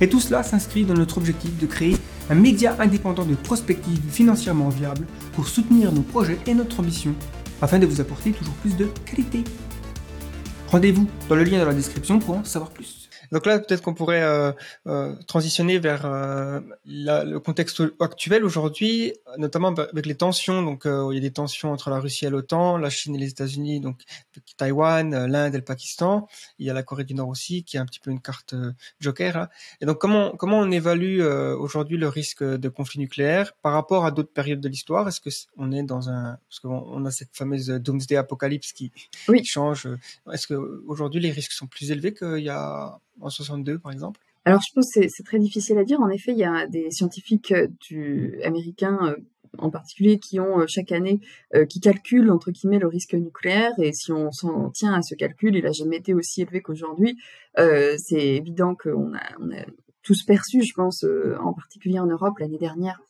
Et 0.00 0.08
tout 0.08 0.20
cela 0.20 0.42
s'inscrit 0.42 0.84
dans 0.84 0.94
notre 0.94 1.18
objectif 1.18 1.56
de 1.58 1.66
créer 1.66 1.96
un 2.28 2.34
média 2.34 2.76
indépendant 2.78 3.24
de 3.24 3.34
prospective 3.34 4.00
financièrement 4.10 4.68
viable 4.68 5.06
pour 5.34 5.48
soutenir 5.48 5.92
nos 5.92 6.02
projets 6.02 6.38
et 6.46 6.54
notre 6.54 6.80
ambition, 6.80 7.14
afin 7.62 7.78
de 7.78 7.86
vous 7.86 8.00
apporter 8.00 8.32
toujours 8.32 8.54
plus 8.54 8.76
de 8.76 8.88
qualité. 9.04 9.42
Rendez-vous 10.68 11.06
dans 11.28 11.36
le 11.36 11.44
lien 11.44 11.58
dans 11.58 11.66
la 11.66 11.74
description 11.74 12.18
pour 12.18 12.36
en 12.36 12.44
savoir 12.44 12.70
plus. 12.70 12.95
Donc 13.32 13.46
là, 13.46 13.58
peut-être 13.58 13.82
qu'on 13.82 13.94
pourrait 13.94 14.22
euh, 14.22 14.52
euh, 14.86 15.14
transitionner 15.26 15.78
vers 15.78 16.06
euh, 16.06 16.60
le 16.84 17.38
contexte 17.38 17.82
actuel 18.00 18.44
aujourd'hui, 18.44 19.12
notamment 19.38 19.68
avec 19.68 20.06
les 20.06 20.14
tensions. 20.14 20.62
Donc, 20.62 20.82
il 20.84 21.14
y 21.14 21.18
a 21.18 21.20
des 21.20 21.32
tensions 21.32 21.72
entre 21.72 21.90
la 21.90 21.98
Russie 21.98 22.26
et 22.26 22.30
l'OTAN, 22.30 22.78
la 22.78 22.90
Chine 22.90 23.14
et 23.14 23.18
les 23.18 23.30
États-Unis, 23.30 23.80
donc 23.80 24.02
Taïwan, 24.56 25.26
l'Inde 25.26 25.54
et 25.54 25.58
le 25.58 25.64
Pakistan. 25.64 26.28
Il 26.58 26.66
y 26.66 26.70
a 26.70 26.74
la 26.74 26.82
Corée 26.82 27.04
du 27.04 27.14
Nord 27.14 27.28
aussi, 27.28 27.64
qui 27.64 27.76
est 27.76 27.80
un 27.80 27.86
petit 27.86 28.00
peu 28.00 28.10
une 28.10 28.20
carte 28.20 28.54
joker. 29.00 29.36
Hein. 29.36 29.48
Et 29.80 29.86
donc, 29.86 29.98
comment 29.98 30.32
comment 30.36 30.58
on 30.58 30.70
évalue 30.70 31.20
aujourd'hui 31.20 31.96
le 31.96 32.08
risque 32.08 32.42
de 32.42 32.68
conflit 32.68 33.00
nucléaire 33.00 33.52
par 33.62 33.72
rapport 33.72 34.04
à 34.04 34.10
d'autres 34.10 34.32
périodes 34.32 34.60
de 34.60 34.68
l'histoire? 34.68 35.08
Est-ce 35.08 35.20
que 35.20 35.30
on 35.56 35.72
est 35.72 35.82
dans 35.82 36.08
un 36.08 36.38
parce 36.48 36.60
qu'on 36.60 37.04
a 37.04 37.10
cette 37.10 37.34
fameuse 37.34 37.68
Doomsday 37.68 38.16
Apocalypse 38.16 38.72
qui, 38.72 38.92
qui 39.26 39.44
change 39.44 39.88
Est-ce 40.32 40.46
que 40.46 40.82
aujourd'hui 40.86 41.20
les 41.20 41.30
risques 41.30 41.52
sont 41.52 41.66
plus 41.66 41.90
élevés 41.90 42.14
qu'il 42.14 42.38
y 42.38 42.48
a 42.48 42.98
en 43.20 43.30
62 43.30 43.78
par 43.78 43.92
exemple 43.92 44.20
Alors 44.44 44.60
je 44.60 44.72
pense 44.74 44.92
que 44.94 45.00
c'est 45.08 45.22
très 45.22 45.38
difficile 45.38 45.78
à 45.78 45.84
dire. 45.84 46.00
En 46.00 46.08
effet, 46.08 46.32
il 46.32 46.38
y 46.38 46.44
a 46.44 46.66
des 46.66 46.90
scientifiques 46.90 47.52
euh, 47.52 48.40
américains 48.44 48.98
euh, 49.02 49.16
en 49.58 49.70
particulier 49.70 50.18
qui 50.18 50.38
ont 50.38 50.60
euh, 50.60 50.64
chaque 50.68 50.92
année 50.92 51.20
qui 51.70 51.80
calculent 51.80 52.30
entre 52.30 52.50
guillemets 52.50 52.78
le 52.78 52.88
risque 52.88 53.14
nucléaire 53.14 53.72
et 53.78 53.92
si 53.92 54.12
on 54.12 54.30
s'en 54.30 54.70
tient 54.70 54.92
à 54.92 55.02
ce 55.02 55.14
calcul, 55.14 55.56
il 55.56 55.66
a 55.66 55.72
jamais 55.72 55.96
été 55.96 56.12
aussi 56.14 56.42
élevé 56.42 56.60
qu'aujourd'hui. 56.60 57.16
c'est 57.56 58.36
évident 58.36 58.74
qu'on 58.74 59.14
a, 59.14 59.64
tous 60.02 60.22
perçu, 60.24 60.62
je 60.62 60.72
pense, 60.74 61.04
en 61.40 61.52
particulier 61.52 61.98
en 61.98 62.06
Europe 62.06 62.38
l'année 62.38 62.58
dernière, 62.58 63.00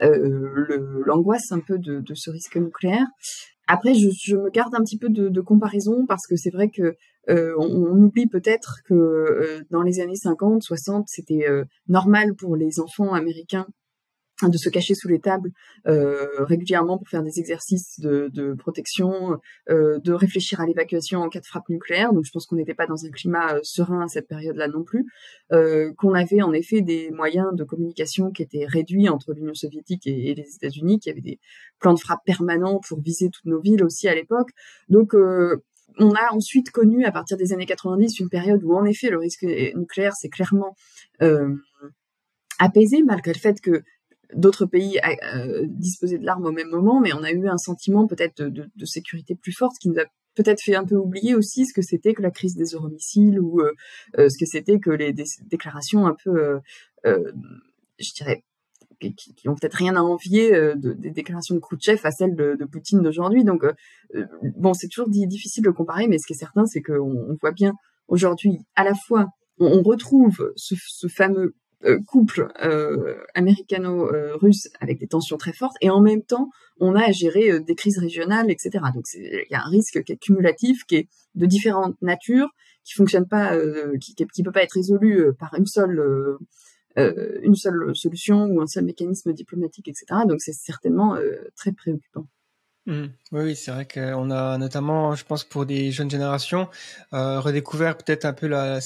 l'angoisse 0.00 1.50
un 1.50 1.60
peu 1.60 1.78
de, 1.78 2.14
ce 2.14 2.30
risque 2.30 2.56
nucléaire. 2.56 3.06
Après, 3.70 3.92
je, 3.94 4.34
me 4.34 4.50
garde 4.50 4.74
un 4.74 4.82
petit 4.82 4.96
peu 4.96 5.10
de, 5.10 5.40
comparaison 5.42 6.06
parce 6.06 6.26
que 6.26 6.36
c'est 6.36 6.50
vrai 6.50 6.70
que 6.70 6.96
euh, 7.28 7.54
on, 7.58 7.66
on, 7.66 8.02
oublie 8.02 8.26
peut-être 8.26 8.80
que 8.86 8.94
euh, 8.94 9.60
dans 9.70 9.82
les 9.82 10.00
années 10.00 10.16
50, 10.16 10.62
60, 10.62 11.04
c'était 11.06 11.46
euh, 11.46 11.64
normal 11.86 12.34
pour 12.34 12.56
les 12.56 12.80
enfants 12.80 13.12
américains 13.12 13.66
de 14.46 14.56
se 14.56 14.68
cacher 14.68 14.94
sous 14.94 15.08
les 15.08 15.18
tables 15.18 15.50
euh, 15.88 16.44
régulièrement 16.44 16.96
pour 16.96 17.08
faire 17.08 17.24
des 17.24 17.40
exercices 17.40 17.98
de, 17.98 18.54
protection, 18.54 19.40
euh, 19.68 19.98
de 19.98 20.12
réfléchir 20.12 20.60
à 20.60 20.66
l'évacuation 20.66 21.20
en 21.20 21.28
cas 21.28 21.40
de 21.40 21.46
frappe 21.46 21.68
nucléaire. 21.68 22.12
Donc 22.12 22.24
je 22.24 22.30
pense 22.30 22.46
qu'on 22.46 22.54
n'était 22.54 22.74
pas 22.74 22.86
dans 22.86 23.04
un 23.04 23.10
climat 23.10 23.54
euh, 23.54 23.60
serein 23.64 24.02
à 24.02 24.08
cette 24.08 24.28
période-là 24.28 24.68
non 24.68 24.84
plus, 24.84 25.06
qu'on 25.96 26.14
avait 26.14 26.42
en 26.42 26.52
effet 26.52 26.82
des 26.82 27.10
moyens 27.10 27.54
de 27.54 27.64
communication 27.64 28.30
qui 28.30 28.42
étaient 28.42 28.66
réduits 28.66 29.08
entre 29.08 29.32
l'Union 29.32 29.54
soviétique 29.54 30.06
et, 30.06 30.30
et 30.30 30.34
les 30.34 30.54
États-Unis, 30.54 31.00
qui 31.00 31.10
avaient 31.10 31.20
des 31.20 31.40
plans 31.80 31.94
de 31.94 31.98
frappe 31.98 32.24
permanents 32.24 32.80
pour 32.86 33.00
viser 33.00 33.30
toutes 33.30 33.46
nos 33.46 33.60
villes 33.60 33.82
aussi 33.82 34.08
à 34.08 34.14
l'époque. 34.14 34.50
Donc 34.88 35.14
on 35.14 36.10
a 36.12 36.32
ensuite 36.32 36.70
connu 36.70 37.04
à 37.04 37.12
partir 37.12 37.36
des 37.36 37.52
années 37.52 37.66
90 37.66 38.20
une 38.20 38.28
période 38.28 38.62
où 38.62 38.74
en 38.74 38.84
effet 38.84 39.10
le 39.10 39.18
risque 39.18 39.44
nucléaire 39.74 40.14
s'est 40.14 40.28
clairement 40.28 40.76
apaisé 42.58 43.02
malgré 43.02 43.32
le 43.32 43.38
fait 43.38 43.60
que 43.60 43.82
d'autres 44.34 44.66
pays 44.66 44.98
euh, 45.34 45.64
disposaient 45.68 46.18
de 46.18 46.24
l'arme 46.24 46.46
au 46.46 46.52
même 46.52 46.68
moment, 46.68 47.00
mais 47.00 47.12
on 47.12 47.22
a 47.22 47.30
eu 47.30 47.48
un 47.48 47.56
sentiment 47.56 48.06
peut-être 48.06 48.42
de, 48.42 48.84
sécurité 48.84 49.34
plus 49.34 49.52
forte 49.52 49.76
qui 49.78 49.88
nous 49.88 49.98
a 49.98 50.04
peut-être 50.34 50.62
fait 50.62 50.76
un 50.76 50.84
peu 50.84 50.96
oublier 50.96 51.34
aussi 51.34 51.66
ce 51.66 51.74
que 51.74 51.82
c'était 51.82 52.14
que 52.14 52.22
la 52.22 52.30
crise 52.30 52.54
des 52.54 52.72
euromissiles 52.74 53.40
ou 53.40 53.60
euh, 53.60 53.72
euh 54.18 54.28
ce 54.28 54.38
que 54.38 54.46
c'était 54.46 54.78
que 54.78 54.90
les 54.90 55.14
déclarations 55.50 56.06
un 56.06 56.14
peu, 56.22 56.60
je 57.04 58.12
dirais, 58.14 58.44
qui, 59.00 59.34
qui 59.34 59.48
ont 59.48 59.54
peut-être 59.54 59.74
rien 59.74 59.96
à 59.96 60.00
envier 60.00 60.50
de, 60.52 60.92
des 60.92 61.10
déclarations 61.10 61.54
de 61.54 61.60
Khrouchtchev 61.60 62.00
à 62.04 62.10
celles 62.10 62.34
de, 62.36 62.64
Poutine 62.70 63.02
d'aujourd'hui. 63.02 63.44
Donc, 63.44 63.64
bon, 64.56 64.74
c'est 64.74 64.88
toujours 64.88 65.08
difficile 65.08 65.64
de 65.64 65.70
comparer, 65.70 66.06
mais 66.06 66.18
ce 66.18 66.26
qui 66.26 66.34
est 66.34 66.36
certain, 66.36 66.66
c'est 66.66 66.82
qu'on 66.82 67.00
on 67.00 67.36
voit 67.40 67.52
bien 67.52 67.72
aujourd'hui 68.08 68.58
à 68.76 68.84
la 68.84 68.94
fois 68.94 69.26
on, 69.58 69.82
retrouve 69.82 70.52
ce 70.56 71.08
fameux 71.08 71.54
euh, 71.84 72.00
couple 72.08 72.48
euh, 72.60 73.14
américano-russe 73.36 74.68
avec 74.80 74.98
des 74.98 75.06
tensions 75.06 75.36
très 75.36 75.52
fortes, 75.52 75.76
et 75.80 75.90
en 75.90 76.00
même 76.00 76.22
temps, 76.22 76.50
on 76.80 76.96
a 76.96 77.04
à 77.04 77.12
gérer 77.12 77.52
euh, 77.52 77.60
des 77.60 77.76
crises 77.76 77.98
régionales, 77.98 78.50
etc. 78.50 78.84
Donc 78.92 79.04
il 79.14 79.46
y 79.48 79.54
a 79.54 79.62
un 79.64 79.68
risque 79.68 80.02
cumulatif, 80.20 80.84
qui 80.86 80.96
est 80.96 81.08
de 81.36 81.46
différentes 81.46 81.94
natures, 82.02 82.48
qui 82.82 82.94
fonctionne 82.94 83.28
pas, 83.28 83.56
qui, 84.00 84.16
qui 84.16 84.42
peut 84.42 84.50
pas 84.50 84.64
être 84.64 84.72
résolu 84.72 85.32
par 85.38 85.54
une 85.54 85.66
seule 85.66 86.02
une 86.96 87.54
seule 87.54 87.94
solution 87.94 88.46
ou 88.46 88.60
un 88.60 88.66
seul 88.66 88.84
mécanisme 88.84 89.32
diplomatique, 89.32 89.86
etc. 89.86 90.22
Donc 90.26 90.40
c'est 90.40 90.54
certainement 90.54 91.16
très 91.54 91.70
préoccupant. 91.70 92.26
Mmh. 92.86 93.06
Oui, 93.32 93.54
c'est 93.54 93.70
vrai 93.70 93.86
qu'on 93.86 94.30
a 94.30 94.58
notamment, 94.58 95.14
je 95.14 95.24
pense, 95.24 95.44
pour 95.44 95.66
des 95.66 95.92
jeunes 95.92 96.10
générations, 96.10 96.68
redécouvert 97.12 97.98
peut-être 97.98 98.24
un 98.24 98.32
peu 98.32 98.48
la, 98.48 98.80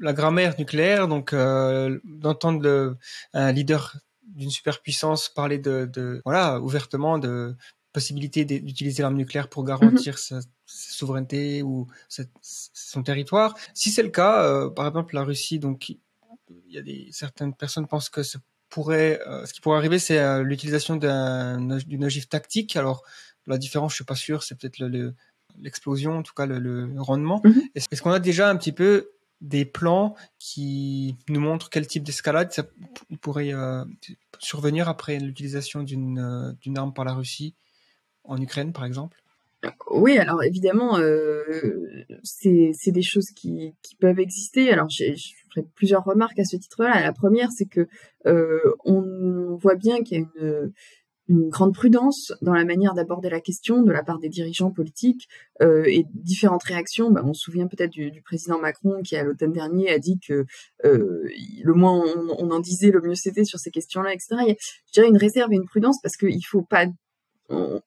la 0.00 0.12
grammaire 0.12 0.54
nucléaire, 0.58 1.08
donc 1.08 1.32
euh, 1.32 1.98
d'entendre 2.04 2.96
un 3.32 3.52
leader 3.52 3.96
d'une 4.22 4.50
superpuissance 4.50 5.28
parler 5.28 5.58
de, 5.58 5.88
de, 5.92 6.20
voilà 6.24 6.60
ouvertement 6.60 7.18
de 7.18 7.54
possibilité 7.92 8.44
d'utiliser 8.44 9.02
l'arme 9.02 9.16
nucléaire 9.16 9.48
pour 9.48 9.64
garantir 9.64 10.14
mhm. 10.14 10.18
sa, 10.18 10.40
souveraineté 10.66 11.62
ou 11.62 11.86
son 12.42 13.02
territoire. 13.02 13.54
Si 13.74 13.90
c'est 13.90 14.02
le 14.02 14.08
cas, 14.08 14.42
euh, 14.42 14.70
par 14.70 14.88
exemple 14.88 15.14
la 15.14 15.22
Russie, 15.22 15.60
donc 15.60 15.90
il 15.90 16.00
y 16.68 16.78
a 16.78 16.82
des 16.82 17.08
certaines 17.12 17.54
personnes 17.54 17.86
pensent 17.86 18.08
que 18.08 18.24
ce 18.24 18.38
pourrait, 18.68 19.20
euh, 19.28 19.46
ce 19.46 19.52
qui 19.52 19.60
pourrait 19.60 19.78
arriver, 19.78 20.00
c'est 20.00 20.42
l'utilisation 20.42 20.96
d'une 20.96 22.04
ogive 22.04 22.26
tactique. 22.26 22.74
Alors 22.76 23.04
la 23.46 23.58
différence, 23.58 23.92
je 23.92 23.96
suis 23.96 24.04
pas 24.04 24.16
sûr, 24.16 24.42
c'est 24.42 24.58
peut-être 24.58 24.78
le, 24.78 25.14
l'explosion, 25.60 26.18
en 26.18 26.22
tout 26.22 26.34
cas 26.34 26.46
le, 26.46 26.90
rendement. 26.98 27.40
Mhm. 27.44 27.62
Est-ce 27.74 28.02
qu'on 28.02 28.10
a 28.10 28.20
déjà 28.20 28.50
un 28.50 28.56
petit 28.56 28.72
peu 28.72 29.10
des 29.44 29.66
plans 29.66 30.16
qui 30.38 31.16
nous 31.28 31.40
montrent 31.40 31.68
quel 31.68 31.86
type 31.86 32.02
d'escalade 32.02 32.50
ça 32.50 32.64
pourrait 33.20 33.52
euh, 33.52 33.84
survenir 34.38 34.88
après 34.88 35.18
l'utilisation 35.18 35.82
d'une 35.82 36.18
euh, 36.18 36.52
d'une 36.62 36.78
arme 36.78 36.94
par 36.94 37.04
la 37.04 37.12
Russie 37.12 37.54
en 38.24 38.40
Ukraine, 38.40 38.72
par 38.72 38.86
exemple? 38.86 39.20
Oui, 39.90 40.18
alors 40.18 40.42
évidemment, 40.42 40.98
euh, 40.98 41.42
c'est 42.22 42.90
des 42.90 43.02
choses 43.02 43.30
qui, 43.30 43.74
qui, 43.82 43.96
peuvent 43.96 44.18
exister. 44.18 44.70
Alors, 44.70 44.90
je 44.90 45.14
ferai 45.54 45.66
plusieurs 45.74 46.04
remarques 46.04 46.38
à 46.38 46.44
ce 46.44 46.56
titre-là. 46.56 47.00
La 47.00 47.12
première, 47.14 47.50
c'est 47.50 47.64
que 47.64 47.88
on 48.84 49.56
voit 49.56 49.74
bien 49.74 50.02
qu'il 50.02 50.18
y 50.18 50.20
a 50.20 50.24
une 50.24 50.72
une 51.28 51.48
grande 51.48 51.74
prudence 51.74 52.32
dans 52.42 52.52
la 52.52 52.64
manière 52.64 52.94
d'aborder 52.94 53.30
la 53.30 53.40
question 53.40 53.82
de 53.82 53.92
la 53.92 54.02
part 54.02 54.18
des 54.18 54.28
dirigeants 54.28 54.70
politiques 54.70 55.28
euh, 55.62 55.84
et 55.86 56.04
différentes 56.12 56.64
réactions. 56.64 57.10
Ben, 57.10 57.22
on 57.24 57.32
se 57.32 57.42
souvient 57.42 57.66
peut-être 57.66 57.90
du, 57.90 58.10
du, 58.10 58.20
président 58.20 58.58
Macron 58.58 59.02
qui, 59.02 59.16
à 59.16 59.22
l'automne 59.22 59.52
dernier, 59.52 59.90
a 59.90 59.98
dit 59.98 60.18
que 60.18 60.44
euh, 60.84 61.28
le 61.62 61.74
moins 61.74 62.04
on, 62.38 62.50
en 62.50 62.60
disait, 62.60 62.90
le 62.90 63.00
mieux 63.00 63.14
c'était 63.14 63.44
sur 63.44 63.58
ces 63.58 63.70
questions-là, 63.70 64.12
etc. 64.12 64.36
Il 64.42 64.48
y 64.48 64.52
a, 64.52 64.56
je 64.86 64.92
dirais, 64.92 65.08
une 65.08 65.16
réserve 65.16 65.52
et 65.52 65.56
une 65.56 65.66
prudence 65.66 65.98
parce 66.02 66.16
qu'il 66.16 66.44
faut 66.44 66.62
pas 66.62 66.86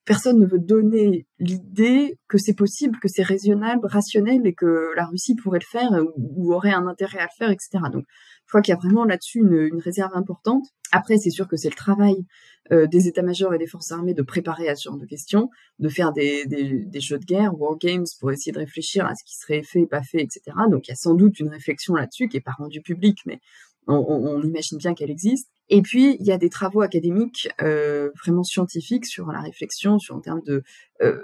personne 0.04 0.38
ne 0.38 0.46
veut 0.46 0.58
donner 0.58 1.26
l'idée 1.38 2.18
que 2.28 2.38
c'est 2.38 2.54
possible, 2.54 2.98
que 3.00 3.08
c'est 3.08 3.22
raisonnable, 3.22 3.86
rationnel 3.86 4.46
et 4.46 4.54
que 4.54 4.94
la 4.94 5.06
Russie 5.06 5.34
pourrait 5.34 5.58
le 5.60 5.66
faire 5.68 5.90
ou, 6.16 6.54
aurait 6.54 6.72
un 6.72 6.86
intérêt 6.86 7.18
à 7.18 7.24
le 7.24 7.36
faire, 7.36 7.50
etc. 7.50 7.78
Donc, 7.92 8.04
je 8.44 8.52
crois 8.52 8.62
qu'il 8.62 8.72
y 8.72 8.76
a 8.76 8.80
vraiment 8.80 9.04
là-dessus 9.04 9.40
une, 9.40 9.80
réserve 9.80 10.12
importante. 10.14 10.64
Après, 10.92 11.18
c'est 11.18 11.30
sûr 11.30 11.48
que 11.48 11.56
c'est 11.56 11.68
le 11.68 11.74
travail 11.74 12.24
euh, 12.70 12.86
des 12.86 13.08
états-majors 13.08 13.52
et 13.52 13.58
des 13.58 13.66
forces 13.66 13.90
armées 13.92 14.14
de 14.14 14.22
préparer 14.22 14.68
à 14.68 14.74
ce 14.74 14.88
genre 14.88 14.96
de 14.96 15.06
questions, 15.06 15.50
de 15.78 15.88
faire 15.88 16.12
des, 16.12 16.46
des, 16.46 17.00
jeux 17.00 17.18
de 17.18 17.24
guerre, 17.24 17.52
war 17.60 17.76
games, 17.78 18.06
pour 18.20 18.30
essayer 18.30 18.52
de 18.52 18.58
réfléchir 18.58 19.04
à 19.06 19.14
ce 19.14 19.24
qui 19.24 19.36
serait 19.36 19.62
fait, 19.62 19.86
pas 19.86 20.02
fait, 20.02 20.22
etc. 20.22 20.40
Donc, 20.70 20.88
il 20.88 20.90
y 20.90 20.92
a 20.92 20.96
sans 20.96 21.14
doute 21.14 21.40
une 21.40 21.48
réflexion 21.48 21.94
là-dessus 21.94 22.28
qui 22.28 22.38
est 22.38 22.42
pas 22.42 22.54
rendue 22.56 22.80
publique, 22.80 23.18
mais 23.26 23.40
on, 23.88 24.36
on, 24.36 24.42
imagine 24.42 24.78
bien 24.78 24.94
qu'elle 24.94 25.10
existe. 25.10 25.48
Et 25.70 25.82
puis, 25.82 26.16
il 26.20 26.26
y 26.26 26.32
a 26.32 26.38
des 26.38 26.48
travaux 26.48 26.82
académiques 26.82 27.48
euh, 27.62 28.10
vraiment 28.22 28.42
scientifiques 28.42 29.06
sur 29.06 29.32
la 29.32 29.40
réflexion, 29.40 29.98
sur 29.98 30.16
en 30.16 30.20
termes 30.20 30.42
de, 30.46 30.62
euh, 31.02 31.18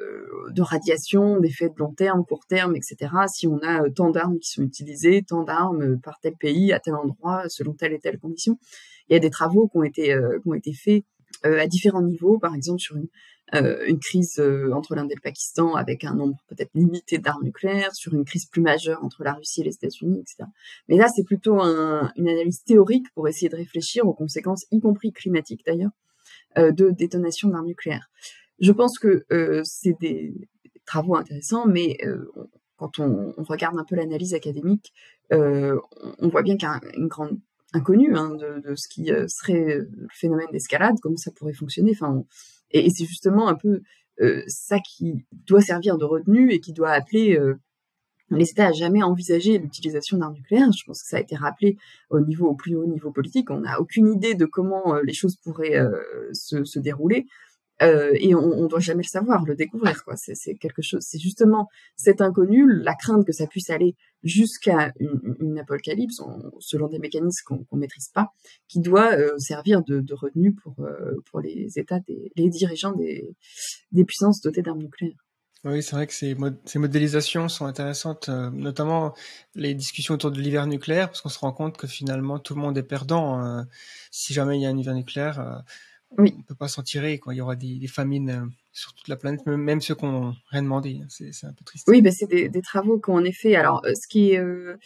de 0.51 0.63
radiation, 0.63 1.41
d'effets 1.41 1.69
de 1.69 1.75
long 1.79 1.93
terme, 1.93 2.25
court 2.25 2.45
terme, 2.49 2.75
etc. 2.77 3.13
Si 3.33 3.47
on 3.47 3.59
a 3.59 3.83
euh, 3.83 3.91
tant 3.91 4.11
d'armes 4.11 4.39
qui 4.39 4.51
sont 4.51 4.63
utilisées, 4.63 5.23
tant 5.23 5.45
d'armes 5.45 6.01
par 6.01 6.19
tel 6.21 6.35
pays, 6.39 6.73
à 6.73 6.81
tel 6.81 6.95
endroit, 6.95 7.49
selon 7.49 7.73
telle 7.75 7.93
et 7.93 8.01
telle 8.01 8.19
condition. 8.19 8.59
Il 9.09 9.15
y 9.15 9.17
a 9.17 9.21
des 9.21 9.31
travaux 9.31 9.69
qui 9.69 9.77
ont 9.77 9.83
été, 9.83 10.13
euh, 10.13 10.39
qui 10.43 10.49
ont 10.49 10.55
été 10.55 10.73
faits 10.73 11.05
euh, 11.47 11.61
à 11.61 11.67
différents 11.67 12.03
niveaux, 12.03 12.39
par 12.39 12.55
exemple 12.55 12.81
sur 12.81 12.97
une, 12.97 13.03
euh, 13.05 13.09
une 13.55 13.99
crise 13.99 14.39
euh, 14.39 14.73
entre 14.73 14.95
l'Inde 14.95 15.11
et 15.11 15.15
le 15.15 15.21
Pakistan 15.21 15.75
avec 15.75 16.05
un 16.05 16.15
nombre 16.15 16.37
peut-être 16.49 16.71
limité 16.75 17.19
d'armes 17.19 17.45
nucléaires, 17.45 17.95
sur 17.95 18.15
une 18.15 18.25
crise 18.25 18.47
plus 18.47 18.63
majeure 18.63 19.05
entre 19.05 19.23
la 19.23 19.35
Russie 19.35 19.61
et 19.61 19.65
les 19.65 19.75
États-Unis, 19.75 20.21
etc. 20.21 20.45
Mais 20.89 20.97
là, 20.97 21.09
c'est 21.09 21.25
plutôt 21.25 21.61
un, 21.61 22.11
une 22.17 22.29
analyse 22.29 22.63
théorique 22.65 23.07
pour 23.15 23.29
essayer 23.29 23.49
de 23.49 23.57
réfléchir 23.57 24.07
aux 24.07 24.15
conséquences, 24.15 24.65
y 24.71 24.81
compris 24.81 25.13
climatiques 25.13 25.65
d'ailleurs, 25.67 25.91
euh, 26.59 26.73
de 26.73 26.91
détonation 26.91 27.49
d'armes 27.49 27.67
nucléaires. 27.67 28.11
Je 28.61 28.73
pense 28.73 28.99
que 28.99 29.25
euh, 29.33 29.63
c'est 29.65 29.97
des 30.01 30.35
travaux 30.87 31.17
intéressants, 31.17 31.67
mais 31.67 31.97
quand 32.77 32.99
on, 32.99 33.33
regarde 33.39 33.79
un 33.79 33.85
peu 33.85 33.97
l'analyse 33.97 34.35
académique, 34.35 34.93
on 35.31 36.29
voit 36.29 36.43
bien 36.43 36.57
qu'il 36.57 36.69
y 36.69 36.71
a 36.71 36.81
une 36.95 37.09
grande 37.09 37.39
inconnue 37.73 38.15
hein, 38.15 38.35
de, 38.35 38.61
de, 38.61 38.75
ce 38.75 38.87
qui 38.87 39.07
serait 39.07 39.79
le 39.79 40.09
phénomène 40.13 40.49
d'escalade, 40.53 40.97
comment 41.01 41.17
ça 41.17 41.31
pourrait 41.31 41.55
fonctionner. 41.55 41.93
Enfin, 41.95 42.25
et, 42.75 42.91
c'est 42.91 43.07
justement 43.07 43.49
un 43.49 43.55
peu 43.55 43.81
euh, 44.21 44.43
ça 44.47 44.79
qui 44.79 45.25
doit 45.33 45.63
servir 45.63 45.97
de 45.97 46.05
retenue 46.05 46.53
et 46.53 46.61
qui 46.61 46.73
doit 46.73 46.91
appeler 46.91 47.39
euh, 47.39 47.55
les 48.31 48.51
États 48.51 48.69
à 48.69 48.73
jamais 48.73 49.03
envisager 49.03 49.59
l'utilisation 49.59 50.19
d'armes 50.19 50.35
nucléaires. 50.35 50.73
Je 50.73 50.85
pense 50.85 51.03
que 51.03 51.09
ça 51.09 51.17
a 51.17 51.21
été 51.21 51.37
rappelé 51.37 51.77
au 52.11 52.21
niveau 52.21 52.49
au 52.49 52.55
plus 52.55 52.75
haut 52.75 52.87
niveau 52.87 53.13
politique. 53.13 53.51
On 53.51 53.61
n'a 53.61 53.81
aucune 53.81 54.13
idée 54.13 54.35
de 54.35 54.45
comment 54.45 54.95
euh, 54.95 55.03
les 55.05 55.15
choses 55.15 55.37
pourraient 55.37 55.81
se, 56.33 56.79
dérouler. 56.79 57.27
Euh, 57.83 58.13
et 58.15 58.35
on, 58.35 58.41
on 58.41 58.67
doit 58.67 58.81
jamais 58.81 59.03
le 59.03 59.09
savoir, 59.09 59.45
le 59.45 59.57
découvrir. 59.57 60.01
C'est, 60.17 60.55
quelque 60.55 60.83
chose. 60.83 61.03
C'est 61.03 61.19
justement 61.19 61.69
cet 61.97 62.21
inconnu, 62.21 62.71
la 62.73 62.95
crainte 62.95 63.27
que 63.27 63.33
ça 63.33 63.47
puisse 63.47 63.71
aller 63.71 63.97
jusqu'à 64.23 64.93
une, 65.01 65.59
apocalypse, 65.59 66.23
selon 66.61 66.89
des 66.89 66.99
mécanismes 66.99 67.43
qu'on, 67.45 67.65
qu'on 67.65 67.77
maîtrise 67.77 68.09
pas, 68.09 68.33
qui 68.69 68.81
doit 68.81 69.13
euh, 69.15 69.37
servir 69.39 69.83
de, 69.83 70.01
de, 70.01 70.15
retenue 70.15 70.55
pour 70.55 70.75
euh, 70.81 71.21
pour 71.31 71.41
les 71.41 71.79
États, 71.79 72.01
les 72.37 72.49
dirigeants 72.49 72.93
des, 72.93 73.35
puissances 74.07 74.41
dotées 74.41 74.63
d'armes 74.63 74.79
nucléaires. 74.79 75.17
Oui, 75.65 75.83
c'est 75.83 75.97
vrai 75.97 76.07
que 76.07 76.13
ces, 76.13 76.37
ces 76.67 76.79
modélisations 76.79 77.49
sont 77.49 77.65
intéressantes, 77.65 78.29
notamment 78.29 79.15
les 79.55 79.73
discussions 79.75 80.13
autour 80.13 80.31
de 80.31 80.39
l'hiver 80.39 80.67
nucléaire, 80.67 81.09
parce 81.09 81.23
qu'on 81.23 81.31
se 81.31 81.39
rend 81.39 81.53
compte 81.53 81.79
que 81.79 81.87
finalement 81.87 82.39
tout 82.39 82.55
le 82.55 82.61
monde 82.61 82.77
est 82.77 82.83
perdant. 82.83 83.65
si 84.11 84.35
jamais 84.35 84.59
il 84.59 84.63
y 84.63 84.67
a 84.67 84.69
un 84.69 84.77
hiver 84.77 84.95
nucléaire, 84.95 85.65
oui. 86.19 86.35
on 86.39 86.43
peut 86.43 86.55
pas 86.55 86.69
s'en 86.69 86.83
tirer. 86.83 87.19
Quoi. 87.19 87.35
Il 87.35 87.39
y 87.39 87.41
aura 87.41 87.57
des, 87.57 87.87
famines 87.89 88.31
euh, 88.31 88.47
sur 88.75 88.93
toute 88.93 89.07
la 89.07 89.15
planète, 89.15 89.47
même 89.47 89.81
ceux 89.81 89.95
qui 89.95 90.05
n'ont 90.05 90.35
rien 90.51 90.63
demandé. 90.63 91.01
C'est 91.09 91.31
un 91.45 91.53
peu 91.53 91.65
triste. 91.65 91.87
Oui, 91.89 92.03
bah 92.03 92.11
c'est 92.11 92.27
des, 92.27 92.49
des, 92.49 92.61
travaux 92.61 92.99
qu'en 92.99 93.23
effet. 93.23 93.55
Alors, 93.55 93.81
euh, 93.87 93.95
ce 93.95 94.09
qui 94.09 94.33
est, 94.33 94.41
euh, 94.41 94.77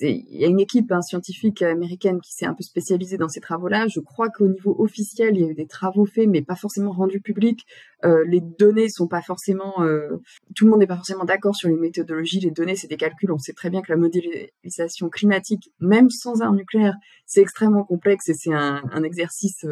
il 0.00 0.24
y 0.30 0.44
a 0.44 0.48
une 0.48 0.58
équipe 0.58 0.90
hein, 0.90 1.02
scientifique 1.02 1.60
américaine 1.60 2.22
qui 2.22 2.32
s'est 2.32 2.46
un 2.46 2.54
peu 2.54 2.62
spécialisée 2.62 3.18
dans 3.18 3.28
ces 3.28 3.40
travaux-là. 3.40 3.88
Je 3.88 4.00
crois 4.00 4.30
qu'au 4.30 4.48
niveau 4.48 4.74
officiel, 4.78 5.36
il 5.36 5.42
y 5.42 5.44
a 5.44 5.48
eu 5.50 5.54
des 5.54 5.66
travaux 5.66 6.06
faits, 6.06 6.26
mais 6.26 6.40
pas 6.40 6.56
forcément 6.56 6.92
rendus 6.92 7.20
publics. 7.20 7.66
Euh, 8.06 8.24
les 8.26 8.40
données 8.40 8.88
sont 8.88 9.06
pas 9.06 9.20
forcément, 9.20 9.82
euh, 9.82 10.16
tout 10.54 10.64
le 10.64 10.70
monde 10.70 10.80
n'est 10.80 10.86
pas 10.86 10.96
forcément 10.96 11.24
d'accord 11.24 11.54
sur 11.54 11.68
les 11.68 11.76
méthodologies. 11.76 12.40
Les 12.40 12.50
données, 12.50 12.76
c'est 12.76 12.88
des 12.88 12.96
calculs. 12.96 13.30
On 13.30 13.38
sait 13.38 13.52
très 13.52 13.68
bien 13.68 13.82
que 13.82 13.92
la 13.92 13.98
modélisation 13.98 15.10
climatique, 15.10 15.70
même 15.78 16.08
sans 16.08 16.40
armes 16.40 16.56
nucléaires, 16.56 16.96
c'est 17.26 17.42
extrêmement 17.42 17.84
complexe 17.84 18.30
et 18.30 18.34
c'est 18.34 18.54
un, 18.54 19.02
exercice 19.02 19.66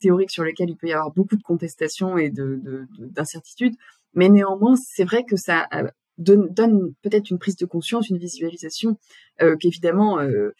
théorique 0.00 0.30
sur 0.30 0.44
lequel 0.44 0.70
il 0.70 0.76
peut 0.76 0.88
y 0.88 0.92
avoir 0.92 1.12
beaucoup 1.12 1.36
de 1.36 1.42
contestations 1.42 2.18
et 2.18 2.30
de 2.30 2.81
d'incertitude. 2.98 3.74
Mais 4.14 4.28
néanmoins, 4.28 4.76
c'est 4.76 5.04
vrai 5.04 5.24
que 5.24 5.36
ça 5.36 5.66
euh, 5.74 5.88
donne, 6.18 6.94
peut-être 7.02 7.30
une 7.30 7.38
prise 7.38 7.56
de 7.56 7.66
conscience, 7.66 8.10
une 8.10 8.18
visualisation, 8.18 8.98
euh, 9.40 9.56
qu'évidemment, 9.56 10.20
euh, 10.20 10.52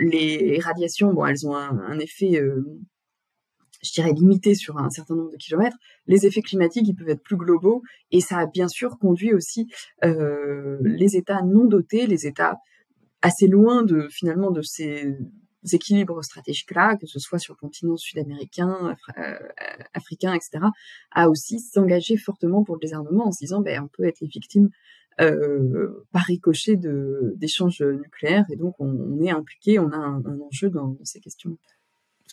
les 0.00 0.58
radiations, 0.60 1.12
bon, 1.12 1.26
elles 1.26 1.46
ont 1.46 1.54
un, 1.54 1.98
effet, 2.00 2.42
je 3.82 3.92
dirais, 3.92 4.12
limité 4.12 4.56
sur 4.56 4.78
un 4.78 4.90
certain 4.90 5.14
nombre 5.14 5.30
de 5.30 5.36
kilomètres, 5.36 5.76
les 6.06 6.26
effets 6.26 6.42
climatiques, 6.42 6.88
ils 6.88 6.94
peuvent 6.94 7.08
être 7.08 7.22
plus 7.22 7.36
globaux. 7.36 7.82
Et 8.10 8.20
ça 8.20 8.38
a 8.38 8.46
bien 8.46 8.66
sûr 8.66 8.98
conduit 8.98 9.32
aussi 9.32 9.68
les 10.02 11.16
États 11.16 11.42
non 11.42 11.66
dotés, 11.66 12.08
les 12.08 12.26
États 12.26 12.56
assez 13.22 13.46
loin 13.46 13.84
de 13.84 14.08
finalement 14.10 14.50
de 14.50 14.60
ces 14.60 15.16
équilibres 15.72 16.22
stratégiques-là, 16.22 16.96
que 16.96 17.06
ce 17.06 17.18
soit 17.18 17.38
sur 17.38 17.54
le 17.54 17.58
continent 17.58 17.96
sud-américain, 17.96 18.96
euh, 19.18 19.38
africain, 19.94 20.34
etc., 20.34 20.64
à 21.10 21.28
aussi 21.28 21.60
s'engager 21.60 22.16
fortement 22.16 22.64
pour 22.64 22.76
le 22.76 22.80
désarmement 22.80 23.28
en 23.28 23.32
se 23.32 23.38
disant, 23.38 23.60
ben, 23.60 23.82
on 23.84 23.88
peut 23.88 24.04
être 24.04 24.20
les 24.20 24.28
victimes 24.28 24.70
euh, 25.20 26.06
par 26.12 26.22
ricochet 26.24 26.76
d'échanges 26.76 27.82
nucléaires 27.82 28.46
et 28.50 28.56
donc 28.56 28.74
on, 28.80 29.22
est 29.22 29.30
impliqué, 29.30 29.78
on 29.78 29.90
a 29.92 29.96
un, 29.96 30.22
enjeu 30.40 30.70
dans, 30.70 30.96
ces 31.04 31.20
questions. 31.20 31.56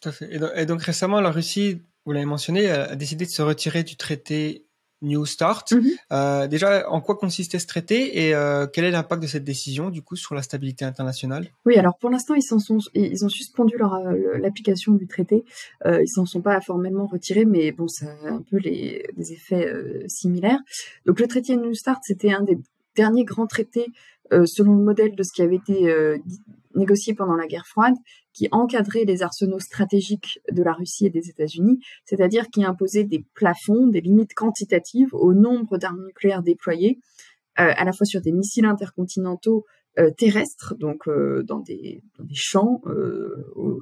Tout 0.02 0.10
à 0.10 0.12
fait. 0.12 0.30
Et 0.56 0.66
donc, 0.66 0.82
récemment, 0.82 1.22
la 1.22 1.32
Russie, 1.32 1.82
vous 2.06 2.12
l'avez 2.12 2.26
mentionné, 2.26 2.70
a 2.70 2.96
décidé 2.96 3.26
de 3.26 3.30
se 3.30 3.42
retirer 3.42 3.84
du 3.84 3.98
traité 3.98 4.66
New 5.02 5.26
Start. 5.26 5.72
Mhm. 5.72 5.92
Euh, 6.12 6.48
déjà, 6.48 6.90
en 6.90 7.02
quoi 7.02 7.16
consistait 7.16 7.60
ce 7.60 7.68
traité 7.68 8.26
et 8.28 8.36
euh, 8.36 8.68
quel 8.72 8.86
est 8.86 8.92
l'impact 8.92 9.22
de 9.22 9.28
cette 9.28 9.44
décision 9.44 9.90
du 9.90 10.02
coup 10.02 10.16
sur 10.16 10.36
la 10.36 10.42
stabilité 10.42 10.86
internationale? 10.86 11.48
Oui, 11.66 11.76
alors 11.78 11.98
pour 11.98 12.10
l'instant, 12.10 12.36
ils, 12.36 12.44
sont, 12.44 12.58
ils 12.94 13.26
ont 13.26 13.30
suspendu 13.30 13.76
euh, 13.82 14.38
l'application 14.38 14.94
du 14.94 15.08
traité. 15.08 15.44
ils 15.86 16.08
s'en 16.08 16.26
sont 16.26 16.42
pas 16.42 16.60
formellement 16.62 17.08
retirés, 17.08 17.46
mais 17.46 17.72
bon, 17.72 17.88
ça 17.88 18.08
a 18.26 18.30
un 18.30 18.42
peu 18.42 18.58
les, 18.58 19.06
des 19.18 19.34
effets 19.34 19.74
similaires. 20.08 20.60
Donc 21.06 21.20
le 21.20 21.28
traité 21.28 21.56
New 21.56 21.74
Start, 21.74 22.02
c'était 22.04 22.32
un 22.32 22.44
des 22.44 22.58
derniers 22.96 23.26
grands 23.26 23.48
traités 23.48 23.88
selon 24.46 24.76
le 24.76 24.84
modèle 24.84 25.16
de 25.16 25.24
ce 25.24 25.34
qui 25.34 25.42
avait 25.42 25.58
été 25.58 25.94
négocié 26.76 27.14
pendant 27.14 27.36
la 27.36 27.48
guerre 27.48 27.68
froide, 27.68 27.96
qui 28.34 28.48
encadrait 28.52 29.06
les 29.06 29.24
arsenaux 29.24 29.60
stratégiques 29.60 30.40
de 30.52 30.64
la 30.64 30.74
Russie 30.74 31.06
et 31.06 31.10
des 31.10 31.30
États-Unis, 31.30 31.80
c'est-à-dire 32.06 32.48
qui 32.50 32.64
imposait 32.64 33.04
des 33.04 33.26
plafonds, 33.34 33.88
des 33.88 34.02
limites 34.02 34.34
quantitatives 34.34 35.14
au 35.14 35.34
nombre 35.34 35.78
d'armes 35.78 36.06
nucléaires 36.06 36.44
déployées, 36.44 37.00
euh, 37.60 37.74
à 37.76 37.84
la 37.84 37.92
fois 37.92 38.06
sur 38.06 38.22
des 38.22 38.32
missiles 38.32 38.66
intercontinentaux 38.66 39.66
euh, 40.00 40.10
terrestres, 40.12 40.74
donc 40.80 41.10
euh, 41.10 41.44
dans, 41.44 41.60
des, 41.60 42.02
champs 42.34 42.82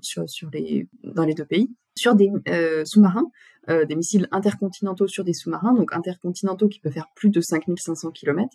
sur, 0.02 0.28
sur 0.28 0.50
les, 0.52 0.88
dans 1.04 1.24
les 1.24 1.36
deux 1.36 1.46
pays, 1.46 1.70
sur 1.96 2.16
des 2.16 2.32
sous-marins, 2.86 3.30
des 3.68 3.96
missiles 3.96 4.28
intercontinentaux 4.32 5.08
sur 5.08 5.24
des 5.24 5.34
sous-marins, 5.34 5.76
donc 5.76 5.94
intercontinentaux 5.94 6.68
qui 6.68 6.80
peuvent 6.80 6.94
faire 6.94 7.10
plus 7.16 7.30
de 7.30 7.42
5500 7.42 8.10
km, 8.12 8.50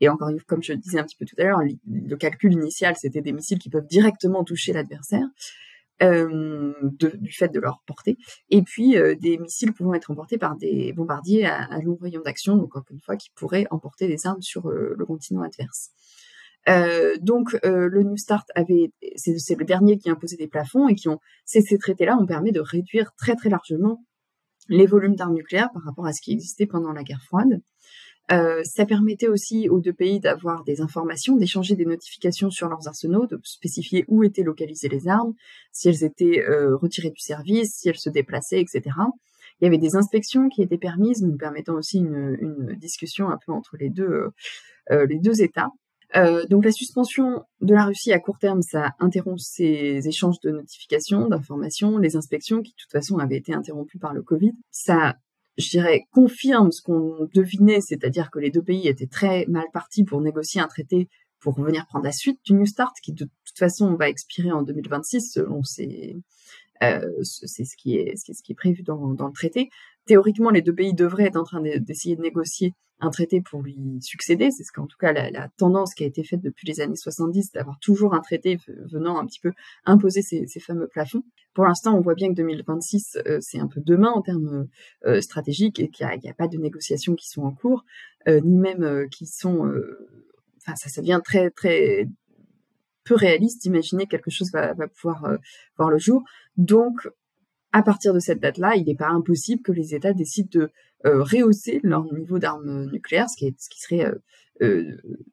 et 0.00 0.08
encore 0.08 0.30
comme 0.46 0.62
je 0.62 0.72
le 0.72 0.78
disais 0.78 0.98
un 0.98 1.04
petit 1.04 1.16
peu 1.16 1.24
tout 1.24 1.36
à 1.38 1.44
l'heure, 1.44 1.60
le 1.86 2.16
calcul 2.16 2.52
initial, 2.52 2.96
c'était 2.96 3.20
des 3.20 3.32
missiles 3.32 3.58
qui 3.58 3.70
peuvent 3.70 3.86
directement 3.86 4.44
toucher 4.44 4.72
l'adversaire. 4.72 5.26
Euh, 6.02 6.72
du 6.98 7.30
fait 7.30 7.48
de 7.48 7.60
leur 7.60 7.82
portée, 7.86 8.16
et 8.48 8.62
puis 8.62 8.96
euh, 8.96 9.14
des 9.16 9.36
missiles 9.36 9.74
pouvant 9.74 9.92
être 9.92 10.10
emportés 10.10 10.38
par 10.38 10.56
des 10.56 10.94
bombardiers 10.94 11.44
à, 11.44 11.78
long 11.80 11.98
rayon 12.00 12.22
d'action, 12.24 12.56
donc 12.56 12.74
encore 12.74 12.90
une 12.90 13.02
fois, 13.02 13.18
qui 13.18 13.28
pourraient 13.34 13.66
emporter 13.70 14.08
des 14.08 14.26
armes 14.26 14.40
sur 14.40 14.70
euh, 14.70 14.94
le 14.96 15.04
continent 15.04 15.42
adverse. 15.42 15.90
donc 17.20 17.52
le 17.62 18.02
New 18.02 18.16
Start 18.16 18.48
avait, 18.54 18.92
c'est 19.16 19.56
le 19.56 19.64
dernier 19.66 19.98
qui 19.98 20.08
imposait 20.08 20.38
des 20.38 20.48
plafonds 20.48 20.88
et 20.88 20.94
qui 20.94 21.10
ont, 21.10 21.18
ces, 21.44 21.60
ces 21.60 21.76
traités-là 21.76 22.16
ont 22.16 22.24
permis 22.24 22.52
de 22.52 22.60
réduire 22.60 23.12
très 23.18 23.36
très 23.36 23.50
largement 23.50 24.02
les 24.70 24.86
volumes 24.86 25.16
d'armes 25.16 25.34
nucléaires 25.34 25.70
par 25.74 25.82
rapport 25.82 26.06
à 26.06 26.14
ce 26.14 26.22
qui 26.22 26.32
existait 26.32 26.66
pendant 26.66 26.92
la 26.92 27.02
guerre 27.02 27.22
froide. 27.22 27.60
Euh, 28.32 28.62
ça 28.64 28.86
permettait 28.86 29.26
aussi 29.26 29.68
aux 29.68 29.80
deux 29.80 29.92
pays 29.92 30.20
d'avoir 30.20 30.62
des 30.62 30.80
informations, 30.80 31.36
d'échanger 31.36 31.74
des 31.74 31.84
notifications 31.84 32.50
sur 32.50 32.68
leurs 32.68 32.86
arsenaux, 32.86 33.26
de 33.26 33.40
spécifier 33.42 34.04
où 34.08 34.22
étaient 34.22 34.44
localisées 34.44 34.88
les 34.88 35.08
armes, 35.08 35.34
si 35.72 35.88
elles 35.88 36.04
étaient 36.04 36.44
euh, 36.48 36.76
retirées 36.76 37.10
du 37.10 37.20
service, 37.20 37.74
si 37.74 37.88
elles 37.88 37.98
se 37.98 38.10
déplaçaient, 38.10 38.60
etc. 38.60 38.82
Il 39.60 39.64
y 39.64 39.66
avait 39.66 39.78
des 39.78 39.96
inspections 39.96 40.48
qui 40.48 40.62
étaient 40.62 40.78
permises, 40.78 41.22
nous 41.22 41.36
permettant 41.36 41.74
aussi 41.74 41.98
une, 41.98 42.76
discussion 42.78 43.28
un 43.28 43.38
peu 43.44 43.52
entre 43.52 43.76
les 43.78 43.90
deux, 43.90 44.28
euh, 44.90 45.06
les 45.06 45.18
deux 45.18 45.42
États. 45.42 45.70
Donc 46.48 46.64
la 46.64 46.72
suspension 46.72 47.44
de 47.60 47.72
la 47.72 47.84
Russie 47.84 48.12
à 48.12 48.18
court 48.18 48.38
terme, 48.38 48.62
ça 48.62 48.94
interrompt 48.98 49.38
ces 49.38 50.08
échanges 50.08 50.40
de 50.42 50.50
notifications, 50.50 51.28
d'informations, 51.28 51.98
les 51.98 52.16
inspections 52.16 52.62
qui 52.62 52.72
de 52.72 52.76
toute 52.76 52.90
façon 52.90 53.18
avaient 53.18 53.36
été 53.36 53.54
interrompues 53.54 54.00
par 54.00 54.12
le 54.12 54.22
Covid. 54.22 54.52
Ça 54.72 55.14
je 55.58 55.68
dirais, 55.70 56.02
confirme 56.12 56.70
ce 56.72 56.82
qu'on 56.82 57.28
devinait, 57.34 57.80
c'est-à-dire 57.80 58.30
que 58.30 58.38
les 58.38 58.50
deux 58.50 58.62
pays 58.62 58.88
étaient 58.88 59.06
très 59.06 59.46
mal 59.46 59.66
partis 59.72 60.04
pour 60.04 60.20
négocier 60.20 60.60
un 60.60 60.68
traité 60.68 61.08
pour 61.40 61.60
venir 61.60 61.86
prendre 61.86 62.04
la 62.04 62.12
suite 62.12 62.40
du 62.44 62.52
New 62.54 62.66
Start, 62.66 62.94
qui 63.02 63.12
de 63.12 63.24
toute 63.24 63.58
façon 63.58 63.94
va 63.94 64.08
expirer 64.08 64.52
en 64.52 64.62
2026 64.62 65.32
selon 65.32 65.62
euh, 66.82 67.22
c'est 67.22 67.64
ce 67.64 67.76
qui 67.76 67.96
est, 67.96 68.14
ce 68.16 68.42
qui 68.42 68.52
est 68.52 68.54
prévu 68.54 68.82
dans 68.82 69.14
le 69.14 69.32
traité 69.32 69.70
théoriquement, 70.06 70.50
les 70.50 70.62
deux 70.62 70.74
pays 70.74 70.94
devraient 70.94 71.26
être 71.26 71.36
en 71.36 71.44
train 71.44 71.60
d'essayer 71.60 72.16
de 72.16 72.22
négocier 72.22 72.74
un 73.00 73.10
traité 73.10 73.40
pour 73.40 73.62
lui 73.62 73.98
succéder. 74.00 74.50
C'est 74.50 74.64
ce 74.64 74.72
qu'en 74.72 74.86
tout 74.86 74.96
cas 74.98 75.12
la, 75.12 75.48
tendance 75.56 75.94
qui 75.94 76.04
a 76.04 76.06
été 76.06 76.22
faite 76.22 76.40
depuis 76.40 76.66
les 76.66 76.80
années 76.80 76.96
70, 76.96 77.52
d'avoir 77.52 77.78
toujours 77.80 78.14
un 78.14 78.20
traité 78.20 78.58
venant 78.90 79.18
un 79.18 79.26
petit 79.26 79.40
peu 79.40 79.52
imposer 79.84 80.22
ces, 80.22 80.46
fameux 80.60 80.86
plafonds. 80.86 81.22
Pour 81.54 81.64
l'instant, 81.64 81.96
on 81.96 82.00
voit 82.00 82.14
bien 82.14 82.28
que 82.28 82.34
2026, 82.34 83.18
euh, 83.26 83.38
c'est 83.40 83.58
un 83.58 83.66
peu 83.66 83.80
demain 83.80 84.10
en 84.10 84.22
termes 84.22 84.68
euh, 85.06 85.20
stratégiques 85.20 85.80
et 85.80 85.88
qu'il 85.88 86.06
n'y 86.22 86.30
a, 86.30 86.34
pas 86.34 86.48
de 86.48 86.58
négociations 86.58 87.14
qui 87.14 87.28
sont 87.28 87.42
en 87.42 87.52
cours, 87.52 87.84
euh, 88.28 88.40
ni 88.44 88.56
même 88.56 89.08
qui 89.10 89.26
sont... 89.26 89.72
Enfin, 90.58 90.76
ça, 90.76 91.00
devient 91.00 91.20
très, 91.24 91.50
très 91.50 92.06
peu 93.04 93.14
réaliste 93.14 93.62
d'imaginer 93.62 94.06
quelque 94.06 94.30
chose 94.30 94.52
va, 94.52 94.74
va 94.74 94.86
pouvoir 94.86 95.38
voir 95.78 95.90
le 95.90 95.98
jour. 95.98 96.22
Donc, 96.58 97.08
à 97.72 97.82
partir 97.82 98.14
de 98.14 98.18
cette 98.18 98.40
date-là, 98.40 98.76
il 98.76 98.86
n'est 98.86 98.94
pas 98.94 99.08
impossible 99.08 99.62
que 99.62 99.72
les 99.72 99.94
États 99.94 100.12
décident 100.12 100.48
de 100.52 100.70
euh, 101.06 101.22
rehausser 101.22 101.80
leur 101.82 102.04
niveau 102.12 102.38
d'armes 102.38 102.90
nucléaires, 102.90 103.30
ce 103.30 103.36
qui, 103.36 103.54
serait 103.80 104.06
euh, 104.06 104.14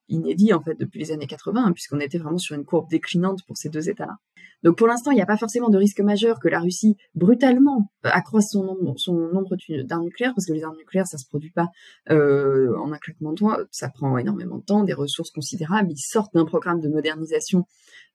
inédit 0.08 0.54
en 0.54 0.62
fait 0.62 0.76
depuis 0.80 1.00
les 1.00 1.12
années 1.12 1.28
80, 1.28 1.66
hein, 1.66 1.72
puisqu'on 1.74 2.00
était 2.00 2.18
vraiment 2.18 2.38
sur 2.38 2.56
une 2.56 2.66
courbe 2.66 2.90
déclinante 2.90 3.40
pour 3.46 3.58
ces 3.58 3.70
deux 3.70 3.90
États-là. 3.90 4.18
Donc 4.64 4.78
pour 4.78 4.88
l'instant, 4.88 5.12
il 5.12 5.16
n'y 5.16 5.22
a 5.22 5.26
pas 5.28 5.38
forcément 5.38 5.70
de 5.70 5.78
risque 5.78 6.00
majeur 6.00 6.40
que 6.40 6.48
la 6.48 6.60
Russie 6.60 6.98
brutalement 7.14 7.92
accroisse 8.04 8.50
son 8.50 8.64
nombre, 8.64 9.56
d'armes 9.84 10.04
nucléaires, 10.04 10.34
parce 10.34 10.48
que 10.48 10.54
les 10.54 10.64
armes 10.64 10.78
nucléaires, 10.78 11.06
ça 11.06 11.18
se 11.20 11.28
produit 11.28 11.52
pas 11.52 11.68
en 12.10 12.92
un 12.92 12.98
claquement 12.98 13.32
de 13.32 13.36
doigts, 13.36 13.64
ça 13.70 13.90
prend 13.90 14.18
énormément 14.18 14.58
de 14.58 14.64
temps, 14.64 14.84
des 14.84 14.94
ressources 14.94 15.30
considérables. 15.30 15.92
Ils 15.92 15.98
sortent 15.98 16.34
d'un 16.34 16.46
programme 16.46 16.82
de 16.82 16.90
modernisation 16.90 17.66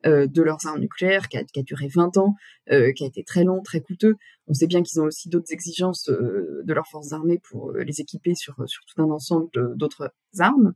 de 0.05 0.43
leurs 0.43 0.67
armes 0.67 0.81
nucléaires 0.81 1.29
qui 1.29 1.39
a, 1.39 1.63
duré 1.63 1.87
20 1.87 2.17
ans, 2.17 2.35
qui 2.67 3.05
a 3.05 3.07
été 3.07 3.23
très 3.23 3.45
long, 3.45 3.63
très 3.63 3.81
coûteux. 3.81 4.17
On 4.49 4.55
sait 4.55 4.67
bien 4.67 4.83
qu'ils 4.83 5.01
ont 5.01 5.05
aussi 5.05 5.29
d'autres 5.29 5.53
exigences 5.53 6.09
de 6.09 6.73
leurs 6.73 6.89
forces 6.89 7.13
armées 7.13 7.39
pour 7.49 7.71
les 7.73 8.01
équiper 8.01 8.35
sur 8.35 8.57
tout 8.57 9.01
un 9.01 9.11
ensemble 9.11 9.49
d'autres 9.77 10.13
armes. 10.41 10.73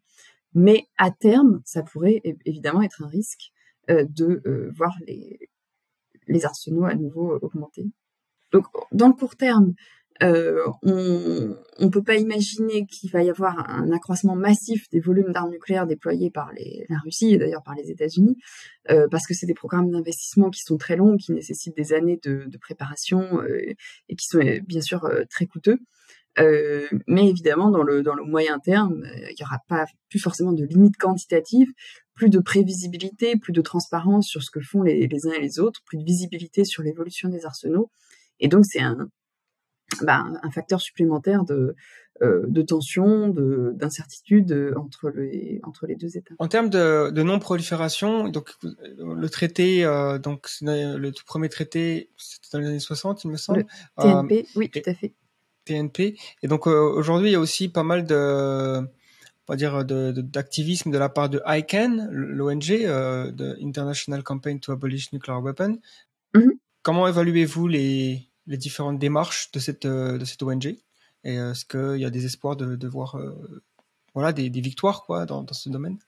Mais 0.57 0.87
à 0.97 1.11
terme, 1.11 1.61
ça 1.67 1.83
pourrait 1.83 2.23
évidemment 2.47 2.81
être 2.81 3.03
un 3.03 3.09
risque 3.09 3.53
euh, 3.91 4.07
de 4.09 4.41
euh, 4.47 4.73
voir 4.75 4.97
les, 5.07 5.51
les 6.29 6.45
arsenaux 6.47 6.87
à 6.87 6.95
nouveau 6.95 7.39
augmenter. 7.43 7.85
Donc, 8.53 8.65
dans 8.91 9.09
le 9.09 9.13
court 9.13 9.37
terme, 9.37 9.75
euh, 10.23 10.65
on 10.83 11.57
ne 11.81 11.89
peut 11.89 12.03
pas 12.03 12.17
imaginer 12.17 12.87
qu'il 12.87 13.11
va 13.11 13.23
y 13.23 13.31
avoir 13.31 13.69
un 13.69 13.91
accroissement 13.93 14.35
massif 14.35 14.89
des 14.91 15.01
volumes 15.01 15.33
d'armes 15.33 15.51
nucléaires 15.51 15.87
déployés 15.87 16.31
par 16.31 16.53
la 16.89 16.99
Russie 16.99 17.35
et 17.35 17.39
d'ailleurs 17.39 17.63
par 17.63 17.75
les 17.75 17.91
États-Unis, 17.91 18.37
euh, 18.91 19.09
parce 19.11 19.27
que 19.27 19.35
c'est 19.35 19.47
des 19.47 19.55
programmes 19.55 19.91
d'investissement 19.91 20.51
qui 20.51 20.63
sont 20.63 20.79
très 20.79 20.97
longs, 20.97 21.17
qui 21.17 21.33
nécessitent 21.33 21.77
des 21.77 21.93
années 21.93 22.19
de, 22.23 22.49
préparation 22.59 23.43
euh, 23.43 23.75
et 24.09 24.17
qui 24.17 24.27
sont 24.27 24.41
bien 24.67 24.81
sûr 24.81 25.09
très 25.29 25.47
coûteux. 25.47 25.79
Euh, 26.39 26.87
mais 27.07 27.29
évidemment, 27.29 27.71
dans 27.71 27.83
le, 27.83 28.03
dans 28.03 28.15
le 28.15 28.25
moyen 28.25 28.59
terme, 28.59 29.05
euh, 29.05 29.31
il 29.31 29.37
n'y 29.39 29.45
aura 29.45 29.61
pas 29.69 29.87
plus 30.11 30.19
forcément 30.19 30.53
de 30.53 30.65
limites 30.65 30.97
quantitatives, 30.97 31.73
plus 32.15 32.31
de 32.31 32.39
prévisibilité, 32.39 33.37
plus 33.37 33.53
de 33.53 33.63
transparence 33.63 34.27
sur 34.27 34.43
ce 34.43 34.51
que 34.51 34.61
font 34.61 34.83
les, 34.83 35.07
les 35.07 35.27
uns 35.27 35.33
et 35.33 35.41
les 35.41 35.59
autres, 35.59 35.81
plus 35.85 35.99
de 35.99 36.05
visibilité 36.05 36.65
sur 36.65 36.83
l'évolution 36.83 37.29
des 37.29 37.45
arsenaux. 37.45 37.91
Et 38.41 38.49
donc, 38.49 38.65
c'est 38.67 38.81
un, 38.81 39.09
bah, 40.03 40.25
un 40.43 40.51
facteur 40.51 40.81
supplémentaire 40.81 41.45
de, 41.45 41.75
euh, 42.23 42.45
de 42.49 42.63
tension, 42.63 43.29
d'incertitude 43.75 44.75
entre 44.77 45.11
les, 45.11 45.61
entre 45.65 45.87
les 45.87 45.97
deux 45.97 46.17
États. 46.17 46.35
En 46.39 46.49
termes 46.49 46.71
de, 46.71 47.11
de 47.11 47.23
non-prolifération, 47.23 48.29
donc 48.29 48.55
le 48.99 49.29
traité, 49.29 49.85
euh, 49.85 50.19
donc 50.19 50.49
le 50.63 51.11
tout 51.11 51.25
premier 51.25 51.49
traité, 51.49 52.11
c'était 52.17 52.49
dans 52.53 52.59
les 52.61 52.69
années 52.69 52.79
60, 52.79 53.25
il 53.25 53.31
me 53.31 53.37
semble. 53.37 53.67
Le 53.99 54.03
TNP, 54.03 54.47
oui, 54.57 54.71
tout 54.71 54.81
à 54.87 54.95
fait. 54.95 55.15
TNP. 55.67 56.17
Et 56.43 56.49
donc 56.49 56.67
euh, 56.67 56.93
aujourd'hui, 56.95 57.29
il 57.29 57.33
y 57.33 57.37
a 57.37 57.41
aussi 57.41 57.69
pas 57.69 57.83
mal 57.83 58.07
de, 58.07 58.79
on 58.79 59.53
va 59.53 59.57
dire, 59.57 59.85
d'activisme 59.85 60.91
de, 60.91 60.95
de, 60.95 60.99
la 60.99 61.09
part 61.11 61.29
de 61.29 61.43
ICANN, 61.47 62.09
l'ONG, 62.11 62.71
euh, 62.71 63.31
de 63.31 63.57
International 63.63 64.23
Campaign 64.23 64.61
to 64.61 64.73
Abolish 64.73 65.13
Nuclear 65.13 65.43
Weapons. 65.43 65.79
Mm-hmm. 66.35 66.53
Comment 66.83 67.09
évaluez-vous 67.09 67.69
les, 67.69 68.29
les 68.47 68.57
différentes 68.57 68.99
démarches 68.99 69.51
de 69.53 69.59
cette, 69.59 69.85
euh, 69.85 70.17
de 70.17 70.25
cette 70.25 70.43
ONG 70.43 70.67
Et 71.25 71.35
est-ce 71.35 71.65
qu'il 71.65 72.01
y 72.01 72.05
a 72.05 72.11
des 72.11 72.25
espoirs 72.25 72.57
de, 72.57 72.77
de 72.77 72.89
voir 72.89 73.21
voilà, 74.15 74.33
des, 74.33 74.49
des, 74.49 74.61
victoires 74.61 75.03
quoi, 75.05 75.27
dans, 75.27 75.43
dans 75.43 75.55
ce 75.55 75.69
domaine? 75.69 75.99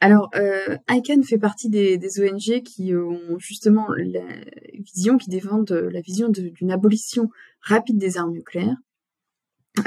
Alors, 0.00 0.30
euh, 0.34 0.76
ICANN 0.88 1.22
fait 1.22 1.38
partie 1.38 1.68
des, 1.68 1.98
des, 1.98 2.20
ONG 2.20 2.62
qui 2.62 2.94
ont 2.94 3.38
justement 3.38 3.88
la 3.96 4.22
vision, 4.74 5.18
qui 5.18 5.30
défendent 5.30 5.70
la 5.70 6.00
vision 6.00 6.28
d'une 6.28 6.70
abolition 6.70 7.30
rapide 7.60 7.98
des 7.98 8.16
armes 8.18 8.32
nucléaires, 8.32 8.76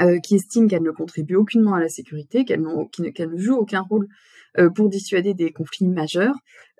euh, 0.00 0.18
qui 0.18 0.36
estiment 0.36 0.68
qu'elles 0.68 0.82
ne 0.82 0.90
contribuent 0.90 1.36
aucunement 1.36 1.74
à 1.74 1.80
la 1.80 1.88
sécurité, 1.88 2.44
qu'elles 2.44 2.62
qu 2.92 3.02
ne 3.02 3.38
jouent 3.38 3.56
aucun 3.56 3.80
rôle 3.80 4.08
euh, 4.58 4.70
pour 4.70 4.88
dissuader 4.88 5.34
des 5.34 5.52
conflits 5.52 5.88
majeurs. 5.88 6.34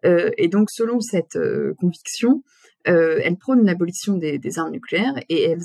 Euh, 0.05 0.31
et 0.39 0.49
donc, 0.49 0.71
selon 0.71 1.01
cette 1.01 1.37
euh, 1.37 1.75
conviction, 1.79 2.43
elles 2.85 3.37
prônent 3.37 3.67
l'abolition 3.67 4.17
des, 4.17 4.39
des, 4.39 4.59
armes 4.59 4.71
nucléaires 4.71 5.15
et 5.29 5.43
elles, 5.43 5.61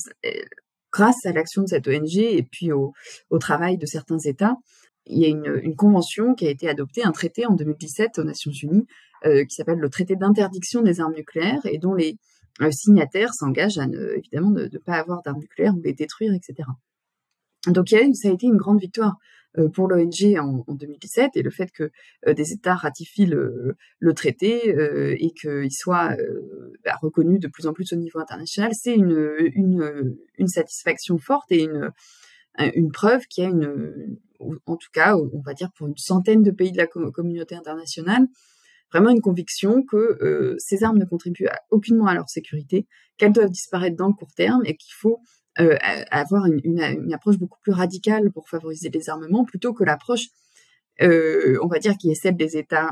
grâce 0.91 1.25
à 1.25 1.31
l'action 1.31 1.61
de 1.61 1.67
cette 1.67 1.87
ONG 1.87 2.17
et 2.17 2.43
puis 2.43 2.73
au, 2.73 2.91
au 3.29 3.37
travail 3.37 3.77
de 3.77 3.85
certains 3.85 4.19
États, 4.19 4.57
il 5.05 5.19
y 5.19 5.25
a 5.25 5.29
une, 5.29 5.61
une, 5.63 5.75
convention 5.75 6.33
qui 6.33 6.45
a 6.45 6.49
été 6.49 6.67
adoptée, 6.67 7.03
un 7.03 7.13
traité 7.13 7.45
en 7.45 7.53
2017 7.53 8.19
aux 8.19 8.23
Nations 8.25 8.51
Unies, 8.51 8.85
euh, 9.25 9.43
qui 9.45 9.55
s'appelle 9.55 9.79
le 9.79 9.89
traité 9.89 10.15
d'interdiction 10.15 10.81
des 10.81 10.99
armes 10.99 11.15
nucléaires 11.15 11.65
et 11.65 11.77
dont 11.77 11.93
les 11.93 12.17
euh, 12.61 12.69
signataires 12.71 13.33
s'engagent 13.33 13.77
à 13.77 13.87
ne, 13.87 14.17
évidemment 14.17 14.51
de 14.51 14.69
ne 14.71 14.77
pas 14.77 14.95
avoir 14.95 15.21
d'armes 15.23 15.39
nucléaires 15.39 15.73
ou 15.75 15.81
les 15.81 15.93
détruire, 15.93 16.33
etc. 16.33 16.67
Donc 17.67 17.91
il 17.91 17.95
y 17.95 17.97
a 17.97 18.03
eu, 18.03 18.13
ça 18.13 18.29
a 18.29 18.31
été 18.31 18.45
une 18.45 18.57
grande 18.57 18.79
victoire 18.79 19.17
euh, 19.57 19.69
pour 19.69 19.87
l'ONG 19.87 20.37
en, 20.37 20.63
en, 20.67 20.73
2017 20.73 21.31
et 21.35 21.41
le 21.41 21.49
fait 21.49 21.71
que 21.71 21.91
euh, 22.27 22.33
des 22.33 22.51
États 22.51 22.75
ratifient 22.75 23.25
le, 23.25 23.75
le 23.99 24.13
traité 24.13 24.75
euh, 24.75 25.15
et 25.17 25.31
qu'il 25.31 25.71
soit 25.71 26.15
bah, 26.83 26.95
reconnu 27.01 27.39
de 27.39 27.47
plus 27.47 27.67
en 27.67 27.73
plus 27.73 27.93
au 27.93 27.95
niveau 27.95 28.19
international, 28.19 28.71
c'est 28.73 28.95
une, 28.95 29.35
une, 29.53 30.17
une 30.37 30.47
satisfaction 30.47 31.17
forte 31.17 31.51
et 31.51 31.63
une, 31.63 31.91
une 32.57 32.91
preuve 32.91 33.25
qu'il 33.27 33.43
y 33.43 33.47
a 33.47 33.49
une, 33.49 34.17
en 34.65 34.75
tout 34.75 34.89
cas, 34.93 35.15
on 35.15 35.41
va 35.41 35.53
dire 35.53 35.71
pour 35.73 35.87
une 35.87 35.97
centaine 35.97 36.43
de 36.43 36.51
pays 36.51 36.71
de 36.71 36.77
la 36.77 36.87
communauté 36.87 37.55
internationale, 37.55 38.27
vraiment 38.91 39.09
une 39.09 39.21
conviction 39.21 39.83
que 39.83 40.17
euh, 40.21 40.55
ces 40.57 40.83
armes 40.83 40.97
ne 40.97 41.05
contribuent 41.05 41.47
aucunement 41.69 42.07
à 42.07 42.13
leur 42.13 42.29
sécurité, 42.29 42.87
qu'elles 43.17 43.33
doivent 43.33 43.49
disparaître 43.49 43.95
dans 43.95 44.07
le 44.07 44.13
court 44.13 44.33
terme 44.35 44.61
et 44.65 44.75
qu'il 44.75 44.93
faut 44.93 45.19
euh, 45.59 45.77
avoir 46.11 46.45
une, 46.45 46.59
une, 46.63 46.79
une, 46.79 47.13
approche 47.13 47.37
beaucoup 47.37 47.59
plus 47.61 47.71
radicale 47.71 48.31
pour 48.31 48.49
favoriser 48.49 48.89
les 48.89 49.09
armements 49.09 49.45
plutôt 49.45 49.73
que 49.73 49.83
l'approche, 49.83 50.27
euh, 51.01 51.57
on 51.61 51.67
va 51.67 51.79
dire, 51.79 51.97
qui 51.97 52.11
est 52.11 52.15
celle 52.15 52.35
des 52.35 52.57
États 52.57 52.91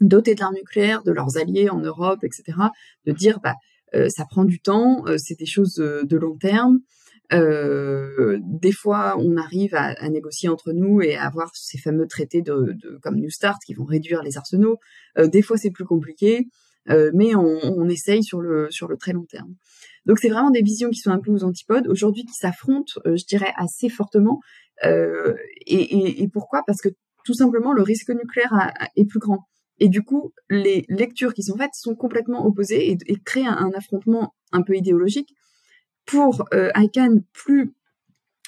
dotés 0.00 0.34
d'armes 0.34 0.54
nucléaires, 0.54 1.02
de 1.02 1.12
leurs 1.12 1.36
alliés 1.36 1.70
en 1.70 1.80
Europe, 1.80 2.24
etc., 2.24 2.58
de 3.06 3.12
dire, 3.12 3.40
bah, 3.40 3.54
euh, 3.94 4.08
ça 4.08 4.24
prend 4.24 4.44
du 4.44 4.60
temps, 4.60 5.04
euh, 5.06 5.16
c'est 5.18 5.38
des 5.38 5.46
choses 5.46 5.74
de 5.76 6.16
long 6.16 6.36
terme, 6.36 6.80
euh, 7.32 8.38
des 8.42 8.72
fois, 8.72 9.16
on 9.18 9.36
arrive 9.36 9.74
à, 9.74 9.94
à, 9.98 10.08
négocier 10.08 10.48
entre 10.48 10.72
nous 10.72 11.00
et 11.00 11.16
à 11.16 11.24
avoir 11.24 11.50
ces 11.54 11.78
fameux 11.78 12.06
traités 12.06 12.42
de, 12.42 12.74
de 12.74 12.98
comme 13.02 13.16
New 13.16 13.30
Start 13.30 13.62
qui 13.64 13.74
vont 13.74 13.84
réduire 13.84 14.22
les 14.22 14.36
arsenaux. 14.36 14.78
Euh, 15.18 15.26
des 15.26 15.42
fois, 15.42 15.56
c'est 15.56 15.70
plus 15.70 15.86
compliqué, 15.86 16.46
euh, 16.90 17.10
mais 17.14 17.34
on, 17.34 17.60
on, 17.64 17.88
essaye 17.88 18.22
sur 18.22 18.40
le 18.40 18.70
sur 18.70 18.88
le 18.88 18.96
très 18.98 19.12
long 19.12 19.24
terme. 19.24 19.54
Donc, 20.06 20.18
c'est 20.18 20.28
vraiment 20.28 20.50
des 20.50 20.62
visions 20.62 20.90
qui 20.90 20.98
sont 20.98 21.10
un 21.10 21.20
peu 21.20 21.30
aux 21.30 21.44
antipodes 21.44 21.86
aujourd'hui, 21.88 22.24
qui 22.24 22.34
s'affrontent, 22.34 23.00
euh, 23.06 23.16
je 23.16 23.24
dirais, 23.24 23.52
assez 23.56 23.88
fortement. 23.88 24.40
Euh, 24.84 25.34
et, 25.66 26.28
pourquoi? 26.32 26.62
Parce 26.66 26.80
que 26.80 26.88
tout 27.24 27.34
simplement, 27.34 27.72
le 27.72 27.82
risque 27.82 28.10
nucléaire 28.10 28.72
est 28.96 29.06
plus 29.06 29.18
grand. 29.18 29.46
Et 29.78 29.88
du 29.88 30.02
coup, 30.02 30.32
les 30.50 30.84
lectures 30.88 31.34
qui 31.34 31.42
sont 31.42 31.56
faites 31.56 31.74
sont 31.74 31.94
complètement 31.94 32.46
opposées 32.46 32.90
et, 32.90 33.16
créent 33.24 33.46
un, 33.46 33.70
affrontement 33.74 34.34
un 34.52 34.62
peu 34.62 34.76
idéologique 34.76 35.34
pour 36.06 36.44
euh, 36.52 36.70
ICANN 36.76 37.22
plus 37.32 37.74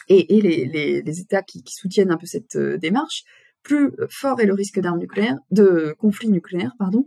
et, 0.08 0.40
les, 0.40 1.20
États 1.20 1.42
qui, 1.42 1.64
qui, 1.64 1.74
soutiennent 1.74 2.12
un 2.12 2.16
peu 2.16 2.26
cette 2.26 2.54
euh, 2.54 2.76
démarche, 2.78 3.24
plus 3.64 3.90
fort 4.08 4.40
est 4.40 4.46
le 4.46 4.54
risque 4.54 4.78
d'armes 4.78 5.00
nucléaires, 5.00 5.38
de 5.50 5.96
conflits 5.98 6.28
nucléaires, 6.28 6.74
pardon, 6.78 7.04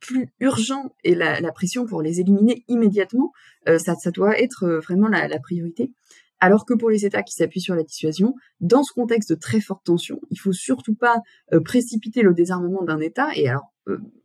plus 0.00 0.28
urgent 0.40 0.94
est 1.04 1.14
la, 1.14 1.52
pression 1.52 1.86
pour 1.86 2.02
les 2.02 2.20
éliminer 2.20 2.64
immédiatement. 2.68 3.32
Euh, 3.68 3.78
ça, 3.78 3.94
doit 4.10 4.38
être 4.40 4.64
euh, 4.64 4.80
vraiment 4.80 5.08
la, 5.08 5.38
priorité. 5.38 5.92
Alors 6.40 6.64
que 6.64 6.72
pour 6.72 6.88
les 6.88 7.04
États 7.04 7.22
qui 7.22 7.34
s'appuient 7.34 7.60
sur 7.60 7.74
la 7.74 7.82
dissuasion, 7.82 8.34
dans 8.60 8.82
ce 8.82 8.94
contexte 8.94 9.30
de 9.30 9.34
très 9.34 9.60
forte 9.60 9.84
tension, 9.84 10.20
il 10.30 10.38
faut 10.38 10.52
surtout 10.52 10.94
pas 10.94 11.20
euh, 11.52 11.60
précipiter 11.60 12.22
le 12.22 12.32
désarmement 12.32 12.82
d'un 12.82 12.98
État. 12.98 13.28
Et 13.34 13.46
alors, 13.46 13.74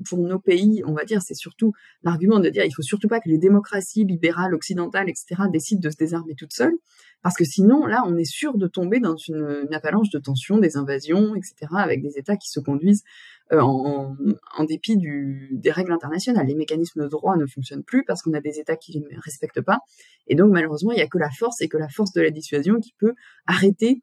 pour 0.07 0.19
nos 0.19 0.39
pays, 0.39 0.81
on 0.85 0.93
va 0.93 1.03
dire, 1.03 1.21
c'est 1.21 1.33
surtout 1.33 1.73
l'argument 2.03 2.39
de 2.39 2.49
dire 2.49 2.63
il 2.63 2.73
faut 2.73 2.83
surtout 2.83 3.07
pas 3.07 3.19
que 3.19 3.27
les 3.27 3.37
démocraties 3.37 4.05
libérales, 4.05 4.53
occidentales, 4.53 5.09
etc., 5.09 5.43
décident 5.51 5.81
de 5.81 5.89
se 5.89 5.97
désarmer 5.97 6.35
toutes 6.35 6.53
seules, 6.53 6.75
parce 7.23 7.35
que 7.35 7.43
sinon, 7.43 7.85
là, 7.85 8.03
on 8.05 8.15
est 8.15 8.29
sûr 8.29 8.57
de 8.57 8.67
tomber 8.67 8.99
dans 8.99 9.15
une, 9.15 9.65
une 9.67 9.73
avalanche 9.73 10.11
de 10.11 10.19
tensions, 10.19 10.59
des 10.59 10.77
invasions, 10.77 11.35
etc., 11.35 11.55
avec 11.71 12.01
des 12.01 12.17
États 12.17 12.37
qui 12.37 12.49
se 12.49 12.59
conduisent 12.59 13.03
en, 13.51 14.15
en, 14.57 14.63
dépit 14.63 14.97
du, 14.97 15.49
des 15.51 15.71
règles 15.71 15.91
internationales. 15.91 16.47
Les 16.47 16.55
mécanismes 16.55 17.03
de 17.03 17.07
droit 17.07 17.37
ne 17.37 17.45
fonctionnent 17.45 17.83
plus 17.83 18.03
parce 18.03 18.21
qu'on 18.21 18.33
a 18.33 18.41
des 18.41 18.59
États 18.59 18.75
qui 18.75 18.99
ne 18.99 19.07
les 19.07 19.17
respectent 19.17 19.61
pas. 19.61 19.79
Et 20.27 20.35
donc, 20.35 20.51
malheureusement, 20.51 20.91
il 20.91 20.95
n'y 20.95 21.01
a 21.01 21.07
que 21.07 21.17
la 21.17 21.29
force 21.29 21.61
et 21.61 21.67
que 21.67 21.77
la 21.77 21.89
force 21.89 22.11
de 22.13 22.21
la 22.21 22.31
dissuasion 22.31 22.79
qui 22.79 22.93
peut 22.99 23.13
arrêter 23.45 24.01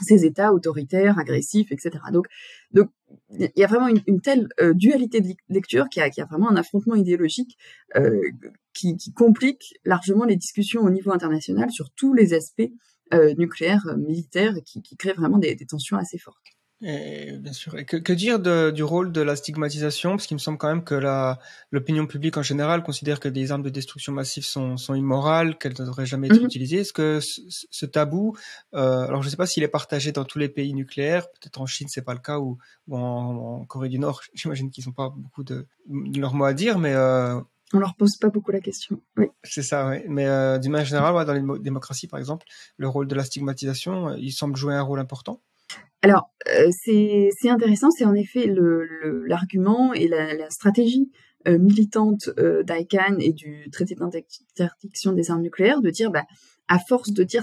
ces 0.00 0.24
États 0.24 0.52
autoritaires, 0.52 1.18
agressifs, 1.18 1.70
etc. 1.70 1.98
Donc, 2.12 2.26
donc 2.72 2.88
il 3.30 3.50
y 3.56 3.64
a 3.64 3.66
vraiment 3.66 3.88
une, 3.88 4.20
telle 4.20 4.48
euh, 4.60 4.72
dualité 4.72 5.20
de 5.20 5.34
lecture 5.48 5.88
qui 5.90 6.00
a, 6.00 6.04
a, 6.04 6.24
vraiment 6.24 6.50
un 6.50 6.56
affrontement 6.56 6.94
idéologique 6.94 7.58
euh, 7.96 8.20
qui, 8.72 8.96
qui, 8.96 9.12
complique 9.12 9.74
largement 9.84 10.24
les 10.24 10.36
discussions 10.36 10.80
au 10.82 10.90
niveau 10.90 11.12
international 11.12 11.70
sur 11.70 11.90
tous 11.90 12.14
les 12.14 12.32
aspects 12.32 12.70
euh, 13.12 13.34
nucléaires, 13.36 13.84
militaires, 13.98 14.54
qui, 14.64 14.80
qui 14.80 14.96
crée 14.96 15.12
vraiment 15.12 15.38
des, 15.38 15.54
des 15.54 15.66
tensions 15.66 15.98
assez 15.98 16.16
fortes. 16.16 16.56
Et 16.84 17.38
bien 17.38 17.52
sûr. 17.52 17.76
Et 17.78 17.84
que, 17.84 17.96
que 17.96 18.12
dire 18.12 18.40
de, 18.40 18.70
du 18.72 18.82
rôle 18.82 19.12
de 19.12 19.20
la 19.20 19.36
stigmatisation? 19.36 20.10
Parce 20.10 20.26
qu'il 20.26 20.34
me 20.34 20.40
semble 20.40 20.58
quand 20.58 20.66
même 20.68 20.82
que 20.82 20.96
l'opinion 21.70 22.06
publique 22.06 22.36
en 22.36 22.42
général 22.42 22.82
considère 22.82 23.20
que 23.20 23.28
des 23.28 23.52
armes 23.52 23.62
de 23.62 23.68
destruction 23.70 24.12
massive 24.12 24.44
sont, 24.44 24.76
sont 24.76 24.94
immorales, 24.94 25.58
qu'elles 25.58 25.74
ne 25.78 25.84
devraient 25.84 26.06
jamais 26.06 26.26
être 26.28 26.40
Mhm. 26.40 26.46
utilisées. 26.46 26.78
Est-ce 26.78 26.92
que 26.92 27.20
ce, 27.20 27.40
ce 27.48 27.86
tabou, 27.86 28.36
euh, 28.74 29.06
alors 29.06 29.22
je 29.22 29.28
ne 29.28 29.30
sais 29.30 29.36
pas 29.36 29.46
s'il 29.46 29.62
est 29.62 29.68
partagé 29.68 30.10
dans 30.10 30.24
tous 30.24 30.38
les 30.40 30.48
pays 30.48 30.74
nucléaires, 30.74 31.28
peut-être 31.30 31.60
en 31.60 31.66
Chine 31.66 31.86
c'est 31.88 32.02
pas 32.02 32.14
le 32.14 32.20
cas, 32.20 32.38
ou, 32.40 32.58
ou 32.88 32.96
en, 32.96 33.60
en 33.60 33.64
Corée 33.64 33.88
du 33.88 34.00
Nord, 34.00 34.20
j'imagine 34.34 34.70
qu'ils 34.70 34.84
n'ont 34.86 34.92
pas 34.92 35.10
beaucoup 35.14 35.44
de, 35.44 35.66
de 35.88 36.20
leur 36.20 36.34
mot 36.34 36.44
à 36.46 36.52
dire, 36.52 36.78
mais 36.80 36.94
euh, 36.94 37.40
On 37.72 37.78
leur 37.78 37.94
pose 37.94 38.16
pas 38.16 38.28
beaucoup 38.28 38.50
la 38.50 38.60
question. 38.60 39.00
Oui. 39.16 39.26
c'est 39.44 39.62
ça, 39.62 39.88
oui. 39.88 39.98
Mais 40.08 40.26
euh, 40.26 40.58
d'une 40.58 40.72
manière 40.72 40.86
générale, 40.86 41.14
ouais, 41.14 41.24
dans 41.24 41.32
les 41.32 41.42
mo- 41.42 41.58
démocraties 41.58 42.08
par 42.08 42.18
exemple, 42.18 42.44
le 42.76 42.88
rôle 42.88 43.06
de 43.06 43.14
la 43.14 43.22
stigmatisation, 43.24 44.08
euh, 44.08 44.16
il 44.18 44.32
semble 44.32 44.56
jouer 44.56 44.74
un 44.74 44.82
rôle 44.82 44.98
important. 44.98 45.40
Alors, 46.02 46.32
euh, 46.48 46.68
c'est 46.84 47.48
intéressant, 47.48 47.90
c'est 47.90 48.04
en 48.04 48.14
effet 48.14 48.46
le- 48.46 48.84
le- 48.84 49.24
l'argument 49.24 49.92
et 49.94 50.08
la, 50.08 50.50
stratégie 50.50 51.10
euh, 51.48 51.58
militante 51.58 52.30
euh, 52.38 52.62
d'ICANN 52.62 53.20
et 53.20 53.32
du 53.32 53.68
traité 53.70 53.94
d'interdiction 53.94 55.12
des 55.12 55.30
armes 55.30 55.42
nucléaires 55.42 55.80
de 55.80 55.90
dire, 55.90 56.10
bah, 56.10 56.24
à 56.68 56.78
force 56.78 57.12
de 57.12 57.22
dire, 57.22 57.42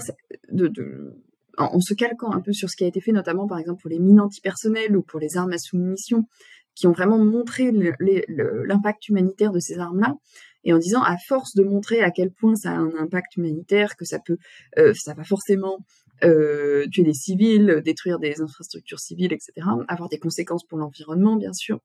de, 0.50 0.68
de- 0.68 1.14
en, 1.58 1.80
se 1.80 1.94
calquant 1.94 2.32
un 2.32 2.40
peu 2.40 2.52
sur 2.52 2.68
ce 2.70 2.76
qui 2.76 2.84
a 2.84 2.86
été 2.86 3.00
fait, 3.00 3.12
notamment 3.12 3.46
par 3.46 3.58
exemple 3.58 3.80
pour 3.82 3.90
les 3.90 3.98
mines 3.98 4.20
antipersonnelles 4.20 4.96
ou 4.96 5.02
pour 5.02 5.20
les 5.20 5.36
armes 5.36 5.52
à 5.52 5.58
sous-munitions, 5.58 6.26
qui 6.74 6.86
ont 6.86 6.92
vraiment 6.92 7.18
montré 7.18 7.72
l'impact 7.72 9.08
humanitaire 9.08 9.52
de 9.52 9.60
ces 9.60 9.78
armes-là, 9.78 10.16
et 10.64 10.72
en 10.72 10.78
disant, 10.78 11.02
à 11.02 11.16
force 11.26 11.54
de 11.54 11.62
montrer 11.62 12.00
à 12.02 12.10
quel 12.10 12.30
point 12.30 12.54
ça 12.54 12.70
a 12.70 12.76
un 12.76 12.92
impact 12.98 13.36
humanitaire, 13.36 13.96
que 13.96 14.04
ça 14.04 14.18
peut, 14.18 14.36
euh, 14.78 14.92
ça 14.94 15.14
va 15.14 15.24
forcément 15.24 15.78
euh, 16.24 16.86
tuer 16.88 17.02
des 17.02 17.14
civils, 17.14 17.80
détruire 17.84 18.18
des 18.18 18.40
infrastructures 18.40 19.00
civiles, 19.00 19.32
etc., 19.32 19.52
avoir 19.88 20.08
des 20.08 20.18
conséquences 20.18 20.64
pour 20.64 20.78
l'environnement, 20.78 21.36
bien 21.36 21.52
sûr. 21.52 21.80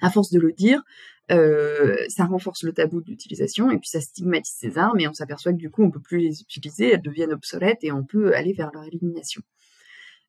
À 0.00 0.10
force 0.10 0.30
de 0.30 0.40
le 0.40 0.52
dire, 0.52 0.82
euh, 1.30 1.96
ça 2.08 2.24
renforce 2.24 2.62
le 2.62 2.72
tabou 2.72 3.00
de 3.00 3.06
l'utilisation 3.06 3.70
et 3.70 3.78
puis 3.78 3.88
ça 3.88 4.00
stigmatise 4.00 4.54
ces 4.58 4.76
armes 4.76 5.00
et 5.00 5.08
on 5.08 5.12
s'aperçoit 5.12 5.52
que 5.52 5.58
du 5.58 5.70
coup 5.70 5.82
on 5.82 5.90
peut 5.90 6.00
plus 6.00 6.18
les 6.18 6.40
utiliser, 6.42 6.92
elles 6.92 7.02
deviennent 7.02 7.32
obsolètes 7.32 7.78
et 7.82 7.92
on 7.92 8.04
peut 8.04 8.34
aller 8.34 8.52
vers 8.52 8.70
leur 8.72 8.84
élimination. 8.84 9.40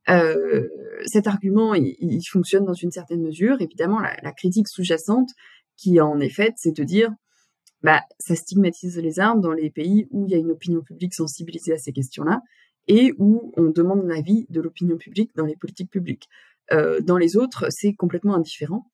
Euh, 0.07 0.68
cet 1.05 1.28
argument, 1.28 1.74
il, 1.74 1.95
il, 1.99 2.24
fonctionne 2.24 2.63
dans 2.63 2.74
une 2.74 2.91
certaine 2.91 3.22
mesure. 3.22 3.59
Évidemment, 3.59 3.99
la, 3.99 4.16
la 4.22 4.32
critique 4.34 4.68
sous-jacente, 4.68 5.30
qui 5.78 5.99
en 5.99 6.20
est 6.20 6.30
faite, 6.30 6.53
c'est 6.57 6.76
de 6.76 6.84
dire, 6.84 7.11
bah, 7.82 8.01
ça 8.20 8.36
stigmatise 8.36 8.97
les 8.97 9.20
armes 9.20 9.41
dans 9.41 9.51
les 9.51 9.70
pays 9.70 10.07
où 10.11 10.26
il 10.28 10.32
y 10.32 10.36
a 10.36 10.38
une 10.38 10.51
opinion 10.51 10.82
publique 10.82 11.13
sensibilisée 11.13 11.74
à 11.74 11.78
ces 11.78 11.91
questions-là 11.91 12.41
et 12.88 13.14
où 13.18 13.52
on 13.58 13.70
demande 13.70 14.06
l'avis 14.06 14.46
de 14.50 14.62
l'opinion 14.62 14.98
publique 14.98 15.32
dans 15.36 15.46
les 15.46 15.56
politiques 15.56 15.90
publiques. 15.90 16.28
Euh, 16.72 17.00
dans 17.02 17.18
les 17.18 17.38
autres, 17.38 17.68
c'est 17.70 17.94
complètement 17.94 18.36
indifférent. 18.36 18.92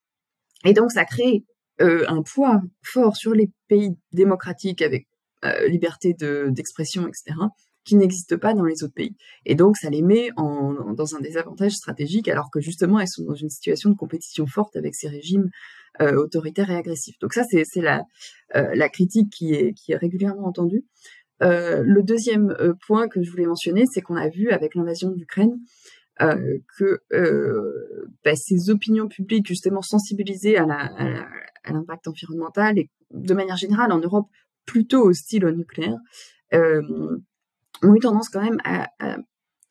Et 0.65 0.73
donc, 0.73 0.91
ça 0.91 1.05
crée 1.05 1.43
euh, 1.81 2.05
un 2.07 2.21
poids 2.21 2.61
fort 2.83 3.15
sur 3.15 3.33
les 3.33 3.49
pays 3.67 3.91
démocratiques 4.11 4.81
avec 4.81 5.07
euh, 5.45 5.67
liberté 5.67 6.13
d'expression, 6.13 7.03
de, 7.03 7.07
etc., 7.09 7.35
qui 7.83 7.95
n'existe 7.95 8.37
pas 8.37 8.53
dans 8.53 8.65
les 8.65 8.83
autres 8.83 8.93
pays. 8.93 9.15
Et 9.45 9.55
donc, 9.55 9.75
ça 9.77 9.89
les 9.89 10.03
met 10.03 10.29
en, 10.37 10.93
dans 10.93 11.15
un 11.15 11.19
désavantage 11.19 11.71
stratégique, 11.71 12.27
alors 12.27 12.51
que 12.51 12.61
justement, 12.61 12.99
elles 12.99 13.07
sont 13.07 13.23
dans 13.23 13.33
une 13.33 13.49
situation 13.49 13.89
de 13.89 13.95
compétition 13.95 14.45
forte 14.45 14.75
avec 14.75 14.93
ces 14.93 15.07
régimes 15.07 15.49
euh, 15.99 16.15
autoritaires 16.15 16.69
et 16.69 16.75
agressifs. 16.75 17.19
Donc 17.19 17.33
ça, 17.33 17.43
c'est 17.43 17.81
la, 17.81 18.03
euh, 18.55 18.73
la 18.75 18.87
critique 18.87 19.29
qui 19.29 19.53
est, 19.53 19.73
qui 19.73 19.91
est 19.91 19.97
régulièrement 19.97 20.47
entendue. 20.47 20.85
Euh, 21.41 21.81
le 21.83 22.03
deuxième 22.03 22.51
euh, 22.59 22.73
point 22.87 23.07
que 23.07 23.21
je 23.21 23.31
voulais 23.31 23.45
mentionner, 23.45 23.85
c'est 23.91 24.01
qu'on 24.01 24.15
a 24.15 24.29
vu 24.29 24.49
avec 24.49 24.75
l'invasion 24.75 25.09
d'Ukraine 25.11 25.59
euh, 26.21 26.59
que 26.77 27.01
bah, 28.23 28.35
ces 28.35 28.69
opinions 28.69 29.07
publiques 29.07 29.47
justement 29.47 29.81
sensibilisées 29.81 30.57
à, 30.57 30.65
l'impact 31.65 32.07
environnemental 32.07 32.77
et 32.77 32.89
de 33.11 33.33
manière 33.33 33.57
générale 33.57 33.91
en 33.91 33.99
Europe 33.99 34.27
plutôt 34.65 35.07
hostile 35.07 35.45
au 35.45 35.51
nucléaire 35.51 35.97
ont 36.53 37.95
eu 37.95 37.99
tendance 37.99 38.29
quand 38.29 38.43
même 38.43 38.59
à, 38.63 38.87
à, 38.99 39.17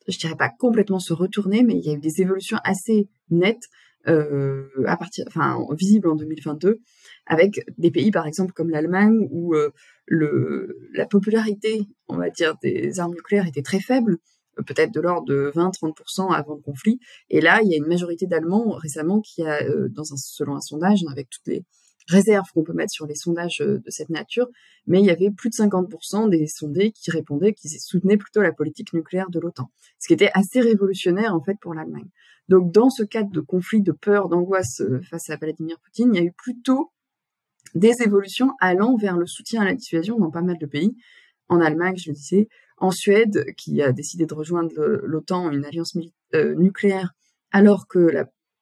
je 0.07 0.17
dirais 0.17 0.35
pas 0.35 0.49
complètement 0.49 0.99
se 0.99 1.13
retourner, 1.13 1.63
mais 1.63 1.75
il 1.75 1.85
y 1.85 1.89
a 1.89 1.93
eu 1.93 1.99
des 1.99 2.21
évolutions 2.21 2.57
assez 2.63 3.07
nettes 3.29 3.69
euh, 4.07 4.67
à 4.85 4.97
partir, 4.97 5.25
enfin 5.27 5.57
visibles 5.73 6.09
en 6.09 6.15
2022, 6.15 6.79
avec 7.25 7.65
des 7.77 7.91
pays 7.91 8.11
par 8.11 8.27
exemple 8.27 8.53
comme 8.53 8.69
l'Allemagne 8.69 9.27
où 9.31 9.53
euh, 9.55 9.71
le 10.05 10.89
la 10.93 11.05
popularité, 11.05 11.87
on 12.07 12.17
va 12.17 12.29
dire, 12.29 12.55
des 12.61 12.99
armes 12.99 13.13
nucléaires 13.13 13.47
était 13.47 13.61
très 13.61 13.79
faible, 13.79 14.17
peut-être 14.65 14.93
de 14.93 15.01
l'ordre 15.01 15.27
de 15.27 15.51
20-30% 15.55 16.33
avant 16.33 16.55
le 16.55 16.61
conflit. 16.61 16.99
Et 17.29 17.41
là, 17.41 17.61
il 17.63 17.71
y 17.71 17.73
a 17.73 17.77
une 17.77 17.87
majorité 17.87 18.27
d'Allemands 18.27 18.71
récemment 18.71 19.21
qui 19.21 19.43
a, 19.43 19.63
euh, 19.63 19.89
selon 20.15 20.55
un 20.55 20.61
sondage, 20.61 21.01
avec 21.09 21.29
toutes 21.29 21.47
les 21.47 21.63
réserves 22.07 22.47
qu'on 22.53 22.63
peut 22.63 22.73
mettre 22.73 22.91
sur 22.91 23.05
les 23.05 23.15
sondages 23.15 23.61
euh, 23.61 23.79
de 23.79 23.89
cette 23.89 24.09
nature, 24.09 24.47
mais 24.87 24.99
il 24.99 25.05
y 25.05 25.11
avait 25.11 25.31
plus 25.31 25.49
de 25.49 25.55
50% 25.55 26.29
des 26.29 26.47
sondés 26.47 26.91
qui 26.91 27.11
répondaient 27.11 27.53
qu'ils 27.53 27.71
soutenaient 27.79 28.17
plutôt 28.17 28.41
la 28.41 28.51
politique 28.51 28.93
nucléaire 28.93 29.29
de 29.29 29.39
l'OTAN, 29.39 29.71
ce 29.99 30.07
qui 30.07 30.13
était 30.13 30.31
assez 30.33 30.59
révolutionnaire 30.61 31.33
en 31.35 31.41
fait 31.41 31.57
pour 31.61 31.73
l'Allemagne. 31.73 32.09
Donc 32.51 32.73
dans 32.73 32.89
ce 32.89 33.03
cadre 33.03 33.31
de 33.31 33.39
conflit, 33.39 33.81
de 33.81 33.93
peur, 33.93 34.27
d'angoisse 34.27 34.81
euh, 34.81 34.99
face 35.09 35.29
à 35.29 35.37
Vladimir 35.37 35.79
Poutine, 35.79 36.13
il 36.13 36.17
y 36.17 36.21
a 36.21 36.25
eu 36.25 36.33
plutôt 36.33 36.91
des 37.75 38.01
évolutions 38.03 38.51
allant 38.59 38.97
vers 38.97 39.15
le 39.15 39.25
soutien 39.25 39.61
à 39.61 39.65
la 39.65 39.73
dissuasion 39.73 40.19
dans 40.19 40.31
pas 40.31 40.41
mal 40.41 40.57
de 40.57 40.65
pays. 40.65 40.93
En 41.47 41.61
Allemagne, 41.61 41.95
je 41.95 42.09
le 42.09 42.13
disais, 42.13 42.49
en 42.77 42.91
Suède, 42.91 43.45
qui 43.55 43.81
a 43.81 43.93
décidé 43.93 44.25
de 44.25 44.33
rejoindre 44.33 44.73
l'OTAN, 45.03 45.49
une 45.49 45.63
alliance 45.63 45.97
euh, 46.35 46.53
nucléaire, 46.55 47.13
alors 47.51 47.87
que 47.87 47.99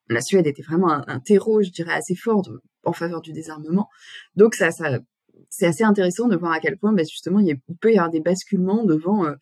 la, 0.08 0.20
Suède 0.20 0.46
était 0.46 0.62
vraiment 0.62 0.92
un, 1.08 1.18
terreau, 1.18 1.60
je 1.60 1.70
dirais, 1.70 1.94
assez 1.94 2.14
fort 2.14 2.48
en 2.84 2.92
faveur 2.92 3.20
du 3.22 3.32
désarmement. 3.32 3.88
Donc 4.36 4.54
ça, 4.54 4.70
c'est 5.48 5.66
assez 5.66 5.82
intéressant 5.82 6.28
de 6.28 6.36
voir 6.36 6.52
à 6.52 6.60
quel 6.60 6.76
point, 6.76 6.92
bah, 6.92 7.02
justement, 7.02 7.40
il, 7.40 7.58
peut 7.80 7.92
y 7.92 7.96
avoir 7.96 8.10
des 8.10 8.20
basculements 8.20 8.84
devant 8.84 9.26
euh, 9.26 9.34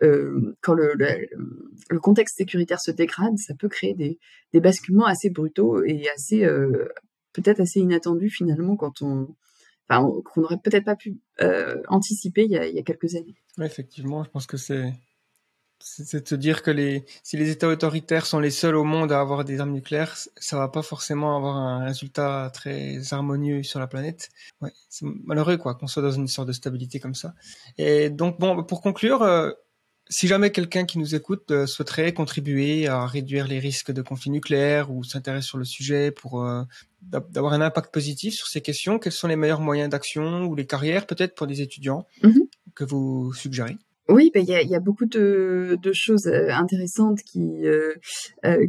quand 0.00 0.74
le, 0.74 1.98
contexte 2.00 2.36
sécuritaire 2.36 2.80
se 2.80 2.90
dégrade, 2.90 3.38
ça 3.38 3.54
peut 3.54 3.68
créer 3.68 3.94
des, 3.94 4.18
basculements 4.60 5.06
assez 5.06 5.30
brutaux 5.30 5.82
et 5.84 6.08
assez 6.08 6.46
peut-être 7.32 7.60
assez 7.60 7.80
inattendus 7.80 8.30
finalement 8.30 8.76
quand 8.76 9.02
on 9.02 9.34
enfin, 9.88 10.08
qu'on 10.24 10.40
n'aurait 10.40 10.58
peut-être 10.58 10.84
pas 10.84 10.96
pu 10.96 11.18
euh, 11.40 11.82
anticiper 11.88 12.44
il 12.44 12.50
y, 12.50 12.56
a, 12.56 12.82
quelques 12.82 13.14
années. 13.14 13.36
Effectivement, 13.60 14.24
je 14.24 14.30
pense 14.30 14.46
que 14.46 14.56
c'est 14.56 14.92
c'est 15.78 16.22
de 16.22 16.28
se 16.28 16.34
dire 16.34 16.62
que 16.62 16.70
les, 16.70 17.04
si 17.22 17.36
les 17.36 17.50
États 17.50 17.68
autoritaires 17.68 18.24
sont 18.24 18.40
les 18.40 18.50
seuls 18.50 18.76
au 18.76 18.82
monde 18.82 19.12
à 19.12 19.20
avoir 19.20 19.44
des 19.44 19.60
armes 19.60 19.72
nucléaires, 19.72 20.16
ça 20.38 20.56
va 20.56 20.68
pas 20.68 20.80
forcément 20.80 21.36
avoir 21.36 21.56
un 21.56 21.84
résultat 21.84 22.50
très 22.54 23.12
harmonieux 23.12 23.62
sur 23.62 23.78
la 23.78 23.86
planète. 23.86 24.30
Ouais, 24.62 24.72
c'est 24.88 25.04
malheureux 25.04 25.58
quoi 25.58 25.74
qu'on 25.74 25.86
soit 25.86 26.02
dans 26.02 26.12
une 26.12 26.28
sorte 26.28 26.48
de 26.48 26.54
stabilité 26.54 26.98
comme 26.98 27.14
ça. 27.14 27.34
Et 27.76 28.08
donc 28.08 28.40
bon, 28.40 28.64
pour 28.64 28.80
conclure, 28.80 29.22
euh, 29.22 29.50
si 30.08 30.28
jamais 30.28 30.50
quelqu'un 30.50 30.84
qui 30.84 30.98
nous 30.98 31.14
écoute 31.14 31.50
euh, 31.50 31.66
souhaiterait 31.66 32.12
contribuer 32.12 32.86
à 32.86 33.06
réduire 33.06 33.48
les 33.48 33.58
risques 33.58 33.90
de 33.90 34.02
conflit 34.02 34.30
nucléaire 34.30 34.90
ou 34.90 35.04
s'intéresse 35.04 35.44
sur 35.44 35.58
le 35.58 35.64
sujet 35.64 36.10
pour 36.10 36.42
euh, 36.42 36.62
d'avoir 37.02 37.52
un 37.52 37.60
impact 37.60 37.92
positif 37.92 38.34
sur 38.34 38.46
ces 38.46 38.60
questions, 38.60 38.98
quels 38.98 39.12
sont 39.12 39.28
les 39.28 39.36
meilleurs 39.36 39.60
moyens 39.60 39.88
d'action 39.88 40.44
ou 40.44 40.54
les 40.54 40.66
carrières 40.66 41.06
peut-être 41.06 41.34
pour 41.34 41.46
des 41.46 41.60
étudiants 41.60 42.06
mhm. 42.22 42.46
que 42.74 42.84
vous 42.84 43.32
suggérez? 43.32 43.76
Oui, 44.08 44.30
ben, 44.32 44.40
il 44.40 44.48
y, 44.48 44.54
a, 44.54 44.62
y, 44.62 44.76
a, 44.76 44.80
beaucoup 44.80 45.06
de, 45.06 45.76
de 45.82 45.92
choses 45.92 46.28
euh, 46.28 46.50
intéressantes 46.50 47.22
qui 47.22 47.66
euh, 47.66 47.94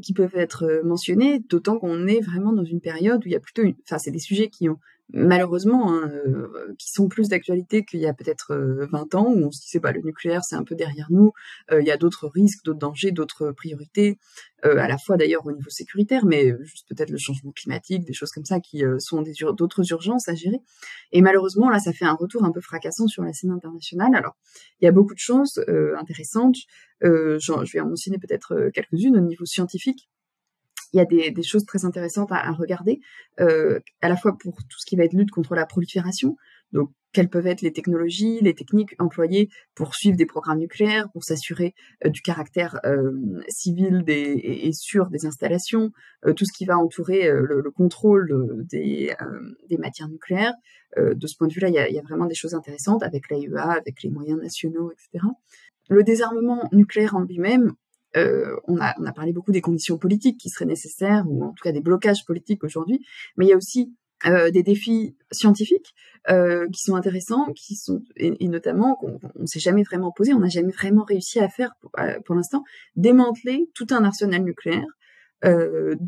qui 0.01 0.13
peuvent 0.13 0.35
être 0.35 0.81
mentionnées, 0.83 1.39
d'autant 1.47 1.77
qu'on 1.77 2.07
est 2.07 2.21
vraiment 2.21 2.53
dans 2.53 2.63
une 2.63 2.81
période 2.81 3.23
où 3.23 3.27
il 3.27 3.33
y 3.33 3.35
a 3.35 3.39
plutôt, 3.39 3.61
enfin, 3.83 3.99
c'est 3.99 4.09
des 4.09 4.19
sujets 4.19 4.47
qui 4.47 4.67
ont 4.67 4.79
malheureusement, 5.09 5.93
hein, 5.93 6.11
euh, 6.27 6.75
qui 6.77 6.91
sont 6.91 7.07
plus 7.07 7.29
d'actualité 7.29 7.85
qu'il 7.85 7.99
y 7.99 8.07
a 8.07 8.13
peut-être 8.13 8.55
20 8.91 9.15
euh, 9.15 9.17
ans, 9.17 9.33
où 9.33 9.45
on 9.45 9.51
se 9.51 9.61
disait, 9.61 9.79
bah, 9.79 9.91
le 9.91 10.01
nucléaire, 10.01 10.43
c'est 10.43 10.55
un 10.55 10.63
peu 10.63 10.75
derrière 10.75 11.07
nous, 11.09 11.31
euh, 11.71 11.81
il 11.81 11.87
y 11.87 11.91
a 11.91 11.97
d'autres 11.97 12.27
risques, 12.27 12.63
d'autres 12.65 12.79
dangers, 12.79 13.11
d'autres 13.11 13.51
priorités, 13.51 14.19
à 14.63 14.87
la 14.87 14.97
fois 14.97 15.17
d'ailleurs 15.17 15.45
au 15.45 15.51
niveau 15.51 15.69
sécuritaire, 15.69 16.25
mais 16.25 16.51
juste 16.63 16.87
peut-être 16.89 17.11
le 17.11 17.17
changement 17.17 17.51
climatique, 17.51 18.03
des 18.03 18.13
choses 18.13 18.31
comme 18.31 18.43
ça 18.43 18.59
qui 18.59 18.83
sont 18.97 19.23
d'autres 19.53 19.91
urgences 19.91 20.27
à 20.27 20.35
gérer. 20.35 20.59
Et 21.11 21.21
malheureusement, 21.21 21.69
là, 21.69 21.79
ça 21.79 21.93
fait 21.93 22.05
un 22.05 22.15
retour 22.15 22.43
un 22.43 22.51
peu 22.51 22.59
fracassant 22.59 23.07
sur 23.07 23.23
la 23.23 23.33
scène 23.33 23.51
internationale. 23.51 24.13
Alors, 24.15 24.35
il 24.81 24.85
y 24.85 24.87
a 24.87 24.91
beaucoup 24.91 25.13
de 25.13 25.19
choses 25.19 25.63
intéressantes, 25.97 26.57
je 27.01 27.71
vais 27.71 27.79
en 27.79 27.87
mentionner 27.87 28.17
peut-être 28.17 28.71
quelques-unes 28.73 29.15
au 29.17 29.21
niveau 29.21 29.45
scientifique 29.45 30.09
il 30.93 30.97
y 30.97 30.99
a 30.99 31.05
des, 31.05 31.43
choses 31.43 31.65
très 31.65 31.85
intéressantes 31.85 32.31
à, 32.31 32.51
regarder, 32.51 32.99
euh, 33.39 33.79
à 34.01 34.09
la 34.09 34.17
fois 34.17 34.37
pour 34.37 34.57
tout 34.57 34.79
ce 34.79 34.85
qui 34.85 34.95
va 34.95 35.03
être 35.03 35.13
lutte 35.13 35.31
contre 35.31 35.55
la 35.55 35.65
prolifération, 35.65 36.35
donc 36.71 36.91
quelles 37.13 37.29
peuvent 37.29 37.47
être 37.47 37.61
les 37.61 37.71
technologies, 37.71 38.39
les 38.41 38.53
techniques 38.53 38.93
employées 38.99 39.49
pour 39.73 39.95
suivre 39.95 40.17
des 40.17 40.25
programmes 40.25 40.59
nucléaires, 40.59 41.09
pour 41.13 41.23
s'assurer 41.23 41.73
euh, 42.05 42.09
du 42.09 42.21
caractère 42.21 42.79
euh, 42.85 43.11
civil 43.47 44.03
et, 44.07 44.71
sûr 44.73 45.09
des 45.09 45.25
installations, 45.25 45.91
tout 46.35 46.45
ce 46.45 46.55
qui 46.55 46.65
va 46.65 46.77
entourer 46.77 47.29
le, 47.31 47.61
le, 47.61 47.71
contrôle 47.71 48.65
des, 48.69 49.13
des, 49.69 49.77
matières 49.77 50.09
nucléaires. 50.09 50.53
de 50.97 51.27
ce 51.27 51.35
point 51.37 51.47
de 51.47 51.53
vue-là, 51.53 51.69
il 51.69 51.73
y 51.73 51.79
a, 51.79 51.89
y 51.89 51.97
a, 51.97 52.01
vraiment 52.01 52.25
des 52.25 52.35
choses 52.35 52.53
intéressantes 52.53 53.01
avec 53.01 53.29
l'AIEA, 53.29 53.71
avec 53.71 54.03
les 54.03 54.09
moyens 54.09 54.39
nationaux, 54.39 54.91
etc. 54.91 55.25
Le 55.89 56.03
désarmement 56.03 56.67
nucléaire 56.71 57.15
en 57.15 57.21
lui-même, 57.21 57.73
euh, 58.17 58.55
on, 58.67 58.79
a, 58.79 58.93
parlé 59.13 59.31
beaucoup 59.31 59.51
des 59.51 59.61
conditions 59.61 59.97
politiques 59.97 60.39
qui 60.39 60.49
seraient 60.49 60.65
nécessaires, 60.65 61.25
ou 61.27 61.43
en 61.43 61.49
tout 61.49 61.63
cas 61.63 61.71
des 61.71 61.81
blocages 61.81 62.25
politiques 62.25 62.63
aujourd'hui, 62.63 63.05
mais 63.37 63.45
il 63.45 63.49
y 63.49 63.53
a 63.53 63.57
aussi 63.57 63.93
euh, 64.25 64.49
des 64.49 64.63
défis 64.63 65.15
scientifiques 65.31 65.93
euh, 66.29 66.67
qui 66.73 66.81
sont 66.81 66.95
intéressants, 66.95 67.53
qui 67.53 67.77
et, 68.15 68.47
notamment 68.47 68.95
qu'on 68.95 69.19
ne 69.35 69.45
s'est 69.45 69.59
jamais 69.59 69.83
vraiment 69.83 70.11
posé, 70.11 70.33
on 70.33 70.39
n'a 70.39 70.49
jamais 70.49 70.71
vraiment 70.71 71.03
réussi 71.03 71.39
à 71.39 71.49
faire 71.49 71.71
pour 72.25 72.35
l'instant, 72.35 72.63
démanteler 72.95 73.69
tout 73.75 73.87
un 73.91 74.03
arsenal 74.03 74.43
nucléaire 74.43 74.87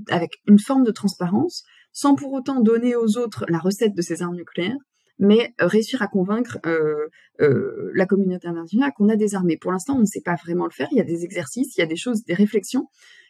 avec 0.09 0.41
une 0.47 0.57
forme 0.57 0.83
de 0.83 0.91
transparence, 0.91 1.63
sans 1.91 2.15
pour 2.15 2.33
autant 2.33 2.61
donner 2.61 2.95
aux 2.95 3.17
autres 3.17 3.45
la 3.47 3.59
recette 3.59 3.95
de 3.95 4.01
ces 4.01 4.23
armes 4.23 4.35
nucléaires, 4.35 4.77
mais 5.19 5.53
euh, 5.61 5.67
réussir 5.67 6.01
à 6.01 6.07
convaincre 6.07 6.57
euh, 6.65 7.07
euh, 7.41 7.91
la 7.93 8.05
communauté 8.05 8.47
internationale 8.47 8.91
qu'on 8.95 9.09
a 9.09 9.15
des 9.15 9.35
armées. 9.35 9.57
Pour 9.57 9.71
l'instant, 9.71 9.95
on 9.97 10.01
ne 10.01 10.05
sait 10.05 10.21
pas 10.21 10.35
vraiment 10.35 10.65
le 10.65 10.71
faire. 10.71 10.87
Il 10.91 10.97
y 10.97 11.01
a 11.01 11.05
des 11.05 11.23
exercices, 11.23 11.77
il 11.77 11.81
y 11.81 11.83
a 11.83 11.87
des 11.87 11.97
choses, 11.97 12.23
des 12.23 12.33
réflexions, 12.33 12.87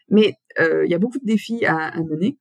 mais 0.09 0.35
euh, 0.59 0.85
il 0.85 0.91
y 0.91 0.93
a 0.93 0.99
beaucoup 0.99 1.19
de 1.19 1.25
défis 1.25 1.65
à, 1.65 1.75
à 1.75 1.99
mener 2.03 2.37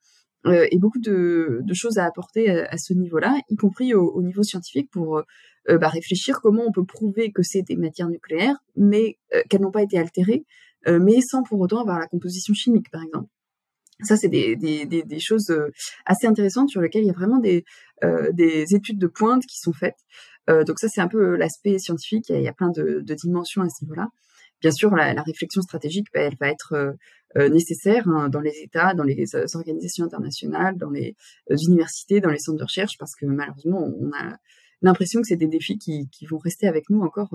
euh, 0.46 0.66
et 0.70 0.78
beaucoup 0.78 1.00
de, 1.00 1.60
de, 1.62 1.74
choses 1.74 1.98
à 1.98 2.04
apporter 2.04 2.50
à, 2.50 2.78
ce 2.78 2.92
niveau-là, 2.92 3.36
y 3.48 3.56
compris 3.56 3.94
au, 3.94 4.10
au, 4.12 4.22
niveau 4.22 4.42
scientifique, 4.42 4.90
pour 4.90 5.22
bah, 5.68 5.88
réfléchir 5.88 6.40
comment 6.40 6.62
on 6.66 6.72
peut 6.72 6.86
prouver 6.86 7.30
que 7.30 7.42
c'est 7.42 7.60
des 7.60 7.76
matières 7.76 8.08
nucléaires, 8.08 8.56
mais 8.74 9.18
qu'elles 9.50 9.60
n'ont 9.60 9.70
pas 9.70 9.82
été 9.82 9.98
altérées, 9.98 10.46
mais 10.86 11.20
sans 11.20 11.42
pour 11.42 11.60
autant 11.60 11.82
avoir 11.82 11.98
la 11.98 12.06
composition 12.06 12.54
chimique, 12.54 12.90
par 12.90 13.02
exemple. 13.02 13.28
Ça, 14.02 14.16
c'est 14.16 14.28
des, 14.28 14.54
des, 14.54 14.86
des, 14.86 15.02
des, 15.02 15.18
choses 15.18 15.50
euh, 15.50 15.72
assez 16.06 16.26
intéressantes 16.28 16.70
sur 16.70 16.80
lesquelles 16.80 17.02
il 17.02 17.08
y 17.08 17.10
a 17.10 17.14
vraiment 17.14 17.38
des, 17.38 17.58
euh, 17.58 17.62
des 18.32 18.74
études 18.74 18.98
de 18.98 19.06
pointe 19.06 19.44
qui 19.46 19.58
sont 19.58 19.72
faites. 19.72 19.98
Euh, 20.48 20.64
donc 20.64 20.78
ça, 20.78 20.88
c'est 20.88 21.00
un 21.00 21.08
peu 21.08 21.36
l'aspect 21.36 21.78
scientifique. 21.78 22.30
Il 22.30 22.42
y 22.42 22.48
a 22.48 22.52
plein 22.52 22.70
de, 22.70 23.00
dimensions 23.00 23.62
à 23.62 23.68
ce 23.68 23.84
niveau-là. 23.84 24.08
Bien 24.60 24.70
sûr, 24.70 24.94
la, 24.94 25.22
réflexion 25.22 25.62
stratégique, 25.62 26.06
bah, 26.12 26.20
elle 26.20 26.36
va 26.40 26.48
être 26.48 26.96
euh, 27.36 27.48
nécessaire 27.48 28.08
hein, 28.08 28.28
dans 28.28 28.40
les 28.40 28.58
États, 28.62 28.94
dans 28.94 29.04
les 29.04 29.36
organisations 29.54 30.04
internationales, 30.04 30.76
dans 30.76 30.90
les 30.90 31.14
universités, 31.50 32.20
dans 32.20 32.30
les 32.30 32.38
centres 32.38 32.58
de 32.58 32.64
recherche, 32.64 32.96
parce 32.98 33.14
que 33.14 33.26
malheureusement, 33.26 33.84
on 34.00 34.10
a 34.12 34.36
l'impression 34.82 35.20
que 35.20 35.28
c'est 35.28 35.36
des 35.36 35.46
défis 35.46 35.78
qui, 35.78 36.08
vont 36.28 36.38
rester 36.38 36.66
avec 36.66 36.90
nous 36.90 37.02
encore 37.02 37.30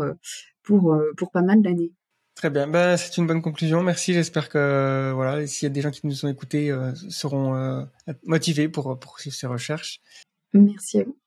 pour, 0.64 0.98
pas 1.32 1.42
mal 1.42 1.62
d'années. 1.62 1.92
Très 2.36 2.50
bien, 2.50 2.68
ben, 2.68 2.98
c'est 2.98 3.18
une 3.18 3.28
bonne 3.28 3.42
conclusion. 3.42 3.84
Merci. 3.84 4.14
J'espère 4.14 4.50
que 4.50 5.12
voilà, 5.14 5.46
s'il 5.46 5.68
y 5.68 5.72
a 5.72 5.74
des 5.74 5.82
gens 5.82 5.92
qui 5.92 6.08
nous 6.08 6.26
ont 6.26 6.30
écoutés, 6.30 6.72
euh, 6.72 6.92
seront 7.10 7.56
euh, 7.56 7.84
motivés 8.24 8.68
pour 8.68 9.00
poursuivre 9.00 9.36
ces 9.36 9.46
recherches. 9.46 10.02
Merci 10.54 11.00
à 11.00 11.04
vous. 11.04 11.18